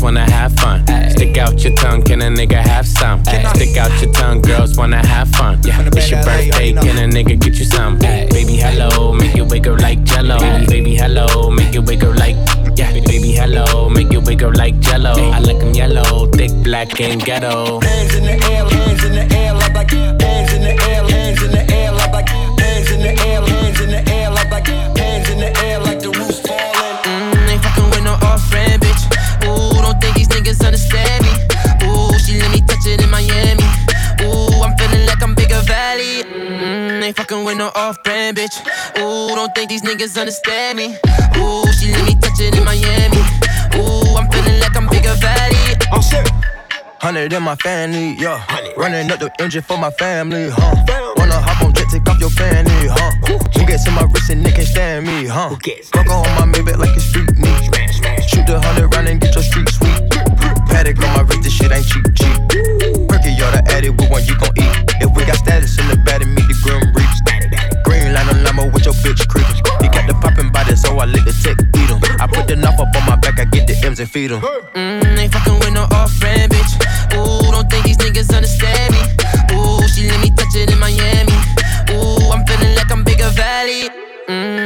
wanna 0.00 0.30
have 0.30 0.52
fun. 0.54 0.86
Stick 1.10 1.36
out 1.38 1.62
your 1.62 1.74
tongue, 1.74 2.02
can 2.02 2.22
a 2.22 2.30
nigga 2.30 2.60
have 2.62 2.86
some? 2.86 3.24
Stick 3.24 3.76
out 3.76 3.90
your 4.00 4.12
tongue, 4.12 4.40
girls 4.40 4.76
wanna 4.76 5.04
have 5.06 5.28
fun. 5.30 5.60
Yeah. 5.64 5.82
It's 5.92 6.10
your 6.10 6.22
birthday, 6.22 6.72
can 6.72 6.98
a 6.98 7.08
nigga 7.12 7.38
get 7.38 7.58
you 7.58 7.64
some? 7.64 7.98
Baby, 7.98 8.56
hello, 8.56 9.12
make 9.12 9.36
it 9.36 9.42
wiggle 9.42 9.76
like 9.78 10.02
jello. 10.04 10.38
Baby, 10.66 10.94
hello, 10.94 11.50
make 11.50 11.74
it 11.74 11.80
wiggle 11.80 12.14
like. 12.14 12.36
Yeah, 12.76 12.92
baby, 12.92 13.32
hello, 13.32 13.88
make 13.90 14.12
it 14.12 14.24
wiggle 14.24 14.52
like 14.54 14.78
jello. 14.80 15.12
I 15.12 15.40
like 15.40 15.58
them 15.58 15.74
yellow, 15.74 16.26
thick, 16.28 16.52
black, 16.62 17.00
and 17.00 17.22
ghetto. 17.22 17.80
Hands 17.80 18.14
in 18.14 18.24
the 18.24 18.32
air, 18.32 18.64
hands 18.64 19.04
in 19.04 19.12
the 19.12 19.36
air, 19.36 19.52
like 19.54 19.90
hands 19.90 20.52
in 20.52 20.62
the 20.62 20.70
air, 20.70 21.04
hands 21.04 21.42
in 21.42 21.50
the 21.52 21.74
air, 21.74 21.92
like 21.92 22.28
hands 22.28 22.90
in 22.90 23.00
the 23.00 23.12
air, 23.26 23.42
hands 23.42 23.80
in 23.80 23.90
the 23.90 24.12
air, 24.12 24.30
like 24.30 25.01
ain't 37.12 37.28
fucking 37.28 37.44
with 37.44 37.58
no 37.58 37.70
off 37.74 38.02
brand, 38.04 38.36
bitch. 38.36 38.56
Ooh, 38.98 39.34
don't 39.34 39.54
think 39.54 39.68
these 39.68 39.82
niggas 39.82 40.18
understand 40.18 40.78
me. 40.78 40.96
Ooh, 41.36 41.64
she 41.72 41.92
let 41.92 42.04
me 42.06 42.14
touch 42.16 42.40
it 42.40 42.56
in 42.56 42.64
Miami. 42.64 43.20
Ooh, 43.76 44.16
I'm 44.16 44.30
feeling 44.30 44.58
like 44.60 44.74
I'm 44.74 44.88
bigger 44.88 45.14
valley. 45.20 45.56
I'm 45.92 46.00
sick. 46.00 46.26
Hundred 47.00 47.32
in 47.32 47.42
my 47.42 47.56
family, 47.56 48.14
yeah. 48.18 48.40
Running 48.76 49.10
up 49.10 49.18
the 49.18 49.30
engine 49.40 49.62
for 49.62 49.76
my 49.76 49.90
family, 49.90 50.48
huh? 50.50 51.12
Wanna 51.16 51.40
hop 51.40 51.62
on 51.62 51.74
jet, 51.74 51.88
take 51.90 52.08
off 52.08 52.18
your 52.18 52.30
fanny, 52.30 52.70
huh? 52.88 53.10
Who 53.26 53.66
gets 53.66 53.86
in 53.86 53.94
my 53.94 54.04
wrist 54.04 54.30
and 54.30 54.44
they 54.44 54.52
can't 54.52 54.66
stand 54.66 55.06
me, 55.06 55.26
huh? 55.26 55.50
Fuck 55.92 56.08
on 56.08 56.22
my 56.38 56.46
Maybach 56.52 56.78
like 56.78 56.96
it's 56.96 57.04
street 57.04 57.36
meat. 57.36 57.62
Shoot 58.28 58.46
the 58.46 58.60
hundred 58.62 58.94
round 58.94 59.08
and 59.08 59.20
get 59.20 59.34
your 59.34 59.44
street 59.44 59.68
sweet. 59.68 60.00
Patek 60.70 61.02
on 61.04 61.12
my 61.16 61.22
wrist, 61.22 61.42
this 61.42 61.52
shit 61.52 61.72
ain't 61.72 61.84
cheap, 61.84 62.06
cheap. 62.14 62.71
Perky, 63.42 63.56
y'all 63.56 63.62
the 63.62 63.72
addict, 63.72 64.00
what 64.00 64.10
one 64.10 64.24
you 64.24 64.36
gon' 64.38 64.54
eat? 64.56 65.02
If 65.02 65.10
we 65.16 65.24
got 65.24 65.36
status 65.36 65.78
in 65.78 65.88
the 65.88 65.96
bed, 65.96 66.26
meet 66.26 66.46
the 66.46 66.56
grim 66.62 66.82
reaps. 66.94 67.20
Green 67.84 68.12
line 68.14 68.28
on 68.28 68.42
limo 68.44 68.70
with 68.70 68.84
your 68.84 68.94
bitch 69.02 69.26
creepin'. 69.28 69.56
He 69.82 69.88
got 69.88 70.06
the 70.06 70.14
poppin' 70.14 70.50
body, 70.50 70.76
so 70.76 70.98
I 70.98 71.06
let 71.06 71.24
the 71.24 71.32
tech 71.32 71.58
beat 71.72 71.90
him. 71.90 72.00
I 72.20 72.26
put 72.26 72.46
the 72.46 72.56
knife 72.56 72.78
up 72.78 72.94
on 72.94 73.06
my 73.06 73.16
back, 73.16 73.40
I 73.40 73.44
get 73.44 73.66
the 73.66 73.74
M's 73.84 74.00
and 74.00 74.10
feed 74.10 74.30
him. 74.30 74.40
Mm, 74.40 75.18
ain't 75.18 75.32
fucking 75.32 75.58
with 75.60 75.72
no 75.72 75.84
off 75.90 76.12
brand, 76.20 76.52
bitch. 76.52 76.72
Ooh, 77.16 77.50
don't 77.50 77.68
think 77.70 77.84
these 77.84 77.98
niggas 77.98 78.34
understand 78.34 78.94
me. 78.94 79.02
Ooh, 79.54 79.82
she 79.88 80.08
let 80.08 80.20
me 80.20 80.30
touch 80.30 80.54
it 80.54 80.70
in 80.70 80.78
Miami. 80.78 81.36
Ooh, 81.92 82.30
I'm 82.30 82.46
feeling 82.46 82.74
like 82.76 82.90
I'm 82.90 83.04
bigger 83.04 83.30
valley. 83.30 83.91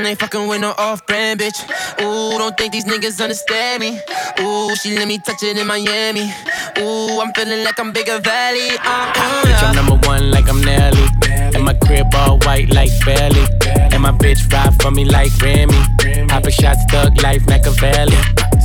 Ain't 0.06 0.20
fucking 0.20 0.46
with 0.46 0.60
no 0.60 0.72
off 0.78 1.04
brand, 1.04 1.40
bitch. 1.40 1.58
Ooh, 2.00 2.38
don't 2.38 2.56
think 2.56 2.72
these 2.72 2.84
niggas 2.84 3.20
understand 3.20 3.80
me. 3.80 3.98
Ooh, 4.38 4.72
she 4.76 4.96
let 4.96 5.08
me 5.08 5.18
touch 5.18 5.42
it 5.42 5.58
in 5.58 5.66
Miami. 5.66 6.32
Ooh, 6.78 7.20
I'm 7.20 7.32
feeling 7.34 7.64
like 7.64 7.80
I'm 7.80 7.90
bigger 7.90 8.20
valley. 8.20 8.70
Uh, 8.78 9.12
uh, 9.16 9.42
Bitch, 9.42 9.62
I'm 9.64 9.74
number 9.74 9.96
one 10.06 10.30
like 10.30 10.48
I'm 10.48 10.60
Nelly. 10.60 11.08
And 11.56 11.64
my 11.64 11.74
crib 11.74 12.06
all 12.14 12.38
white 12.40 12.72
like 12.72 12.90
Belly. 13.04 13.44
And 13.90 14.02
my 14.02 14.12
bitch 14.12 14.52
ride 14.52 14.80
for 14.80 14.92
me 14.92 15.04
like 15.04 15.32
Remy. 15.42 15.74
Poppin' 16.28 16.52
shots, 16.52 16.84
thug 16.88 17.20
life, 17.22 17.44
Machiavelli. 17.48 18.16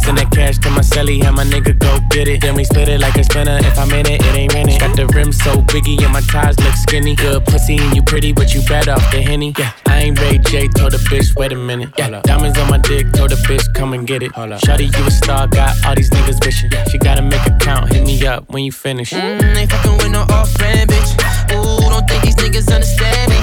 Send 0.03 0.17
that 0.17 0.29
cash 0.31 0.57
to 0.59 0.69
my 0.71 0.81
celly, 0.81 1.23
and 1.23 1.35
my 1.35 1.43
nigga 1.43 1.77
go 1.77 1.97
get 2.09 2.27
it. 2.27 2.41
Then 2.41 2.55
we 2.55 2.63
split 2.65 2.89
it 2.89 2.99
like 2.99 3.15
a 3.15 3.23
spinner. 3.23 3.57
If 3.61 3.77
I'm 3.79 3.91
in 3.91 4.07
it, 4.07 4.21
it 4.21 4.35
ain't 4.35 4.53
rented. 4.53 4.79
Got 4.79 4.95
the 4.95 5.07
rim 5.07 5.31
so 5.31 5.61
biggie, 5.61 6.01
and 6.03 6.13
my 6.13 6.21
ties 6.21 6.59
look 6.59 6.73
skinny. 6.75 7.15
Good 7.15 7.45
pussy, 7.45 7.77
and 7.77 7.95
you 7.95 8.01
pretty, 8.03 8.31
but 8.33 8.53
you 8.53 8.61
bad 8.63 8.89
off 8.89 9.09
the 9.11 9.21
henny. 9.21 9.53
Yeah, 9.57 9.71
ain't 10.01 10.19
Ray 10.19 10.37
J, 10.39 10.67
told 10.67 10.91
the 10.91 10.97
bitch, 10.97 11.35
wait 11.35 11.51
a 11.51 11.55
minute. 11.55 11.89
Yeah, 11.97 12.21
diamonds 12.23 12.57
on 12.57 12.69
my 12.69 12.77
dick, 12.77 13.11
told 13.13 13.29
the 13.29 13.35
bitch, 13.47 13.73
come 13.73 13.93
and 13.93 14.05
get 14.05 14.23
it. 14.23 14.31
Shawty, 14.33 14.95
you 14.97 15.05
a 15.05 15.11
star, 15.11 15.47
got 15.47 15.73
all 15.85 15.95
these 15.95 16.09
niggas 16.09 16.43
wishing. 16.45 16.71
She 16.89 16.97
gotta 16.97 17.21
make 17.21 17.45
a 17.45 17.55
count, 17.59 17.93
hit 17.93 18.05
me 18.05 18.25
up 18.25 18.49
when 18.49 18.63
you 18.63 18.71
finish. 18.71 19.11
Mm, 19.11 19.55
ain't 19.55 19.71
fucking 19.71 19.97
with 19.97 20.11
no 20.11 20.21
off 20.29 20.53
brand, 20.57 20.89
bitch. 20.89 21.11
Ooh, 21.53 21.89
don't 21.89 22.07
think 22.07 22.23
these 22.23 22.35
niggas 22.35 22.73
understand 22.73 23.31
me. 23.31 23.39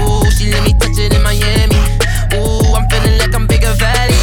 Ooh, 0.00 0.30
she 0.30 0.52
let 0.52 0.62
me 0.64 0.72
touch 0.78 0.98
it 0.98 1.12
in 1.14 1.22
Miami. 1.22 1.80
Ooh, 2.38 2.74
I'm 2.74 2.88
feeling 2.88 3.18
like 3.18 3.34
I'm 3.34 3.46
bigger 3.46 3.74
valley. 3.74 4.14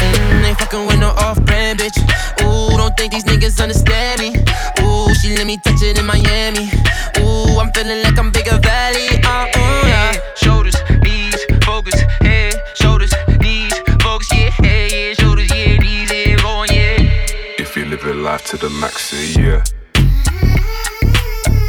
Mm, 0.00 0.44
ain't 0.44 0.58
fucking 0.58 0.86
with 0.86 0.98
no 0.98 1.10
off 1.20 1.38
brand, 1.44 1.78
bitch. 1.78 1.98
Ooh, 2.42 2.76
don't 2.76 2.96
think 2.96 3.12
these 3.12 3.24
niggas 3.24 3.60
understand 3.60 4.20
me. 4.20 4.28
Ooh, 4.82 5.14
she 5.14 5.36
let 5.36 5.46
me 5.46 5.58
touch 5.58 5.82
it 5.82 5.98
in 5.98 6.06
Miami. 6.06 6.70
Ooh, 7.20 7.60
I'm 7.60 7.70
feeling 7.72 8.02
like 8.02 8.18
I'm 8.18 8.30
bigger 8.30 8.58
valley. 8.58 9.08
Uh, 9.24 9.46
uh, 9.54 9.82
yeah. 9.86 10.12
Shoulders, 10.36 10.76
knees, 10.76 10.85
focus, 11.86 12.00
head, 12.20 12.62
shoulders, 12.74 13.14
knees, 13.40 13.72
focus, 14.00 14.32
yeah, 14.32 14.50
head, 14.50 14.92
yeah, 14.92 15.12
shoulders, 15.14 15.50
yeah, 15.54 15.76
knees, 15.78 16.10
yeah, 16.12 16.36
going, 16.36 16.70
yeah. 16.72 16.96
If 17.58 17.76
you 17.76 17.84
living 17.84 18.22
life 18.22 18.44
to 18.46 18.56
the 18.56 18.70
max, 18.70 19.10
say 19.10 19.40
yeah. 19.40 19.62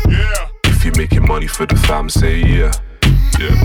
Yeah. 0.07 0.49
If 0.63 0.85
you're 0.85 0.95
making 0.97 1.27
money 1.27 1.47
for 1.47 1.65
the 1.65 1.75
fam, 1.75 2.09
say 2.09 2.39
yeah. 2.39 2.71
Yeah. 3.39 3.63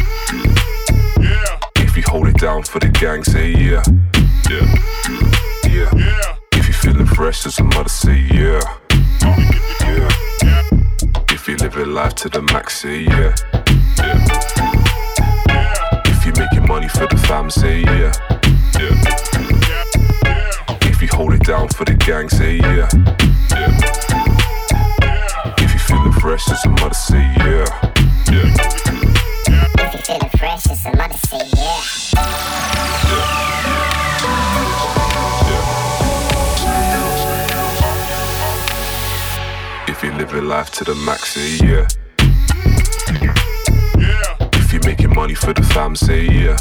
If 1.77 1.97
you 1.97 2.03
hold 2.07 2.29
it 2.29 2.39
down 2.39 2.63
for 2.65 2.79
the 2.79 2.89
gang, 2.89 3.23
say 3.25 3.51
yeah. 3.51 3.83
Yeah. 4.51 4.67
Yeah. 5.69 6.37
If 6.53 6.69
you 6.69 6.75
feeling 6.75 7.07
fresh 7.07 7.47
as 7.47 7.59
a 7.59 7.65
mother, 7.65 7.89
say 7.89 8.19
yeah. 8.31 8.61
Yeah. 9.81 10.69
If 11.31 11.49
you 11.49 11.57
living 11.57 11.93
life 11.95 12.15
to 12.17 12.29
the 12.29 12.43
max, 12.43 12.81
say 12.81 13.01
yeah. 13.03 13.35
Yeah. 13.99 14.92
If 16.75 16.79
you 16.79 16.89
making 16.89 16.89
money 16.89 16.89
for 16.89 17.07
the 17.07 17.17
fam, 17.27 17.51
say 17.51 17.81
yeah. 17.83 18.13
Yeah. 18.79 18.97
If 20.89 21.03
you 21.03 21.09
hold 21.09 21.35
it 21.35 21.43
down 21.45 21.69
for 21.69 21.85
the 21.85 21.95
gang, 21.95 22.29
say 22.31 22.57
yeah. 22.57 22.89
Yeah. 23.51 23.79
If 25.59 25.73
you 25.73 25.79
feeling 25.79 26.13
fresh 26.13 26.51
as 26.51 26.65
a 26.65 26.69
mother, 26.71 26.95
say 26.95 27.21
yeah. 27.39 27.67
Yeah. 28.31 28.55
If 29.79 29.93
you 29.95 30.01
feeling 30.01 30.31
fresh 30.39 30.67
as 30.71 30.87
a 30.87 30.97
mother, 30.97 31.19
say 31.27 31.45
yeah. 31.57 31.83
If 39.89 40.03
you 40.03 40.13
living 40.13 40.49
life 40.49 40.71
to 40.73 40.85
the 40.85 40.95
max, 40.95 41.35
say 41.35 41.59
yeah. 41.67 41.87
If 44.83 44.87
you 44.87 44.91
making 44.91 45.15
money 45.15 45.35
for 45.35 45.53
the 45.53 45.63
fam, 45.63 45.95
say 45.95 46.25
yeah. 46.27 46.57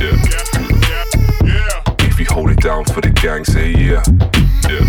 Yeah. 0.00 0.16
If 2.08 2.18
you 2.18 2.24
hold 2.24 2.50
it 2.50 2.60
down 2.60 2.86
for 2.86 3.02
the 3.02 3.10
gang, 3.10 3.44
say 3.44 3.72
yeah. 3.72 4.02
Yeah. 4.66 4.86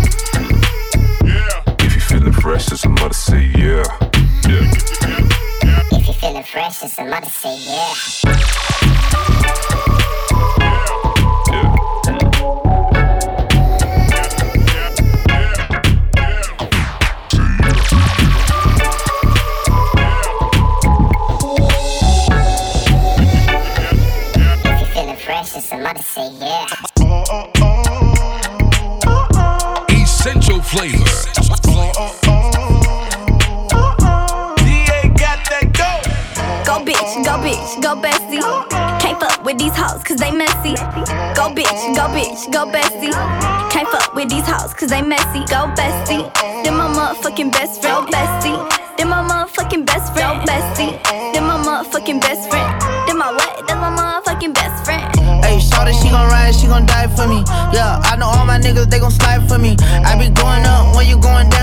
If 1.84 1.94
you 1.94 2.00
feeling 2.00 2.32
fresh 2.32 2.72
as 2.72 2.82
a 2.86 2.88
mother, 2.88 3.12
say 3.12 3.44
yeah. 3.54 3.84
Yeah. 4.48 4.72
If 5.92 6.08
you 6.08 6.14
feeling 6.14 6.44
fresh 6.44 6.82
as 6.82 6.98
a 6.98 7.04
mother, 7.04 7.28
say 7.28 7.58
yeah. 7.58 7.92
Bitch, 42.32 42.52
go 42.52 42.66
bestie. 42.66 43.12
Can't 43.70 43.88
fuck 43.88 44.14
with 44.14 44.28
these 44.28 44.46
hoes 44.46 44.74
cause 44.74 44.90
they 44.90 45.02
messy. 45.02 45.40
Go 45.46 45.68
bestie. 45.76 46.24
Then 46.64 46.76
my 46.76 46.88
motherfucking 46.88 47.52
best 47.52 47.80
friend. 47.80 48.06
Go 48.06 48.12
bestie. 48.12 48.96
Then 48.96 49.08
my 49.08 49.22
motherfucking 49.22 49.86
best 49.86 50.12
friend. 50.12 50.40
Go 50.40 50.52
bestie. 50.52 50.92
Then 51.32 51.44
my 51.44 51.56
motherfucking 51.58 52.20
best 52.20 52.48
friend. 52.50 52.80
Then 53.06 53.18
my 53.18 53.32
what? 53.32 53.66
That's 53.66 53.80
my 53.80 53.90
motherfucking 53.90 54.54
best 54.54 54.84
friend. 54.84 55.02
Hey, 55.44 55.60
Shorty, 55.60 55.92
she 55.92 56.08
gon' 56.08 56.28
ride, 56.28 56.54
she 56.54 56.66
gon' 56.66 56.86
die 56.86 57.08
for 57.08 57.26
me. 57.26 57.44
Yeah, 57.72 58.00
I 58.04 58.16
know 58.16 58.26
all 58.26 58.46
my 58.46 58.58
niggas, 58.58 58.88
they 58.90 58.98
gon' 58.98 59.10
slide 59.10 59.46
for 59.48 59.58
me. 59.58 59.76
I 59.80 60.16
be 60.16 60.28
going 60.30 60.64
up 60.64 60.96
when 60.96 61.06
you 61.06 61.18
going 61.18 61.48
down 61.50 61.61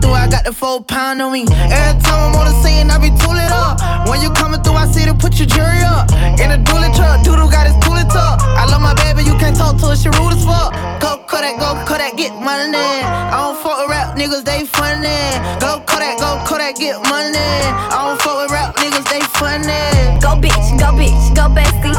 through, 0.00 0.12
I 0.12 0.28
got 0.28 0.44
the 0.44 0.52
four 0.52 0.82
pound 0.82 1.22
on 1.22 1.32
me. 1.32 1.42
Every 1.48 2.00
time 2.02 2.32
I'm 2.32 2.34
on 2.36 2.46
the 2.46 2.56
scene, 2.62 2.90
I 2.90 2.98
be 2.98 3.10
tooling 3.20 3.52
up. 3.52 4.08
When 4.08 4.20
you 4.20 4.30
coming 4.30 4.62
through, 4.62 4.74
I 4.74 4.86
see 4.86 5.04
to 5.04 5.14
put 5.14 5.38
your 5.38 5.46
jury 5.46 5.82
up. 5.82 6.10
In 6.38 6.50
a 6.50 6.58
dually 6.58 6.94
truck, 6.94 7.22
doodle 7.24 7.50
got 7.50 7.66
his 7.66 7.76
tooling 7.84 8.08
tuck. 8.08 8.40
I 8.42 8.66
love 8.70 8.82
my 8.82 8.94
baby, 8.94 9.22
you 9.26 9.34
can't 9.38 9.56
talk 9.56 9.78
to 9.80 9.92
her, 9.92 9.96
she 9.96 10.08
rude 10.18 10.34
as 10.34 10.44
fuck. 10.44 10.72
Go 11.00 11.18
Kodak, 11.26 11.58
go 11.58 11.74
Kodak, 11.86 12.16
get 12.16 12.32
money. 12.34 12.78
I 12.78 13.36
don't 13.38 13.58
fuck 13.62 13.78
with 13.78 13.90
rap 13.90 14.16
niggas, 14.16 14.44
they 14.44 14.64
funny. 14.64 15.18
Go 15.60 15.82
Kodak, 15.86 16.18
go 16.18 16.40
Kodak, 16.46 16.76
get 16.76 17.00
money. 17.08 17.38
I 17.38 17.98
don't 18.06 18.20
fuck 18.22 18.42
with 18.42 18.50
rap 18.50 18.76
niggas, 18.76 19.06
they 19.10 19.22
funny. 19.38 19.82
Go 20.22 20.38
bitch, 20.38 20.66
go 20.78 20.94
bitch, 20.94 21.22
go 21.34 21.46
bestie. 21.50 21.96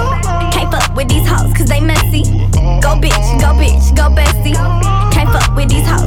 Can't 0.51 0.71
fuck 0.71 0.95
with 0.95 1.09
these 1.09 1.27
hoes 1.27 1.53
cause 1.53 1.67
they 1.67 1.81
messy. 1.81 2.23
Go 2.81 2.95
bitch, 2.97 3.27
go 3.43 3.53
bitch, 3.59 3.85
go 3.95 4.07
bestie. 4.09 4.55
Can't 5.11 5.29
fuck 5.29 5.55
with 5.55 5.69
these 5.69 5.87
hoes. 5.87 5.98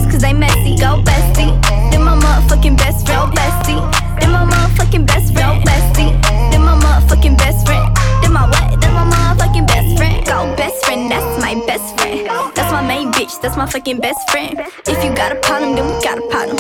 Go 0.83 0.99
bestie. 1.07 1.55
Then 1.93 2.03
my 2.03 2.19
motherfucking 2.19 2.77
best 2.77 3.07
friend, 3.07 3.31
bestie. 3.31 3.79
Then 4.19 4.33
my 4.33 4.43
motherfucking 4.43 5.07
best 5.07 5.33
friend, 5.33 5.63
bestie. 5.63 6.11
Then 6.51 6.63
my 6.63 6.75
motherfucking 6.75 7.39
best 7.39 7.65
friend. 7.65 7.87
Then 8.21 8.33
my 8.33 8.51
what? 8.51 8.81
Then 8.81 8.93
my 8.93 9.07
motherfucking 9.07 9.67
best 9.69 9.97
friend. 9.97 10.27
Go 10.27 10.57
best 10.57 10.85
friend, 10.85 11.09
that's 11.09 11.41
my 11.41 11.55
best 11.69 11.87
friend. 11.97 12.27
That's 12.57 12.73
my 12.73 12.83
main 12.83 13.13
bitch, 13.13 13.41
that's 13.41 13.57
my 13.57 13.67
fucking 13.67 14.01
best 14.01 14.29
friend. 14.33 14.59
If 14.85 15.05
you 15.05 15.15
got 15.15 15.31
a 15.31 15.37
problem, 15.37 15.77
then 15.77 15.87
we 15.87 16.03
got 16.03 16.19
a 16.19 16.27
problem. 16.27 16.59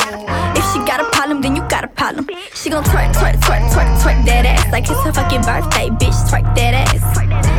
If 0.54 0.64
she 0.70 0.78
got 0.86 1.00
a 1.00 1.08
problem, 1.10 1.42
then 1.42 1.56
you 1.56 1.62
got 1.68 1.82
a 1.82 1.88
problem. 1.88 2.30
She 2.54 2.70
gon' 2.70 2.84
twerk, 2.84 3.12
twerk, 3.14 3.34
twerk, 3.42 3.64
twerk, 3.74 3.90
twerk 4.02 4.24
that 4.26 4.46
ass 4.46 4.70
like 4.70 4.88
it's 4.88 5.02
her 5.02 5.12
fucking 5.12 5.42
birthday, 5.42 5.88
bitch. 5.98 6.14
Twerk 6.30 6.46
that 6.54 6.74
ass. 6.86 7.02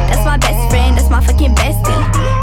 That's 0.07 0.23
my 0.23 0.37
best 0.37 0.69
friend, 0.71 0.97
that's 0.97 1.09
my 1.09 1.19
fucking 1.19 1.55
bestie. 1.55 2.42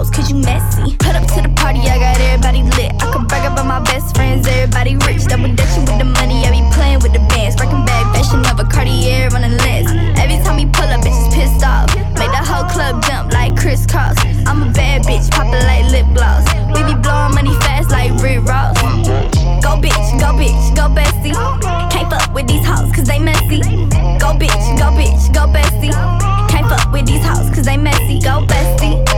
Hoes, 0.00 0.08
cause 0.08 0.30
you 0.30 0.36
messy. 0.40 0.96
Put 0.96 1.12
up 1.12 1.28
to 1.36 1.44
the 1.44 1.52
party, 1.60 1.84
I 1.84 2.00
got 2.00 2.16
everybody 2.16 2.64
lit. 2.80 2.96
I 3.04 3.12
could 3.12 3.28
brag 3.28 3.44
about 3.44 3.66
my 3.68 3.80
best 3.84 4.16
friends, 4.16 4.48
everybody 4.48 4.96
rich. 5.04 5.28
Double 5.28 5.52
dutching 5.52 5.84
with 5.84 6.00
the 6.00 6.08
money, 6.08 6.40
I 6.48 6.56
be 6.56 6.64
playing 6.72 7.04
with 7.04 7.12
the 7.12 7.20
bands. 7.28 7.52
Breaking 7.56 7.84
bag, 7.84 8.08
fashion 8.16 8.40
of 8.48 8.56
a 8.56 8.64
Cartier 8.64 9.28
on 9.36 9.44
the 9.44 9.52
list. 9.60 9.92
Every 10.16 10.40
time 10.40 10.56
we 10.56 10.64
pull 10.72 10.88
up, 10.88 11.04
bitches 11.04 11.28
pissed 11.36 11.60
off. 11.60 11.92
Make 12.16 12.32
the 12.32 12.40
whole 12.40 12.64
club 12.72 13.04
jump 13.04 13.36
like 13.36 13.52
Kris 13.60 13.84
Kross. 13.84 14.16
I'm 14.48 14.64
a 14.64 14.72
bad 14.72 15.04
bitch, 15.04 15.28
poppin' 15.36 15.60
like 15.68 15.84
lip 15.92 16.08
gloss. 16.16 16.48
We 16.72 16.80
be 16.80 16.96
blowing 16.96 17.36
money 17.36 17.52
fast 17.60 17.92
like 17.92 18.08
Rick 18.24 18.48
Ross. 18.48 18.80
Go 19.60 19.76
bitch, 19.76 20.08
go 20.16 20.32
bitch, 20.32 20.64
go 20.72 20.88
bestie. 20.88 21.36
Can't 21.92 22.08
fuck 22.08 22.32
with 22.32 22.48
these 22.48 22.64
hoes 22.64 22.88
cause 22.96 23.04
they 23.04 23.20
messy. 23.20 23.60
Go 24.16 24.32
bitch, 24.32 24.64
go 24.80 24.88
bitch, 24.96 25.28
go 25.36 25.44
bestie. 25.44 25.92
Can't 26.48 26.64
fuck 26.72 26.88
with 26.88 27.04
these 27.04 27.20
hoes 27.20 27.52
cause 27.52 27.68
they 27.68 27.76
messy. 27.76 28.16
Go 28.24 28.40
bestie. 28.48 29.09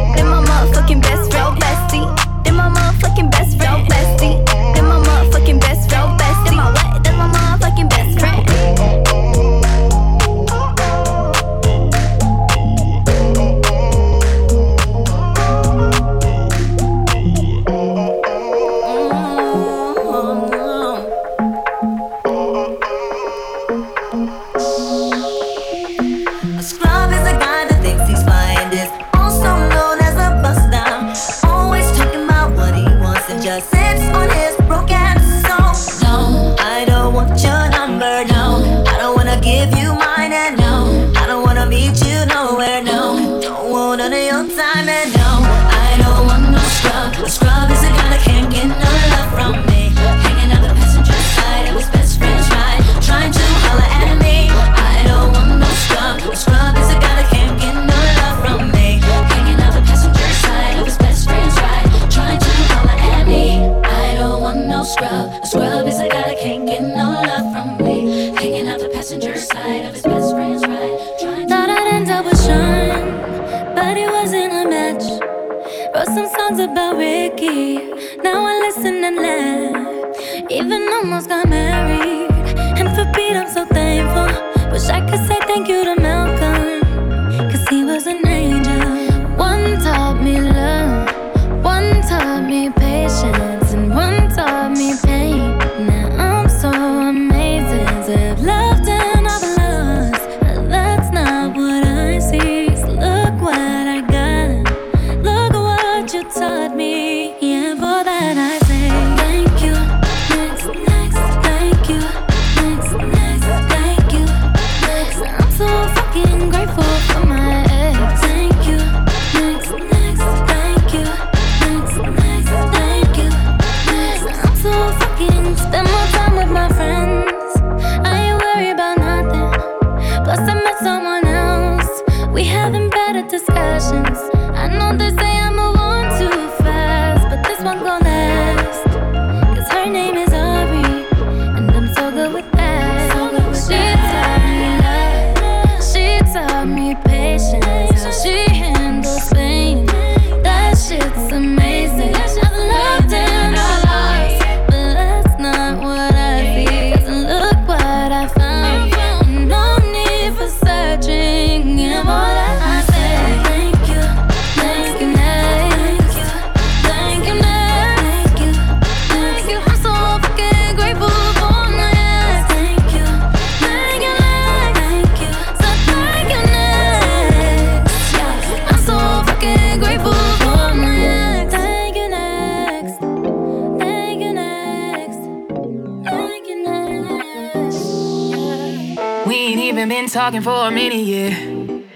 Ain't 189.52 189.60
even 189.60 189.88
been 189.90 190.08
talking 190.08 190.40
for 190.40 190.66
a 190.66 190.70
minute 190.70 191.04
yet. 191.04 191.38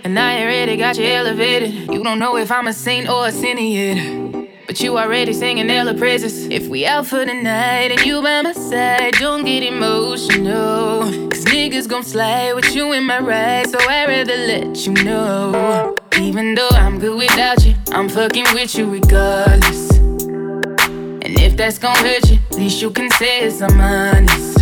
And 0.05 0.19
I 0.19 0.43
already 0.43 0.77
got 0.77 0.99
you 0.99 1.07
elevated. 1.07 1.73
You 1.91 2.05
don't 2.05 2.19
know 2.19 2.37
if 2.37 2.53
I'm 2.53 2.67
a 2.67 2.73
saint 2.73 3.09
or 3.09 3.29
a 3.29 3.33
sinner 3.33 3.61
yet. 3.61 4.49
But 4.67 4.81
you 4.81 4.99
already 4.99 5.33
singing 5.33 5.71
Ella 5.71 5.95
praises. 5.95 6.47
If 6.49 6.69
we 6.69 6.85
out 6.85 7.07
for 7.07 7.25
the 7.25 7.33
night 7.33 7.93
and 7.93 8.01
you 8.05 8.21
by 8.21 8.43
my 8.43 8.53
side, 8.53 9.15
don't 9.15 9.45
get 9.45 9.63
emotional. 9.63 11.01
Cause 11.31 11.45
niggas 11.47 11.89
gon' 11.89 12.03
slide 12.03 12.53
with 12.53 12.75
you 12.75 12.93
in 12.93 13.05
my 13.05 13.21
ride, 13.21 13.69
so 13.69 13.79
I'd 13.79 14.09
rather 14.09 14.37
let 14.37 14.87
you 14.87 14.93
know. 15.05 15.97
Even 16.21 16.55
though 16.55 16.69
I'm 16.73 16.99
good 16.99 17.17
without 17.17 17.65
you, 17.65 17.75
I'm 17.91 18.11
fucking 18.11 18.47
with 18.53 18.77
you 18.77 18.91
regardless. 18.91 19.93
And 19.97 21.41
if 21.41 21.57
that's 21.57 21.79
gon' 21.79 21.97
hurt 21.97 22.29
you, 22.29 22.39
at 22.51 22.57
least 22.57 22.83
you 22.83 22.91
can 22.91 23.09
say 23.13 23.41
it's 23.47 23.63
I'm 23.63 23.81
honest. 23.81 24.56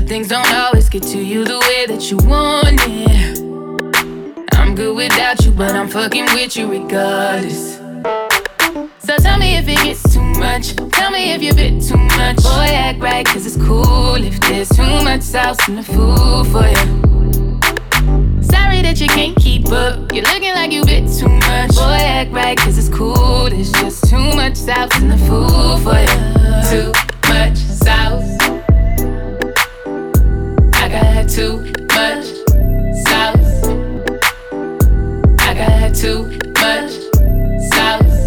Good 0.00 0.08
things 0.08 0.28
don't 0.28 0.50
always 0.54 0.88
get 0.88 1.02
to 1.02 1.18
you 1.18 1.44
the 1.44 1.58
way 1.58 1.84
that 1.84 2.10
you 2.10 2.16
want 2.26 2.80
it. 2.88 4.54
I'm 4.54 4.74
good 4.74 4.96
without 4.96 5.44
you, 5.44 5.50
but 5.50 5.74
I'm 5.74 5.88
fucking 5.90 6.24
with 6.32 6.56
you 6.56 6.70
regardless. 6.70 7.76
So 9.00 9.18
tell 9.18 9.38
me 9.38 9.58
if 9.58 9.68
it 9.68 9.76
gets 9.84 10.02
too 10.10 10.22
much. 10.22 10.74
Tell 10.92 11.10
me 11.10 11.32
if 11.32 11.42
you 11.42 11.52
bit 11.52 11.82
too 11.82 11.98
much. 11.98 12.36
Boy, 12.42 12.70
act 12.72 12.98
right, 12.98 13.26
cause 13.26 13.44
it's 13.44 13.62
cool 13.62 14.14
if 14.14 14.40
there's 14.40 14.70
too 14.70 15.04
much 15.04 15.20
sauce 15.20 15.68
in 15.68 15.76
the 15.76 15.82
food 15.82 16.46
for 16.46 16.64
you. 16.64 18.42
Sorry 18.42 18.80
that 18.80 18.98
you 19.02 19.08
can't 19.08 19.36
keep 19.36 19.68
up. 19.68 20.10
You're 20.14 20.24
looking 20.24 20.54
like 20.54 20.72
you 20.72 20.82
bit 20.82 21.12
too 21.12 21.28
much. 21.28 21.74
Boy, 21.74 22.00
act 22.00 22.32
right, 22.32 22.56
cause 22.56 22.78
it's 22.78 22.88
cool. 22.88 23.50
There's 23.50 23.70
just 23.72 24.08
too 24.08 24.34
much 24.34 24.56
sauce 24.56 24.98
in 24.98 25.08
the 25.08 25.18
food 25.18 25.82
for 25.84 26.00
you. 26.00 26.14
Too 26.70 26.90
much 27.28 27.58
sauce. 27.58 28.39
I 30.90 31.22
got 31.22 31.28
too 31.28 31.58
much 31.94 32.26
sauce. 33.06 33.64
I 35.38 35.54
got 35.54 35.94
too 35.94 36.24
much 36.58 36.90
sauce. 37.70 38.26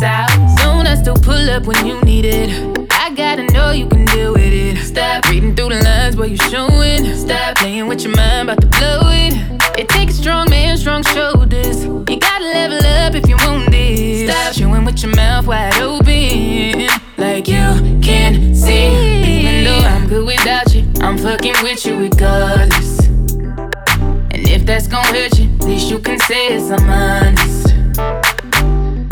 Sauce. 0.00 0.60
Soon 0.60 0.86
I 0.88 0.96
still 1.00 1.14
pull 1.14 1.48
up 1.50 1.66
when 1.66 1.86
you 1.86 2.00
need 2.00 2.24
it. 2.24 2.50
I 2.90 3.14
gotta 3.14 3.44
know 3.52 3.70
you 3.70 3.86
can 3.86 4.04
deal 4.06 4.32
with 4.32 4.52
it. 4.52 4.78
Stop 4.78 5.28
reading 5.28 5.54
through 5.54 5.68
the 5.68 5.82
lines 5.84 6.16
where 6.16 6.26
you 6.26 6.38
showing. 6.38 7.04
Stop 7.14 7.58
playing 7.58 7.86
with 7.86 8.02
your 8.02 8.16
mind, 8.16 8.50
about 8.50 8.60
to 8.62 8.66
blow 8.66 9.02
it. 9.04 9.78
It 9.78 9.88
takes 9.88 10.14
a 10.18 10.22
strong 10.22 10.50
man, 10.50 10.76
strong 10.76 11.04
shoulders. 11.04 11.84
You 11.84 12.18
gotta 12.18 12.46
level 12.46 12.84
up 12.84 13.14
if 13.14 13.28
you 13.28 13.36
want 13.36 13.70
this. 13.70 14.28
Stop 14.28 14.54
chewing 14.54 14.84
with 14.84 15.00
your 15.04 15.14
mouth 15.14 15.46
wide 15.46 15.80
open, 15.80 16.88
like 17.16 17.48
you 17.48 18.00
can 18.02 18.54
see. 18.54 18.86
Even 19.24 19.64
though 19.64 19.86
I'm 19.86 20.08
good 20.08 20.26
without 20.26 20.74
you, 20.74 20.90
I'm 21.00 21.18
fucking 21.18 21.54
with 21.62 21.84
you 21.86 21.98
regardless. 21.98 23.00
And 23.06 24.48
if 24.48 24.64
that's 24.66 24.86
gon' 24.86 25.04
hurt 25.04 25.38
you, 25.38 25.50
at 25.56 25.64
least 25.64 25.90
you 25.90 25.98
can 25.98 26.18
say 26.20 26.48
it's 26.48 26.70
I'm 26.70 26.88
honest. 26.88 27.74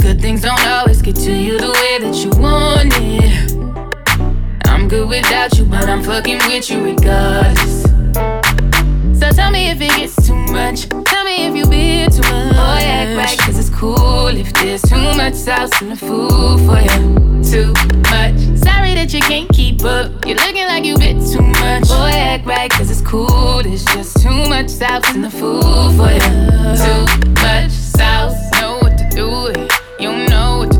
Good 0.02 0.20
things 0.20 0.42
don't 0.42 0.66
always 0.66 1.00
get 1.02 1.16
to 1.16 1.32
you 1.32 1.58
the 1.58 1.72
way 1.72 1.98
that 1.98 2.16
you 2.22 2.30
want 2.40 2.94
it. 2.98 3.54
I'm 4.68 4.88
good 4.88 5.08
without 5.08 5.56
you, 5.58 5.64
but 5.64 5.88
I'm 5.88 6.02
fucking 6.02 6.38
with 6.48 6.70
you 6.70 6.84
regardless. 6.84 7.82
So 9.18 9.30
tell 9.30 9.50
me 9.50 9.70
if 9.70 9.80
it 9.80 9.90
gets 9.96 10.23
much. 10.54 10.88
Tell 10.88 11.24
me 11.24 11.46
if 11.46 11.56
you 11.56 11.66
been 11.66 12.10
too 12.10 12.22
much. 12.22 12.54
Boy, 12.54 12.82
act 12.86 13.16
right, 13.16 13.38
cause 13.40 13.58
it's 13.58 13.70
cool 13.70 14.28
if 14.28 14.52
there's 14.54 14.82
too 14.82 14.96
much 15.16 15.34
sauce 15.34 15.82
in 15.82 15.90
the 15.90 15.96
food 15.96 16.60
for 16.66 16.78
you. 16.78 17.42
Too 17.42 17.72
much. 18.14 18.38
Sorry 18.62 18.94
that 18.94 19.12
you 19.12 19.20
can't 19.20 19.50
keep 19.50 19.84
up. 19.84 20.24
You're 20.24 20.36
looking 20.36 20.66
like 20.66 20.84
you 20.84 20.96
bit 20.96 21.18
too 21.32 21.42
much. 21.42 21.88
Boy, 21.88 22.12
act 22.14 22.46
right, 22.46 22.70
cause 22.70 22.90
it's 22.90 23.00
cool. 23.00 23.62
There's 23.62 23.84
just 23.84 24.22
too 24.22 24.48
much 24.48 24.70
sauce 24.70 25.14
in 25.14 25.22
the 25.22 25.30
food 25.30 25.62
for 25.98 26.10
you. 26.10 26.20
Too 26.84 27.02
much 27.42 27.70
sauce. 27.70 28.38
Know 28.60 28.78
what 28.80 28.96
to 28.96 29.08
do 29.10 29.26
with 29.28 29.56
it. 29.58 29.72
You 29.98 30.10
know 30.28 30.58
what 30.58 30.73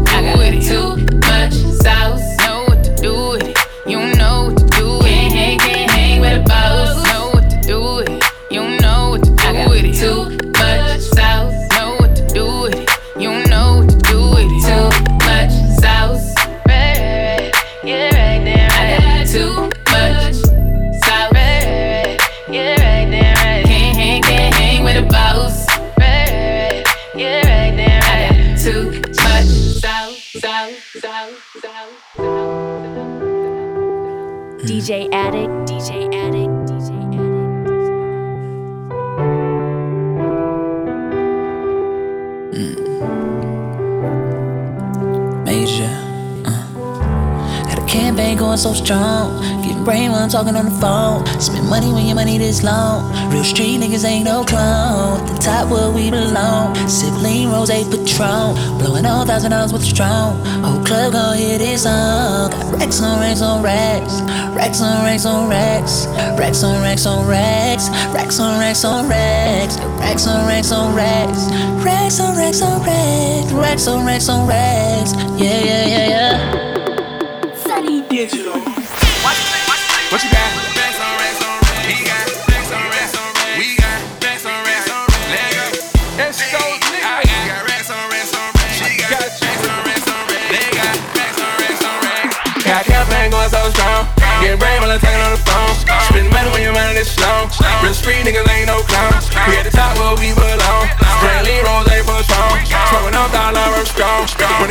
going 48.54 48.76
so 48.76 48.84
strong. 48.84 49.40
Getting 49.62 49.84
brain 49.84 50.10
while 50.10 50.22
I'm 50.22 50.28
talking 50.28 50.54
on 50.54 50.66
the 50.66 50.80
phone. 50.80 51.26
Spend 51.40 51.68
money 51.68 51.92
when 51.92 52.06
your 52.06 52.14
money 52.14 52.38
this 52.38 52.62
long. 52.62 53.10
Real 53.30 53.42
street 53.42 53.80
niggas 53.80 54.04
ain't 54.04 54.24
no 54.26 54.44
clown. 54.44 55.26
The 55.26 55.34
top 55.40 55.70
where 55.70 55.90
we 55.90 56.10
belong. 56.10 56.74
Sibling 56.88 57.50
Rose 57.50 57.70
Patron. 57.70 58.54
Blowing 58.78 59.06
all 59.06 59.26
thousand 59.26 59.50
dollars 59.50 59.72
with 59.72 59.82
strong. 59.82 60.44
Whole 60.62 60.84
club 60.84 61.12
gon' 61.12 61.36
hear 61.36 61.58
this 61.58 61.82
song. 61.82 62.50
Got 62.50 62.78
racks 62.78 63.00
on 63.02 63.20
racks 63.20 63.42
on 63.42 63.62
racks. 63.62 64.20
Racks 64.54 64.80
on 64.80 65.04
racks 65.04 65.26
on 65.26 65.48
racks. 65.50 66.06
Racks 66.38 66.62
on 66.62 66.82
racks 66.82 67.06
on 67.06 67.26
racks. 67.26 67.88
Racks 68.14 68.38
on 68.38 68.60
racks 68.60 68.84
on 68.84 69.08
racks. 69.08 69.78
Racks 69.98 70.26
on 70.26 70.46
racks 70.46 70.72
on 70.72 70.94
racks. 70.94 71.50
Racks 71.84 72.20
on 72.20 72.36
racks 72.36 72.62
on 72.62 72.82
racks. 72.86 73.52
Racks 73.52 73.88
on 73.88 74.06
racks 74.06 74.28
on 74.28 74.46
racks. 74.46 75.12
Yeah, 75.40 75.60
yeah, 75.60 75.86
yeah, 75.86 76.08
yeah. 76.08 76.73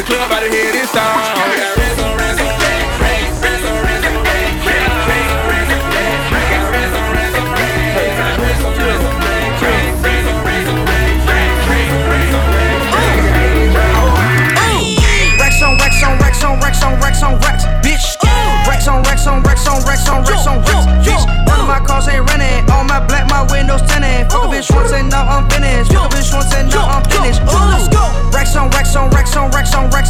Club 0.05 0.31
out 0.31 0.43
of 0.43 0.51
here 0.51 0.71
this 0.71 0.89
song. 0.91 1.72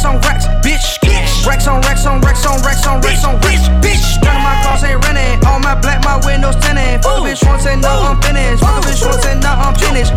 Racks 0.04 0.06
on 0.06 0.20
racks 0.20 0.46
bitch. 0.62 1.46
Racks 1.46 1.66
on 1.66 1.80
racks 1.82 2.06
on 2.06 2.20
racks 2.20 2.46
on 2.46 2.60
racks 2.62 2.86
on 2.86 3.00
racks 3.00 3.24
on 3.24 3.40
racks, 3.40 3.68
bitch. 3.80 4.22
None 4.22 4.36
of 4.36 4.42
my 4.42 4.62
cars 4.62 4.84
ain't 4.84 5.04
renting. 5.04 5.46
All 5.46 5.60
my 5.60 5.74
black, 5.74 6.04
my 6.04 6.20
windows 6.24 6.56
tinted. 6.56 7.02
Fuck 7.02 7.20
a 7.20 7.22
bitch 7.22 7.46
once 7.46 7.66
and 7.66 7.80
now 7.80 8.02
I'm 8.02 8.20
finished. 8.20 8.60
Fuck 8.60 8.84
a 8.84 8.86
bitch 8.86 9.06
once 9.06 9.24
and 9.26 9.40
now 9.40 9.60
I'm 9.60 9.74
finished. 9.74 10.12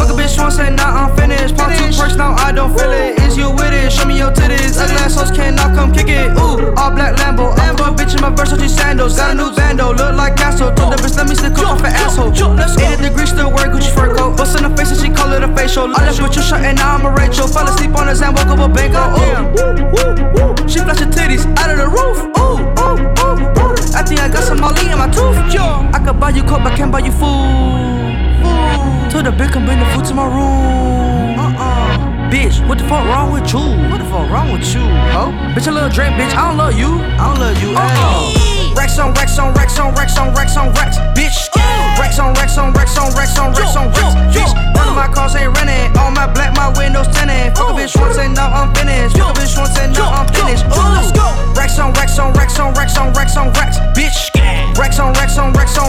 Fuck 0.00 0.08
a 0.08 0.12
bitch 0.16 0.40
once 0.40 0.58
and 0.58 0.76
now 0.76 0.96
I'm 0.96 1.14
finished. 1.14 1.54
Pop 1.60 1.68
two 1.76 1.92
perks 1.92 2.16
now 2.16 2.32
I 2.32 2.52
don't 2.52 2.72
feel 2.72 2.90
it. 2.90 3.20
Is 3.20 3.36
you 3.36 3.50
with 3.52 3.76
it? 3.76 3.92
Show 3.92 4.06
me 4.08 4.16
your 4.16 4.32
titties. 4.32 4.80
Ugly 4.80 4.96
hoes 4.96 5.30
cannot 5.30 5.76
come 5.76 5.92
kick 5.92 6.08
it. 6.08 6.32
Ooh, 6.40 6.72
all 6.80 6.90
black 6.96 7.20
Lambo. 7.20 7.52
I'm 7.60 7.76
a 7.76 7.92
bitch 7.92 8.16
in 8.16 8.22
my 8.24 8.32
Versace 8.32 8.70
sandals. 8.70 9.16
Got 9.16 9.32
a 9.32 9.34
new 9.34 9.54
bando, 9.54 9.92
look 9.92 10.16
like 10.16 10.36
Castro. 10.36 10.72
Told 10.72 10.94
the 10.94 10.96
bitch 10.96 11.18
let 11.18 11.28
me 11.28 11.34
stick 11.34 11.52
up 11.60 11.76
off 11.76 11.84
an 11.84 11.92
asshole. 11.92 12.32
80 12.32 13.02
degrees 13.02 13.28
still 13.28 13.52
wear 13.52 13.68
Gucci 13.68 13.92
fur 13.92 14.08
coat. 14.16 14.38
Bust 14.38 14.56
in 14.56 14.64
the 14.64 14.74
face 14.74 14.90
and 14.90 15.00
she 15.04 15.10
call 15.12 15.34
it 15.34 15.44
a 15.44 15.54
facial. 15.54 15.84
I 15.84 16.08
left 16.08 16.22
with 16.22 16.34
your 16.34 16.44
shirt 16.48 16.64
and 16.64 16.78
now 16.78 16.96
I'm 16.96 17.04
a 17.04 17.10
Rachel. 17.12 17.46
Fell 17.46 17.68
asleep 17.68 17.92
on 17.94 18.08
his 18.08 18.20
hand, 18.20 18.34
woke 18.40 18.48
up 18.48 18.58
a 18.58 18.72
bango. 18.72 19.04
Ooh, 19.20 20.64
she 20.64 20.80
flash 20.80 21.00
her 21.04 21.12
titties 21.12 21.44
out 21.60 21.68
of 21.68 21.76
the 21.76 21.88
roof. 21.92 22.16
Ooh, 22.40 22.56
ooh, 22.56 22.96
ooh, 23.20 23.68
ooh. 23.68 23.76
I 23.92 24.00
think 24.00 24.24
I 24.24 24.32
got 24.32 24.44
some 24.48 24.64
Molly 24.64 24.88
in 24.88 24.96
my 24.96 25.12
tooth. 25.12 25.36
I 25.92 26.00
could 26.00 26.18
buy 26.18 26.30
you 26.30 26.42
coke, 26.44 26.64
but 26.64 26.72
can't 26.72 26.90
buy 26.90 27.00
you 27.00 27.12
food. 27.12 27.99
Told 29.10 29.26
the 29.26 29.30
bitch 29.34 29.50
come 29.50 29.66
bring 29.66 29.80
the 29.80 29.86
food 29.86 30.04
to 30.06 30.14
my 30.14 30.24
room. 30.24 31.34
Uh-uh. 31.34 32.30
Bitch, 32.30 32.62
what 32.68 32.78
the 32.78 32.84
fuck 32.84 33.02
wrong 33.10 33.32
with 33.32 33.50
you? 33.52 33.58
What 33.90 33.98
the 33.98 34.06
fuck 34.06 34.30
wrong 34.30 34.52
with 34.52 34.62
you, 34.72 34.86
ho? 35.10 35.34
Bitch, 35.50 35.66
I 35.66 35.72
love 35.74 35.92
Drake, 35.92 36.14
bitch. 36.14 36.30
I 36.30 36.46
don't 36.46 36.56
love 36.56 36.78
you. 36.78 36.94
I 37.18 37.26
don't 37.26 37.40
love 37.42 37.58
you. 37.58 37.74
Uh-uh. 37.74 38.74
Racks 38.78 38.98
on 39.00 39.12
racks 39.14 39.36
on 39.38 39.52
racks 39.54 39.78
on 39.80 39.94
racks 39.94 40.16
on 40.16 40.32
racks 40.32 40.56
on 40.56 40.72
racks, 40.74 40.96
bitch. 41.18 41.50
Racks 41.98 42.20
on 42.20 42.34
racks 42.34 42.56
on 42.56 42.72
racks 42.72 42.96
on 42.98 43.10
racks 43.14 43.36
on 43.38 43.52
racks 43.52 43.74
on 43.74 43.90
racks, 43.90 44.14
bitch. 44.30 44.54
None 44.74 44.88
of 44.88 44.94
my 44.94 45.08
cars 45.10 45.34
ain't 45.34 45.54
renting. 45.58 45.90
All 45.98 46.12
my 46.12 46.30
black, 46.30 46.54
my 46.54 46.70
windows 46.78 47.08
tinted. 47.08 47.56
Fuck 47.58 47.70
a 47.70 47.72
bitch 47.74 47.98
once 48.00 48.16
and 48.16 48.34
now 48.34 48.46
I'm 48.46 48.72
finished. 48.74 49.18
Fuck 49.18 49.36
a 49.36 49.40
bitch 49.40 49.58
once 49.58 49.76
and 49.76 49.92
now 49.92 50.10
I'm 50.10 50.28
finished. 50.30 50.64
Let's 50.70 51.10
go. 51.10 51.26
Racks 51.58 51.78
on 51.78 51.92
racks 51.94 52.18
on 52.18 52.32
racks 52.34 52.58
on 52.60 52.72
racks 52.74 52.96
on 52.96 53.12
racks 53.12 53.36
on 53.36 53.50
racks, 53.58 53.78
bitch. 53.98 54.30
Racks 54.78 54.98
on 54.98 55.12
racks 55.14 55.36
on 55.36 55.52
racks 55.52 55.76
on 55.76 55.79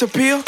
to 0.00 0.08
peel. 0.08 0.39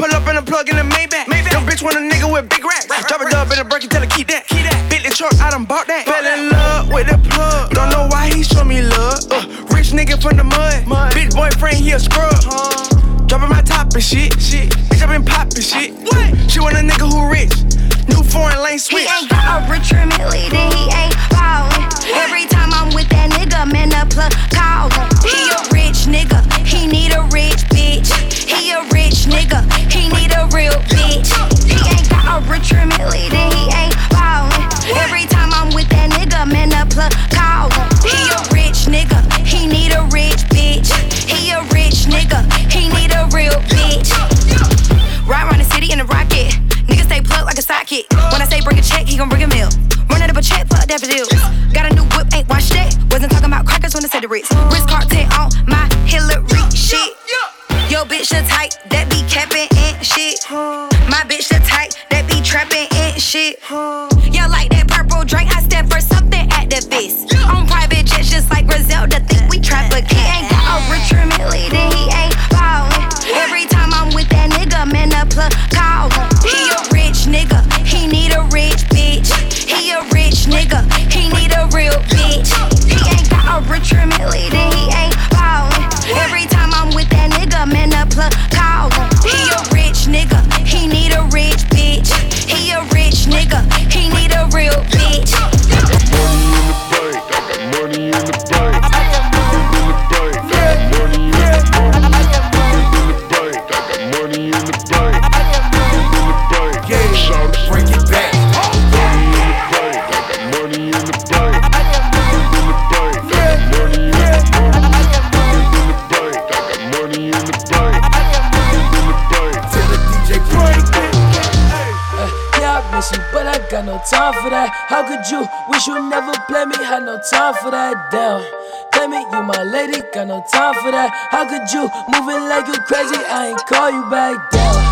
Time 124.12 124.34
for 124.44 124.50
that. 124.50 124.68
How 124.92 125.02
could 125.08 125.24
you 125.32 125.48
wish 125.68 125.86
you 125.86 125.96
never 126.08 126.32
play 126.46 126.66
me? 126.66 126.76
Had 126.76 127.04
no 127.04 127.18
time 127.32 127.54
for 127.54 127.70
that. 127.70 127.96
Damn. 128.12 128.44
Tell 128.92 129.08
me 129.08 129.18
you 129.32 129.42
my 129.42 129.62
lady, 129.64 130.00
got 130.12 130.28
no 130.28 130.44
time 130.52 130.74
for 130.74 130.92
that. 130.92 131.10
How 131.32 131.48
could 131.48 131.66
you 131.72 131.88
moving 132.12 132.44
like 132.48 132.68
you 132.68 132.76
crazy? 132.84 133.16
I 133.16 133.48
ain't 133.48 133.66
call 133.66 133.90
you 133.90 134.04
back 134.10 134.50
down. 134.50 134.91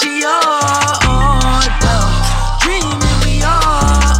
She 0.00 0.24
on. 0.24 1.60
Yeah. 1.84 2.56
Dreaming 2.64 3.16
we 3.20 3.44
are. 3.44 4.16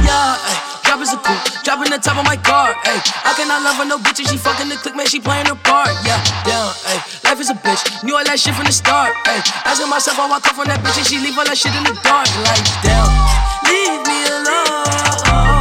Yeah, 0.00 0.40
dropping 0.80 1.12
a 1.12 1.18
coupe, 1.20 1.44
dropping 1.62 1.90
the 1.92 1.98
top 2.00 2.16
of 2.16 2.24
my 2.24 2.36
car. 2.36 2.72
Ay. 2.84 3.02
I 3.24 3.34
cannot 3.36 3.62
love 3.62 3.76
her 3.76 3.84
no 3.84 3.98
bitch 3.98 4.20
and 4.20 4.28
she 4.28 4.38
fucking 4.38 4.68
the 4.70 4.76
click, 4.76 4.96
man. 4.96 5.06
She 5.06 5.20
playing 5.20 5.46
her 5.46 5.54
part. 5.56 5.92
Yeah, 6.06 6.16
down. 6.44 6.72
Ay. 6.88 7.04
Life 7.24 7.40
is 7.40 7.50
a 7.50 7.54
bitch. 7.54 8.02
Knew 8.02 8.16
all 8.16 8.24
that 8.24 8.40
shit 8.40 8.54
from 8.54 8.64
the 8.64 8.72
start. 8.72 9.12
Ay. 9.26 9.44
Asking 9.66 9.90
myself, 9.90 10.18
I 10.18 10.26
walk 10.28 10.46
off 10.46 10.58
on 10.58 10.68
that 10.68 10.80
bitch 10.80 10.96
and 10.96 11.06
she 11.06 11.18
leave 11.18 11.36
all 11.36 11.44
that 11.44 11.58
shit 11.58 11.74
in 11.76 11.84
the 11.84 11.92
dark. 12.00 12.28
Like, 12.48 12.64
damn. 12.80 13.04
Leave 13.68 14.00
me 14.08 14.18
alone. 14.24 15.53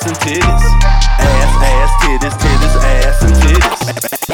Ass 0.00 0.06
and 0.06 0.16
titties. 0.16 0.62
Ass, 1.20 1.52
ass, 1.62 1.90
titties, 2.02 2.36
titties, 2.40 2.76
ass 2.82 3.22
and 3.22 3.34
titties. 3.36 3.80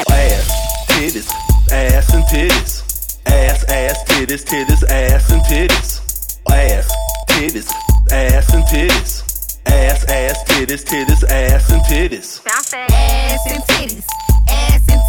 Ass, 0.09 0.47
titties, 0.87 1.27
ass 1.71 2.13
and 2.13 2.23
titties. 2.25 2.83
Ass, 3.25 3.63
ass, 3.65 4.03
titties, 4.03 4.43
titties, 4.45 4.83
ass 4.89 5.29
and 5.31 5.41
titties. 5.41 6.01
Ass, 6.49 6.87
titties, 7.27 7.71
ass 8.11 8.53
and 8.53 8.63
titties. 8.65 9.23
Ass, 9.65 10.03
ass, 10.05 10.43
titties, 10.43 10.83
titties, 10.85 11.23
ass 11.29 11.69
and 11.71 11.81
titties. 11.83 12.41
Ass 12.47 12.73
and 12.73 13.63
titties, 13.63 14.03
ass 14.47 14.87
and 14.87 15.01
titties, 15.01 15.06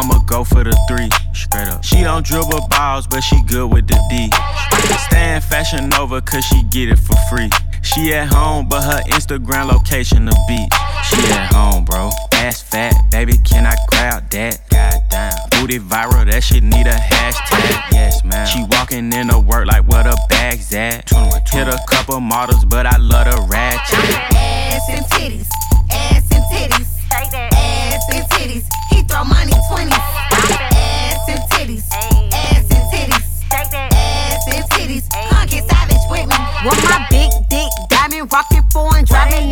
I'ma 0.00 0.18
go 0.24 0.44
for 0.44 0.64
the 0.64 0.72
three. 0.88 1.10
Straight 1.34 1.68
up. 1.68 1.84
She 1.84 2.02
don't 2.02 2.24
dribble 2.24 2.68
balls, 2.68 3.06
but 3.06 3.20
she 3.20 3.36
good 3.42 3.70
with 3.70 3.86
the 3.86 4.00
D. 4.08 4.32
Stay 5.06 5.34
in 5.34 5.42
fashion 5.42 5.92
over 5.92 6.22
cause 6.22 6.42
she 6.44 6.62
get 6.64 6.88
it 6.88 6.98
for 6.98 7.16
free. 7.28 7.50
She 7.82 8.14
at 8.14 8.32
home, 8.32 8.66
but 8.66 8.80
her 8.80 9.02
Instagram 9.12 9.70
location 9.70 10.24
the 10.24 10.36
beach. 10.48 10.72
She 11.04 11.20
at 11.32 11.52
home, 11.52 11.84
bro. 11.84 12.08
Ass 12.32 12.62
fat, 12.62 12.94
baby, 13.10 13.36
can 13.44 13.66
I 13.66 13.76
grab 13.88 14.30
that? 14.30 14.60
Goddamn. 14.70 15.32
Booty 15.50 15.78
viral, 15.78 16.24
that 16.30 16.42
shit 16.44 16.62
need 16.62 16.86
a 16.86 16.96
hashtag. 16.96 17.92
Yes, 17.92 18.24
man. 18.24 18.46
She 18.46 18.64
walking 18.70 19.12
in 19.12 19.28
to 19.28 19.38
work 19.38 19.66
like 19.66 19.86
where 19.86 20.04
the 20.04 20.18
bags 20.30 20.72
at. 20.72 21.10
Hit 21.50 21.68
a 21.68 21.78
couple 21.86 22.20
models, 22.20 22.64
but 22.64 22.86
I 22.86 22.96
love 22.96 23.26
the 23.26 23.46
ratchet. 23.50 23.98
Ass 24.34 24.88
and 24.88 25.04
titties, 25.06 25.48
ass 25.90 26.24
and 26.32 26.44
titties, 26.44 26.88
ass 27.12 28.04
and 28.12 28.24
titties. 28.30 28.66
He 28.90 29.02
throw 29.02 29.24
money 29.24 29.52
20. 29.68 29.90
Ass 29.92 31.28
and 31.28 31.40
titties, 31.50 31.84
ass 31.92 32.70
and 32.70 32.84
titties, 32.90 33.42
ass 33.52 34.46
and 34.48 34.64
titties. 34.70 35.06
Savage 35.68 36.04
with 36.10 36.26
me. 36.28 36.36
With 36.64 36.82
my 36.84 37.06
big 37.10 37.30
dick, 37.48 37.70
diamond 37.88 38.30
foreign, 38.72 39.04
driving. 39.04 39.50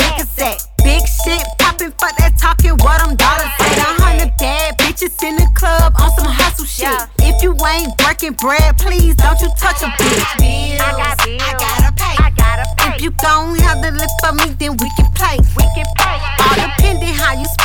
Big 0.85 1.03
shit 1.25 1.45
poppin' 1.59 1.93
for 1.99 2.09
that 2.19 2.39
talking, 2.39 2.73
what 2.79 3.03
I'm 3.03 3.17
dollars 3.17 3.53
at. 3.61 3.79
A 3.79 4.03
hundred 4.03 4.33
bad 4.39 4.79
bitches 4.79 5.23
in 5.23 5.37
the 5.37 5.49
club 5.55 5.93
on 6.01 6.11
some 6.17 6.31
hustle 6.31 6.65
shit. 6.65 6.89
If 7.19 7.43
you 7.43 7.53
ain't 7.67 7.93
working 8.05 8.33
bread, 8.35 8.79
please 8.79 9.15
don't 9.17 9.41
you 9.41 9.49
touch 9.59 9.83
a 9.83 9.91
bitch. 9.99 10.81
I, 10.81 10.93
got 10.97 11.19
bills. 11.25 11.43
I 11.43 11.53
gotta 11.59 11.93
pay. 11.93 12.15
I 12.23 12.31
gotta 12.31 12.65
pay. 12.79 12.97
If 12.97 13.03
you 13.03 13.11
gon' 13.23 13.57
have 13.57 13.83
the 13.83 13.91
live 13.91 14.15
for 14.23 14.33
me, 14.33 14.55
then 14.57 14.77
we 14.79 14.89
can 14.97 15.11
play. 15.13 15.39
We 15.57 15.65
can 15.75 15.87
play. 15.97 16.38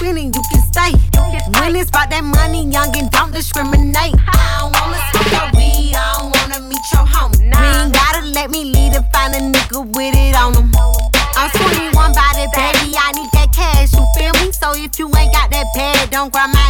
How 0.04 0.10
you 0.10 0.32
can 0.32 0.62
stay. 0.68 0.92
You 0.92 1.00
can 1.00 1.40
stay. 1.40 1.62
When 1.64 1.76
it's 1.80 1.88
about 1.88 2.10
that 2.12 2.28
money, 2.28 2.68
young 2.68 2.92
and 3.00 3.10
don't 3.10 3.32
discriminate. 3.32 4.12
I 4.28 4.60
don't 4.60 4.76
wanna 4.76 5.00
smoke 5.00 5.32
your 5.32 5.48
weed, 5.56 5.96
I 5.96 6.20
don't 6.20 6.28
wanna 6.36 6.60
meet 6.68 6.84
your 6.92 7.08
homie. 7.08 7.48
Nah. 7.48 7.56
You 7.56 7.88
ain't 7.88 7.94
gotta 7.96 8.28
let 8.36 8.52
me 8.52 8.68
lead 8.68 9.00
and 9.00 9.08
find 9.16 9.32
a 9.32 9.40
nigga 9.40 9.80
with 9.96 10.12
it 10.12 10.36
on 10.36 10.60
him. 10.60 10.76
I'm 11.40 11.50
21 11.56 12.12
by 12.12 12.32
the 12.36 12.52
baby, 12.52 13.00
I 13.00 13.16
need 13.16 13.32
that 13.32 13.56
cash, 13.56 13.96
you 13.96 14.04
feel 14.20 14.36
me? 14.44 14.52
So 14.52 14.76
if 14.76 15.00
you 15.00 15.08
ain't 15.16 15.32
got 15.32 15.50
that 15.56 15.72
bag, 15.74 16.12
don't 16.12 16.32
grab 16.32 16.52
my 16.52 16.63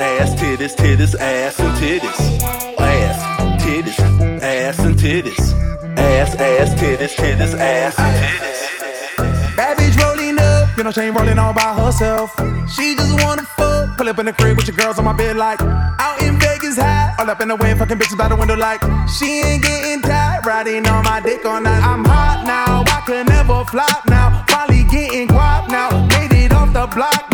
Ass, 0.00 0.34
titties, 0.40 0.74
titties, 0.74 1.14
ass 1.20 1.60
and 1.60 1.76
titties. 1.76 2.40
Ass, 2.80 3.62
titties, 3.62 3.98
ass 4.40 4.78
and 4.78 4.96
titties. 4.96 5.98
Ass, 5.98 6.34
ass, 6.36 6.74
titties, 6.80 7.14
titties, 7.16 7.54
ass 7.58 7.98
and 7.98 8.16
titties. 8.16 9.56
Bad 9.56 9.76
bitch 9.76 10.02
rolling 10.02 10.38
up, 10.38 10.74
you 10.78 10.84
know 10.84 10.90
she 10.90 11.02
ain't 11.02 11.14
rolling 11.14 11.38
all 11.38 11.52
by 11.52 11.74
herself. 11.74 12.34
She 12.74 12.94
just 12.94 13.22
wanna 13.22 13.42
fuck, 13.42 13.98
pull 13.98 14.08
up 14.08 14.18
in 14.18 14.24
the 14.24 14.32
crib 14.32 14.56
with 14.56 14.66
your 14.68 14.76
girls 14.76 14.98
on 14.98 15.04
my 15.04 15.12
bed 15.12 15.36
like 15.36 15.60
out 15.60 16.22
in 16.22 16.38
Vegas 16.40 16.78
high, 16.78 17.14
all 17.18 17.28
up 17.28 17.42
in 17.42 17.48
the 17.48 17.56
way, 17.56 17.74
fucking 17.74 17.98
bitches 17.98 18.16
by 18.16 18.28
the 18.28 18.36
window 18.36 18.56
like 18.56 18.80
she 19.18 19.42
ain't 19.42 19.62
getting 19.62 20.00
tired, 20.00 20.46
riding 20.46 20.86
on 20.86 21.04
my 21.04 21.20
dick 21.20 21.44
all 21.44 21.60
night. 21.60 21.84
I'm 21.84 22.06
hot 22.06 22.46
now, 22.46 22.84
I 22.86 23.02
can 23.04 23.26
never 23.26 23.66
flop 23.66 24.08
now, 24.08 24.44
probably 24.48 24.84
getting 24.84 25.28
guap 25.28 25.68
now, 25.68 25.90
made 26.06 26.32
it 26.32 26.54
off 26.54 26.72
the 26.72 26.86
block 26.86 27.29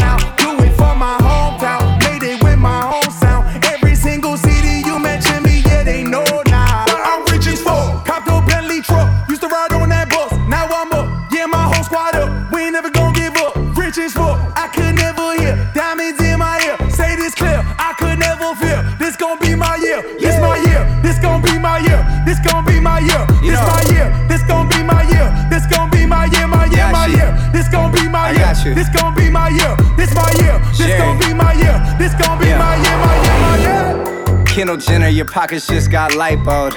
this 22.26 22.38
gon' 22.40 22.64
be 22.64 22.80
my 22.80 22.98
year, 22.98 23.24
this 23.40 23.60
my 23.62 23.82
year, 23.94 24.10
this 24.28 24.42
gon' 24.42 24.68
be 24.68 24.82
my 24.82 25.02
year, 25.08 25.30
this 25.48 25.64
gon' 25.66 25.88
be 25.90 26.04
my 26.04 26.26
year, 26.26 26.46
my 26.46 26.66
year, 26.66 26.90
my 26.90 27.06
year, 27.06 27.30
this 27.52 27.68
gon' 27.68 27.92
be 27.92 28.08
my 28.08 28.32
year, 28.32 28.74
this 28.74 28.88
gon' 28.90 29.14
be 29.14 29.30
my 29.30 29.48
year, 29.48 29.76
this 29.96 30.12
my 30.14 30.30
year, 30.42 30.58
this 30.76 30.92
gon' 30.98 31.18
be 31.18 31.32
my 31.32 31.52
year, 31.54 31.78
this 31.98 32.14
gon' 32.14 32.38
be 32.38 32.50
my 32.50 32.74
year, 32.82 32.96
my 32.98 33.16
year, 33.24 33.38
my 33.46 33.56
year. 33.62 34.44
Kendall 34.44 34.76
Jenner, 34.76 35.08
your 35.08 35.26
pockets 35.26 35.68
just 35.68 35.90
got 35.90 36.12
lipoed. 36.12 36.74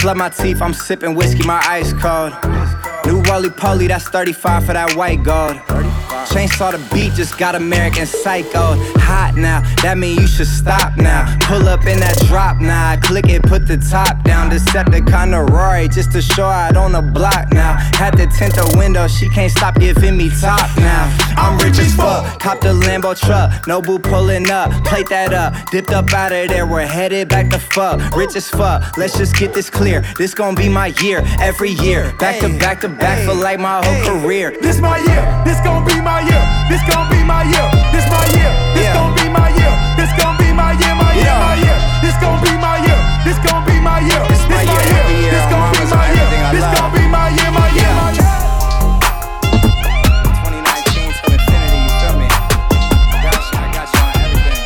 Flood 0.00 0.18
my 0.18 0.28
teeth, 0.28 0.60
I'm 0.60 0.74
sipping 0.74 1.14
whiskey, 1.14 1.46
my 1.46 1.62
ice 1.66 1.92
cold. 1.94 2.32
New 3.06 3.22
roly 3.22 3.50
poly, 3.50 3.86
that's 3.86 4.08
35 4.08 4.66
for 4.66 4.72
that 4.74 4.94
white 4.94 5.22
gold. 5.22 5.56
Chainsaw 6.26 6.72
the 6.72 6.94
beat, 6.94 7.14
just 7.14 7.38
got 7.38 7.54
American 7.54 8.06
Psycho. 8.06 8.76
Hot 8.98 9.34
now, 9.36 9.60
that 9.82 9.98
mean 9.98 10.18
you 10.20 10.26
should 10.26 10.46
stop 10.46 10.96
now. 10.96 11.36
Pull 11.42 11.68
up 11.68 11.86
in 11.86 11.98
that 12.00 12.16
drop 12.28 12.60
now, 12.60 12.96
click 13.00 13.28
it, 13.28 13.42
put 13.42 13.66
the 13.66 13.76
top 13.76 14.22
down. 14.24 14.50
Decepticon 14.50 15.30
to 15.32 15.52
Rory, 15.52 15.88
just 15.88 16.12
to 16.12 16.22
show 16.22 16.46
out 16.46 16.76
on 16.76 16.92
the 16.92 17.02
block 17.02 17.52
now. 17.52 17.74
Had 17.94 18.16
to 18.16 18.26
tint 18.26 18.54
the 18.54 18.74
window, 18.78 19.08
she 19.08 19.28
can't 19.28 19.50
stop 19.50 19.78
giving 19.78 20.16
me 20.16 20.30
top 20.40 20.68
now. 20.78 21.04
I'm 21.36 21.58
rich 21.58 21.78
as 21.78 21.94
fuck, 21.94 22.40
cop 22.40 22.60
the 22.60 22.68
Lambo 22.68 23.18
truck. 23.18 23.50
Nobu 23.66 24.02
pulling 24.02 24.50
up, 24.50 24.70
plate 24.84 25.08
that 25.08 25.32
up. 25.32 25.54
Dipped 25.70 25.90
up 25.90 26.12
out 26.12 26.32
of 26.32 26.48
there, 26.48 26.66
we're 26.66 26.86
headed 26.86 27.28
back 27.28 27.50
to 27.50 27.58
fuck. 27.58 28.14
Rich 28.14 28.36
as 28.36 28.48
fuck, 28.48 28.96
let's 28.96 29.16
just 29.16 29.36
get 29.36 29.54
this 29.54 29.70
clear. 29.70 30.02
This 30.18 30.34
gon' 30.34 30.54
be 30.54 30.68
my 30.68 30.88
year, 31.02 31.22
every 31.40 31.70
year. 31.70 32.12
Back 32.18 32.40
to 32.40 32.48
back 32.58 32.80
to 32.82 32.88
back 32.88 33.24
for 33.26 33.34
like 33.34 33.58
my 33.58 33.84
whole 33.84 34.20
career. 34.20 34.56
This 34.60 34.80
my 34.80 34.98
year, 34.98 35.42
this 35.44 35.60
gon' 35.60 35.84
be 35.84 36.00
my 36.00 36.11
year, 36.20 36.42
this 36.68 36.82
gon' 36.84 37.08
be 37.08 37.22
my 37.24 37.42
year, 37.44 37.68
this 37.92 38.04
my 38.10 38.26
year, 38.36 38.52
this 38.74 38.88
gon' 38.92 39.14
be 39.14 39.28
my 39.28 39.48
year, 39.56 39.72
this 39.96 40.12
gon' 40.20 40.36
be 40.36 40.52
my 40.52 40.72
year, 40.76 40.94
my 40.94 41.14
year, 41.16 41.34
my 41.40 41.54
year, 41.56 41.78
this 42.02 42.16
gon' 42.20 42.40
be 42.42 42.52
my 42.58 42.76
year, 42.84 42.98
this 43.24 43.38
gon' 43.40 43.64
be 43.64 43.80
my 43.80 44.00
year, 44.00 44.22
this 44.28 44.44
my 44.48 44.62
year, 44.62 44.82
this 45.32 45.46
gon' 45.48 45.72
be 45.72 45.84
my 45.88 46.06
year, 46.12 46.28
this 46.52 46.66
gon' 46.76 46.90
be 46.92 47.06
my 47.08 47.28
year, 47.32 47.50
my 47.50 47.68
year, 47.72 47.92
my 47.96 48.10
year. 48.12 48.28
2019 50.44 51.12
to 51.12 51.24
infinity, 51.32 51.78
you 51.80 51.90
feel 52.00 52.14
me? 52.20 52.28
Got 53.22 53.40
you, 53.48 53.56
I 53.56 53.66
got 53.72 53.88
you 53.88 54.00
on 54.02 54.12
everything. 54.20 54.60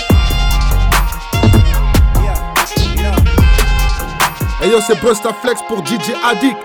Hey 4.60 4.70
yo, 4.70 4.80
c'est 4.80 4.98
Busta 5.00 5.30
Flex 5.42 5.62
pour 5.68 5.84
DJ 5.86 6.14
Addict. 6.24 6.56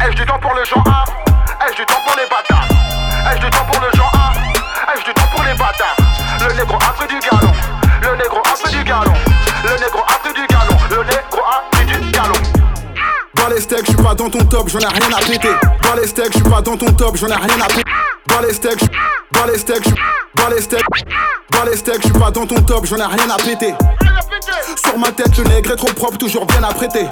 Ai-je 0.00 0.16
du 0.16 0.26
temps 0.26 0.38
pour 0.40 0.54
le 0.54 0.64
genre 0.64 0.84
A 0.86 1.04
Ai-je 1.66 1.76
du 1.76 1.86
temps 1.86 2.00
pour 2.04 2.16
les 2.16 2.26
bâtards? 2.28 2.68
Ai-je 3.30 3.40
du 3.44 3.50
temps 3.50 3.64
pour 3.70 3.80
le 3.80 3.90
genre 3.96 4.11
Le 5.52 6.54
négro 6.54 6.76
a 6.76 6.92
pris 6.94 7.06
du 7.08 7.20
galon. 7.20 7.52
Le 8.00 8.16
négro 8.16 8.38
a 8.38 8.56
pris 8.62 8.72
du 8.72 8.82
galon 8.84 9.11
Dans 13.42 13.48
les 13.48 13.60
steaks, 13.60 13.86
je 13.86 13.90
suis 13.90 13.96
pas 13.96 14.14
dans 14.14 14.30
ton 14.30 14.38
top, 14.44 14.68
j'en 14.68 14.78
ai 14.78 14.86
rien 14.86 15.12
à 15.12 15.20
péter. 15.20 15.48
Dans 15.82 16.00
les 16.00 16.06
steaks, 16.06 16.32
je 16.32 16.38
suis 16.38 16.48
pas 16.48 16.62
dans 16.62 16.76
ton 16.76 16.92
top, 16.92 17.16
j'en 17.16 17.26
ai 17.26 17.34
rien 17.34 17.60
à 17.60 17.66
péter. 17.66 17.82
Dans 18.28 18.40
les 18.40 18.54
steaks, 18.54 18.84
dans 19.32 19.44
les 19.46 19.58
steaks, 19.58 19.88
dans 20.36 20.48
les 20.48 20.60
steaks, 20.60 20.86
dans 21.50 21.64
les 21.64 21.76
steaks, 21.76 22.02
je 22.02 22.08
suis 22.08 22.18
pas 22.20 22.30
dans 22.30 22.46
ton 22.46 22.62
top, 22.62 22.86
j'en 22.86 22.98
ai 22.98 23.04
rien 23.04 23.28
à 23.28 23.36
péter. 23.38 23.74
Sur 24.76 24.96
ma 24.96 25.10
tête, 25.10 25.36
le 25.36 25.42
nègre 25.42 25.72
est 25.72 25.76
trop 25.76 25.92
propre, 25.92 26.18
toujours 26.18 26.46
bien 26.46 26.62
apprêté. 26.62 27.08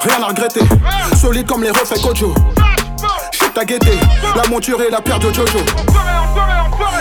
Rien 0.00 0.22
à 0.22 0.28
regretter, 0.28 0.62
solide 1.20 1.46
comme 1.46 1.62
les 1.62 1.70
refais 1.70 2.00
Kojo. 2.00 2.32
J'suis 3.32 3.50
ta 3.50 3.66
gaieté, 3.66 3.92
la 4.34 4.48
monture 4.48 4.80
et 4.80 4.90
la 4.90 5.02
paire 5.02 5.18
de 5.18 5.30
Jojo. 5.34 5.58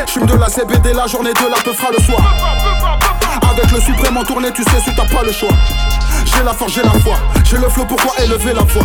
J'fume 0.07 0.26
de 0.26 0.36
la 0.36 0.49
CBD 0.49 0.91
la 0.91 1.07
journée, 1.07 1.32
de 1.32 1.49
la 1.49 1.62
peu 1.64 1.72
fera 1.72 1.90
le 1.98 2.03
soir. 2.03 2.22
Avec 3.49 3.72
le 3.72 3.80
suprême 3.82 4.18
en 4.18 4.24
tournée, 4.24 4.52
tu 4.52 4.64
sais 4.64 4.80
si 4.84 4.95
t'as 4.95 5.06
pas 5.06 5.24
le 5.24 5.32
choix. 5.32 5.49
J'ai 6.26 6.44
la 6.44 6.53
force, 6.53 6.74
j'ai 6.74 6.84
la 6.84 6.91
foi. 6.91 7.16
J'ai 7.44 7.57
le 7.57 7.70
flow, 7.70 7.86
pourquoi 7.86 8.14
élever 8.24 8.53
la 8.53 8.64
voix? 8.64 8.84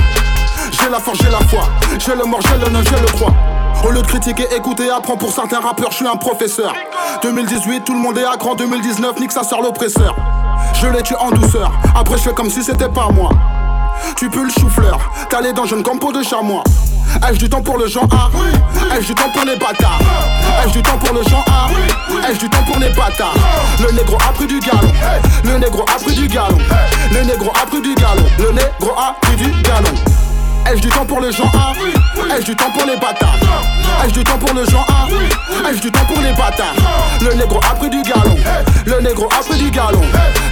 J'ai 0.73 0.89
la 0.89 0.99
force, 1.01 1.19
j'ai 1.19 1.31
la 1.31 1.41
foi. 1.41 1.63
J'ai 1.99 2.15
le 2.15 2.25
mort, 2.25 2.41
j'ai 2.43 2.65
le 2.65 2.71
neuf, 2.71 2.85
j'ai 2.85 3.01
le 3.01 3.07
croix. 3.09 3.33
Au 3.85 3.91
lieu 3.91 4.03
de 4.03 4.07
critiquer, 4.07 4.47
écouter, 4.55 4.91
apprends 4.91 5.17
pour 5.17 5.33
certains 5.33 5.61
rappeurs, 5.61 5.91
je 5.91 5.97
suis 5.97 6.07
un 6.07 6.17
professeur. 6.17 6.75
2018, 7.23 7.85
tout 7.85 7.95
le 7.95 8.01
monde 8.01 8.19
est 8.19 8.25
à 8.25 8.37
grand. 8.37 8.55
2019, 8.55 9.19
nique 9.21 9.33
sa 9.33 9.43
sort 9.43 9.63
l'oppresseur. 9.63 10.15
Je 10.75 10.87
l'ai 10.87 11.03
tué 11.03 11.17
en 11.17 11.31
douceur, 11.31 11.73
après 11.95 12.19
je 12.19 12.23
fais 12.23 12.35
comme 12.35 12.51
si 12.51 12.63
c'était 12.63 12.89
pas 12.89 13.09
moi. 13.13 13.31
Tu 14.17 14.29
peux 14.29 14.45
le 14.45 14.51
chou-fleur, 14.51 14.99
t'as 15.29 15.41
les 15.41 15.53
dents 15.53 15.65
jeunes 15.67 15.83
comme 15.83 15.99
peau 15.99 16.13
de 16.13 16.23
chamois. 16.23 16.63
Ai-je 17.29 17.39
du 17.39 17.49
temps 17.49 17.61
pour 17.63 17.77
le 17.77 17.89
genre 17.89 18.07
A 18.13 18.31
Ai-je 18.97 19.09
du 19.09 19.15
temps 19.15 19.31
pour 19.35 19.45
les 19.45 19.57
bâtards 19.57 19.99
Ai-je 20.65 20.73
du 20.73 20.83
temps 20.83 20.97
pour 20.99 21.13
le 21.13 21.23
genre 21.29 21.45
A 21.49 22.31
Ai-je 22.31 22.39
du 22.39 22.49
temps 22.49 22.63
pour 22.65 22.79
les 22.79 22.89
bâtards 22.91 23.35
Le 23.81 23.91
négro 23.93 24.17
a 24.17 24.33
pris 24.33 24.47
du 24.47 24.61
galon. 24.61 24.93
Le 25.45 25.59
négro 25.59 25.85
a 25.89 25.99
pris 25.99 26.15
du 26.15 26.29
galon. 26.29 26.59
Le 27.13 27.21
négro 27.23 27.51
a 27.61 27.67
pris 27.67 27.81
du 27.81 27.95
galon. 27.95 28.25
Le 28.39 28.53
négro 28.53 28.93
a 28.97 29.15
pris 29.21 29.37
du 29.37 29.51
galon. 29.63 29.95
Ai-je 30.71 30.83
du 30.83 30.89
temps 30.89 31.05
pour 31.05 31.21
le 31.21 31.33
genre 31.33 31.51
A 31.55 32.37
Ai-je 32.37 32.45
du 32.45 32.55
temps 32.57 32.71
pour 32.71 32.87
les 32.87 32.97
bâtards 32.97 33.35
Ai-je 34.05 34.13
du 34.15 34.23
temps 34.23 34.39
pour 34.39 34.55
le 34.55 34.65
genre 34.67 34.87
A 34.89 35.69
Ai-je 35.71 35.81
du 35.81 35.91
temps 35.91 36.05
pour 36.07 36.21
les 36.21 36.33
bâtards 36.33 36.75
Le 37.23 37.35
négro 37.35 37.59
a 37.59 37.75
pris 37.75 37.91
du 37.91 38.03
galon. 38.03 38.37
Le 38.87 39.01
négro 39.01 39.29
a 39.37 39.43
pris 39.43 39.59
du 39.59 39.71
galon. 39.71 40.03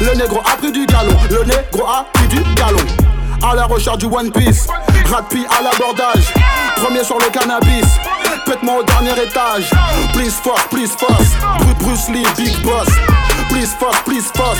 Le 0.00 0.18
négro 0.18 0.40
a 0.44 0.56
pris 0.56 0.72
du 0.72 0.86
galon. 0.86 1.16
Le 1.30 1.44
négro 1.44 1.86
a 1.86 2.04
pris 2.12 2.26
du 2.28 2.42
galon 2.54 2.78
à 3.42 3.54
la 3.54 3.64
recherche 3.66 3.98
du 3.98 4.06
One 4.06 4.30
Piece. 4.30 4.66
Rappi 5.10 5.44
à 5.58 5.62
l'abordage, 5.62 6.32
premier 6.76 7.04
sur 7.04 7.18
le 7.18 7.30
cannabis. 7.30 7.86
Pète-moi 8.44 8.80
au 8.80 8.82
dernier 8.82 9.22
étage. 9.22 9.70
Please 10.12 10.32
force, 10.42 10.66
please 10.68 10.90
force. 10.98 11.32
Bruce 11.80 12.08
Lee, 12.08 12.24
Big 12.36 12.62
Boss. 12.62 12.88
Please 13.48 13.74
force, 13.78 14.00
please 14.02 14.30
force. 14.34 14.58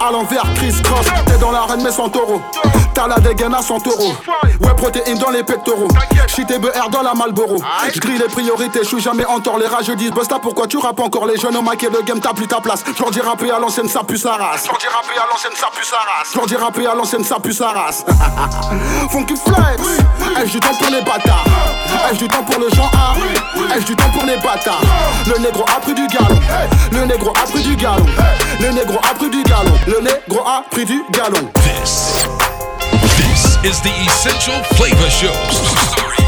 À, 0.00 0.10
l'envers, 0.10 0.44
Chris 0.56 0.74
Cross. 0.82 1.06
T'es 1.26 1.38
dans 1.38 1.50
l'arène, 1.50 1.82
mais 1.82 1.90
sans 1.90 2.08
taureau. 2.08 2.40
T'as 2.94 3.06
la 3.06 3.18
dégaine 3.18 3.54
à 3.54 3.62
100 3.62 3.86
euros. 3.86 4.14
Ouais, 4.60 4.74
protéines 4.76 5.18
dans 5.18 5.30
les 5.30 5.42
pectoraux. 5.42 5.88
Shit 6.26 6.50
et 6.50 6.58
BR 6.58 6.88
dans 6.90 7.02
la 7.02 7.14
Malboro. 7.14 7.62
J'grille 7.92 8.18
les 8.18 8.28
priorités, 8.28 8.80
j'suis 8.82 9.00
jamais 9.00 9.24
en 9.26 9.40
tort. 9.40 9.58
Les 9.58 9.66
rageux 9.66 9.96
disent, 9.96 10.12
Busta, 10.12 10.38
pourquoi 10.40 10.66
tu 10.66 10.78
rappes 10.78 11.00
encore 11.00 11.26
Les 11.26 11.36
jeunes 11.36 11.56
au 11.56 11.62
maquet, 11.62 11.88
le 11.92 12.02
game, 12.02 12.20
t'as 12.20 12.32
plus 12.32 12.46
ta 12.46 12.60
place? 12.60 12.84
J'leur 12.96 13.10
dis 13.10 13.20
rapper 13.20 13.50
à 13.50 13.58
l'ancienne, 13.58 13.88
ça 13.88 14.00
pue 14.06 14.16
sa 14.16 14.32
race. 14.32 14.64
J'leur 14.64 14.78
dis 14.78 14.86
rapper 14.86 15.18
à 15.20 15.26
l'ancienne, 15.30 15.52
ça 15.54 15.68
pue 15.74 15.84
sa 15.84 15.96
race. 15.96 16.32
J'leur 16.32 16.46
dis 16.46 16.56
rapper 16.56 16.86
à 16.86 16.94
l'ancienne, 16.94 17.24
ça 17.24 17.38
pue 17.40 17.52
sa 17.52 17.68
race. 17.68 18.04
Funky 19.10 19.34
flex. 19.36 19.82
Ai-je 20.40 20.52
du 20.52 20.60
temps 20.60 20.74
pour 20.78 20.90
les 20.90 21.02
bâtards? 21.02 21.44
Ai-je 22.10 22.18
du 22.18 22.28
temps 22.28 22.42
pour 22.42 22.60
le 22.60 22.68
genre 22.70 22.90
A? 22.94 23.74
Ai-je 23.76 23.86
du 23.86 23.96
temps 23.96 24.10
pour 24.12 24.24
les 24.24 24.36
bâtards? 24.36 24.82
Le 25.26 25.38
négro 25.40 25.64
a 25.64 25.80
pris 25.80 25.94
du 25.94 26.06
galon 26.06 26.40
Le 26.92 27.04
négro 27.04 27.30
a 27.30 27.46
pris 27.46 27.62
du 27.62 27.76
galon 27.76 28.06
Le 28.60 28.70
négro 28.70 28.98
a 29.02 29.14
pris 29.14 29.30
du 29.30 29.42
galon. 29.42 29.72
Le 29.86 30.00
négro 30.00 30.46
a 30.46 30.64
pris 30.70 30.84
du 30.84 31.02
galon. 31.12 31.50
This, 31.62 32.24
this 33.16 33.56
is 33.64 33.80
the 33.82 33.92
Essential 34.06 34.62
Flavor 34.74 35.10
Show. 35.10 36.19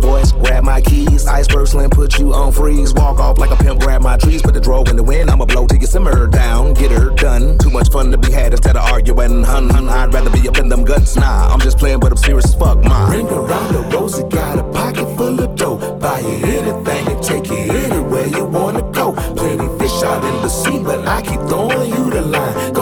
Voice, 0.00 0.32
grab 0.32 0.64
my 0.64 0.80
keys, 0.80 1.26
iceberg 1.26 1.66
slim, 1.68 1.90
put 1.90 2.18
you 2.18 2.32
on 2.34 2.52
freeze, 2.52 2.92
walk 2.94 3.18
off 3.18 3.38
like 3.38 3.50
a 3.50 3.56
pimp, 3.56 3.80
grab 3.80 4.02
my 4.02 4.16
trees, 4.16 4.42
put 4.42 4.54
the 4.54 4.60
drove 4.60 4.88
in 4.88 4.96
the 4.96 5.02
wind, 5.02 5.30
I'ma 5.30 5.44
blow 5.44 5.66
till 5.66 5.78
you 5.78 5.86
simmer 5.86 6.26
down, 6.26 6.74
get 6.74 6.90
her 6.90 7.10
done. 7.10 7.58
Too 7.58 7.70
much 7.70 7.90
fun 7.90 8.10
to 8.10 8.18
be 8.18 8.32
had 8.32 8.52
instead 8.52 8.76
of 8.76 8.82
arguing, 8.90 9.44
hun, 9.44 9.68
hun. 9.70 9.88
I'd 9.88 10.12
rather 10.12 10.30
be 10.30 10.48
up 10.48 10.58
in 10.58 10.68
them 10.68 10.84
guts, 10.84 11.16
nah. 11.16 11.52
I'm 11.52 11.60
just 11.60 11.78
playing, 11.78 12.00
but 12.00 12.12
I'm 12.12 12.18
serious 12.18 12.46
as 12.46 12.54
fuck, 12.54 12.78
mine. 12.84 13.10
Ring 13.10 13.28
around 13.28 13.74
the 13.74 13.80
rosy, 13.96 14.22
got 14.24 14.58
a 14.58 14.64
pocket 14.72 15.06
full 15.16 15.40
of 15.40 15.56
dough. 15.56 15.98
Buy 15.98 16.20
you 16.20 16.36
anything 16.44 17.06
and 17.08 17.22
take 17.22 17.46
you 17.48 17.56
anywhere 17.56 18.26
you 18.26 18.44
wanna 18.44 18.82
go. 18.92 19.12
Plenty 19.12 19.68
fish 19.78 20.02
out 20.02 20.24
in 20.24 20.42
the 20.42 20.48
sea, 20.48 20.78
but 20.82 21.06
I 21.06 21.22
keep 21.22 21.40
throwing 21.48 21.90
you 21.90 22.10
the 22.10 22.22
line. 22.22 22.79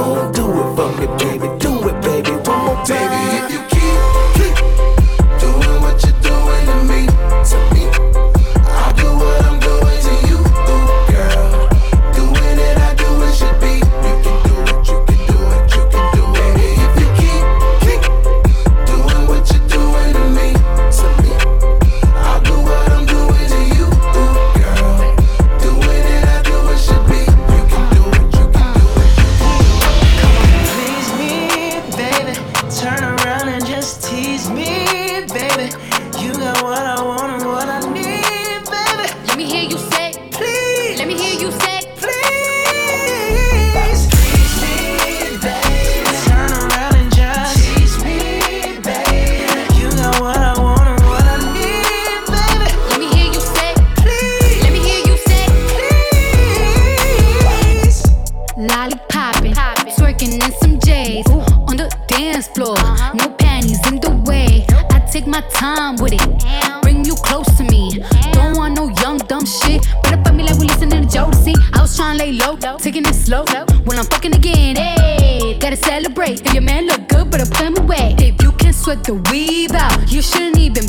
Your 76.58 76.64
man 76.64 76.86
look 76.86 77.06
good, 77.06 77.30
better 77.30 77.46
put 77.46 77.66
him 77.66 77.76
away. 77.76 78.16
If 78.18 78.42
you 78.42 78.50
can 78.50 78.72
sweat 78.72 79.04
the 79.04 79.14
weave 79.30 79.70
out, 79.72 80.10
you 80.10 80.20
shouldn't 80.20 80.58
even 80.58 80.87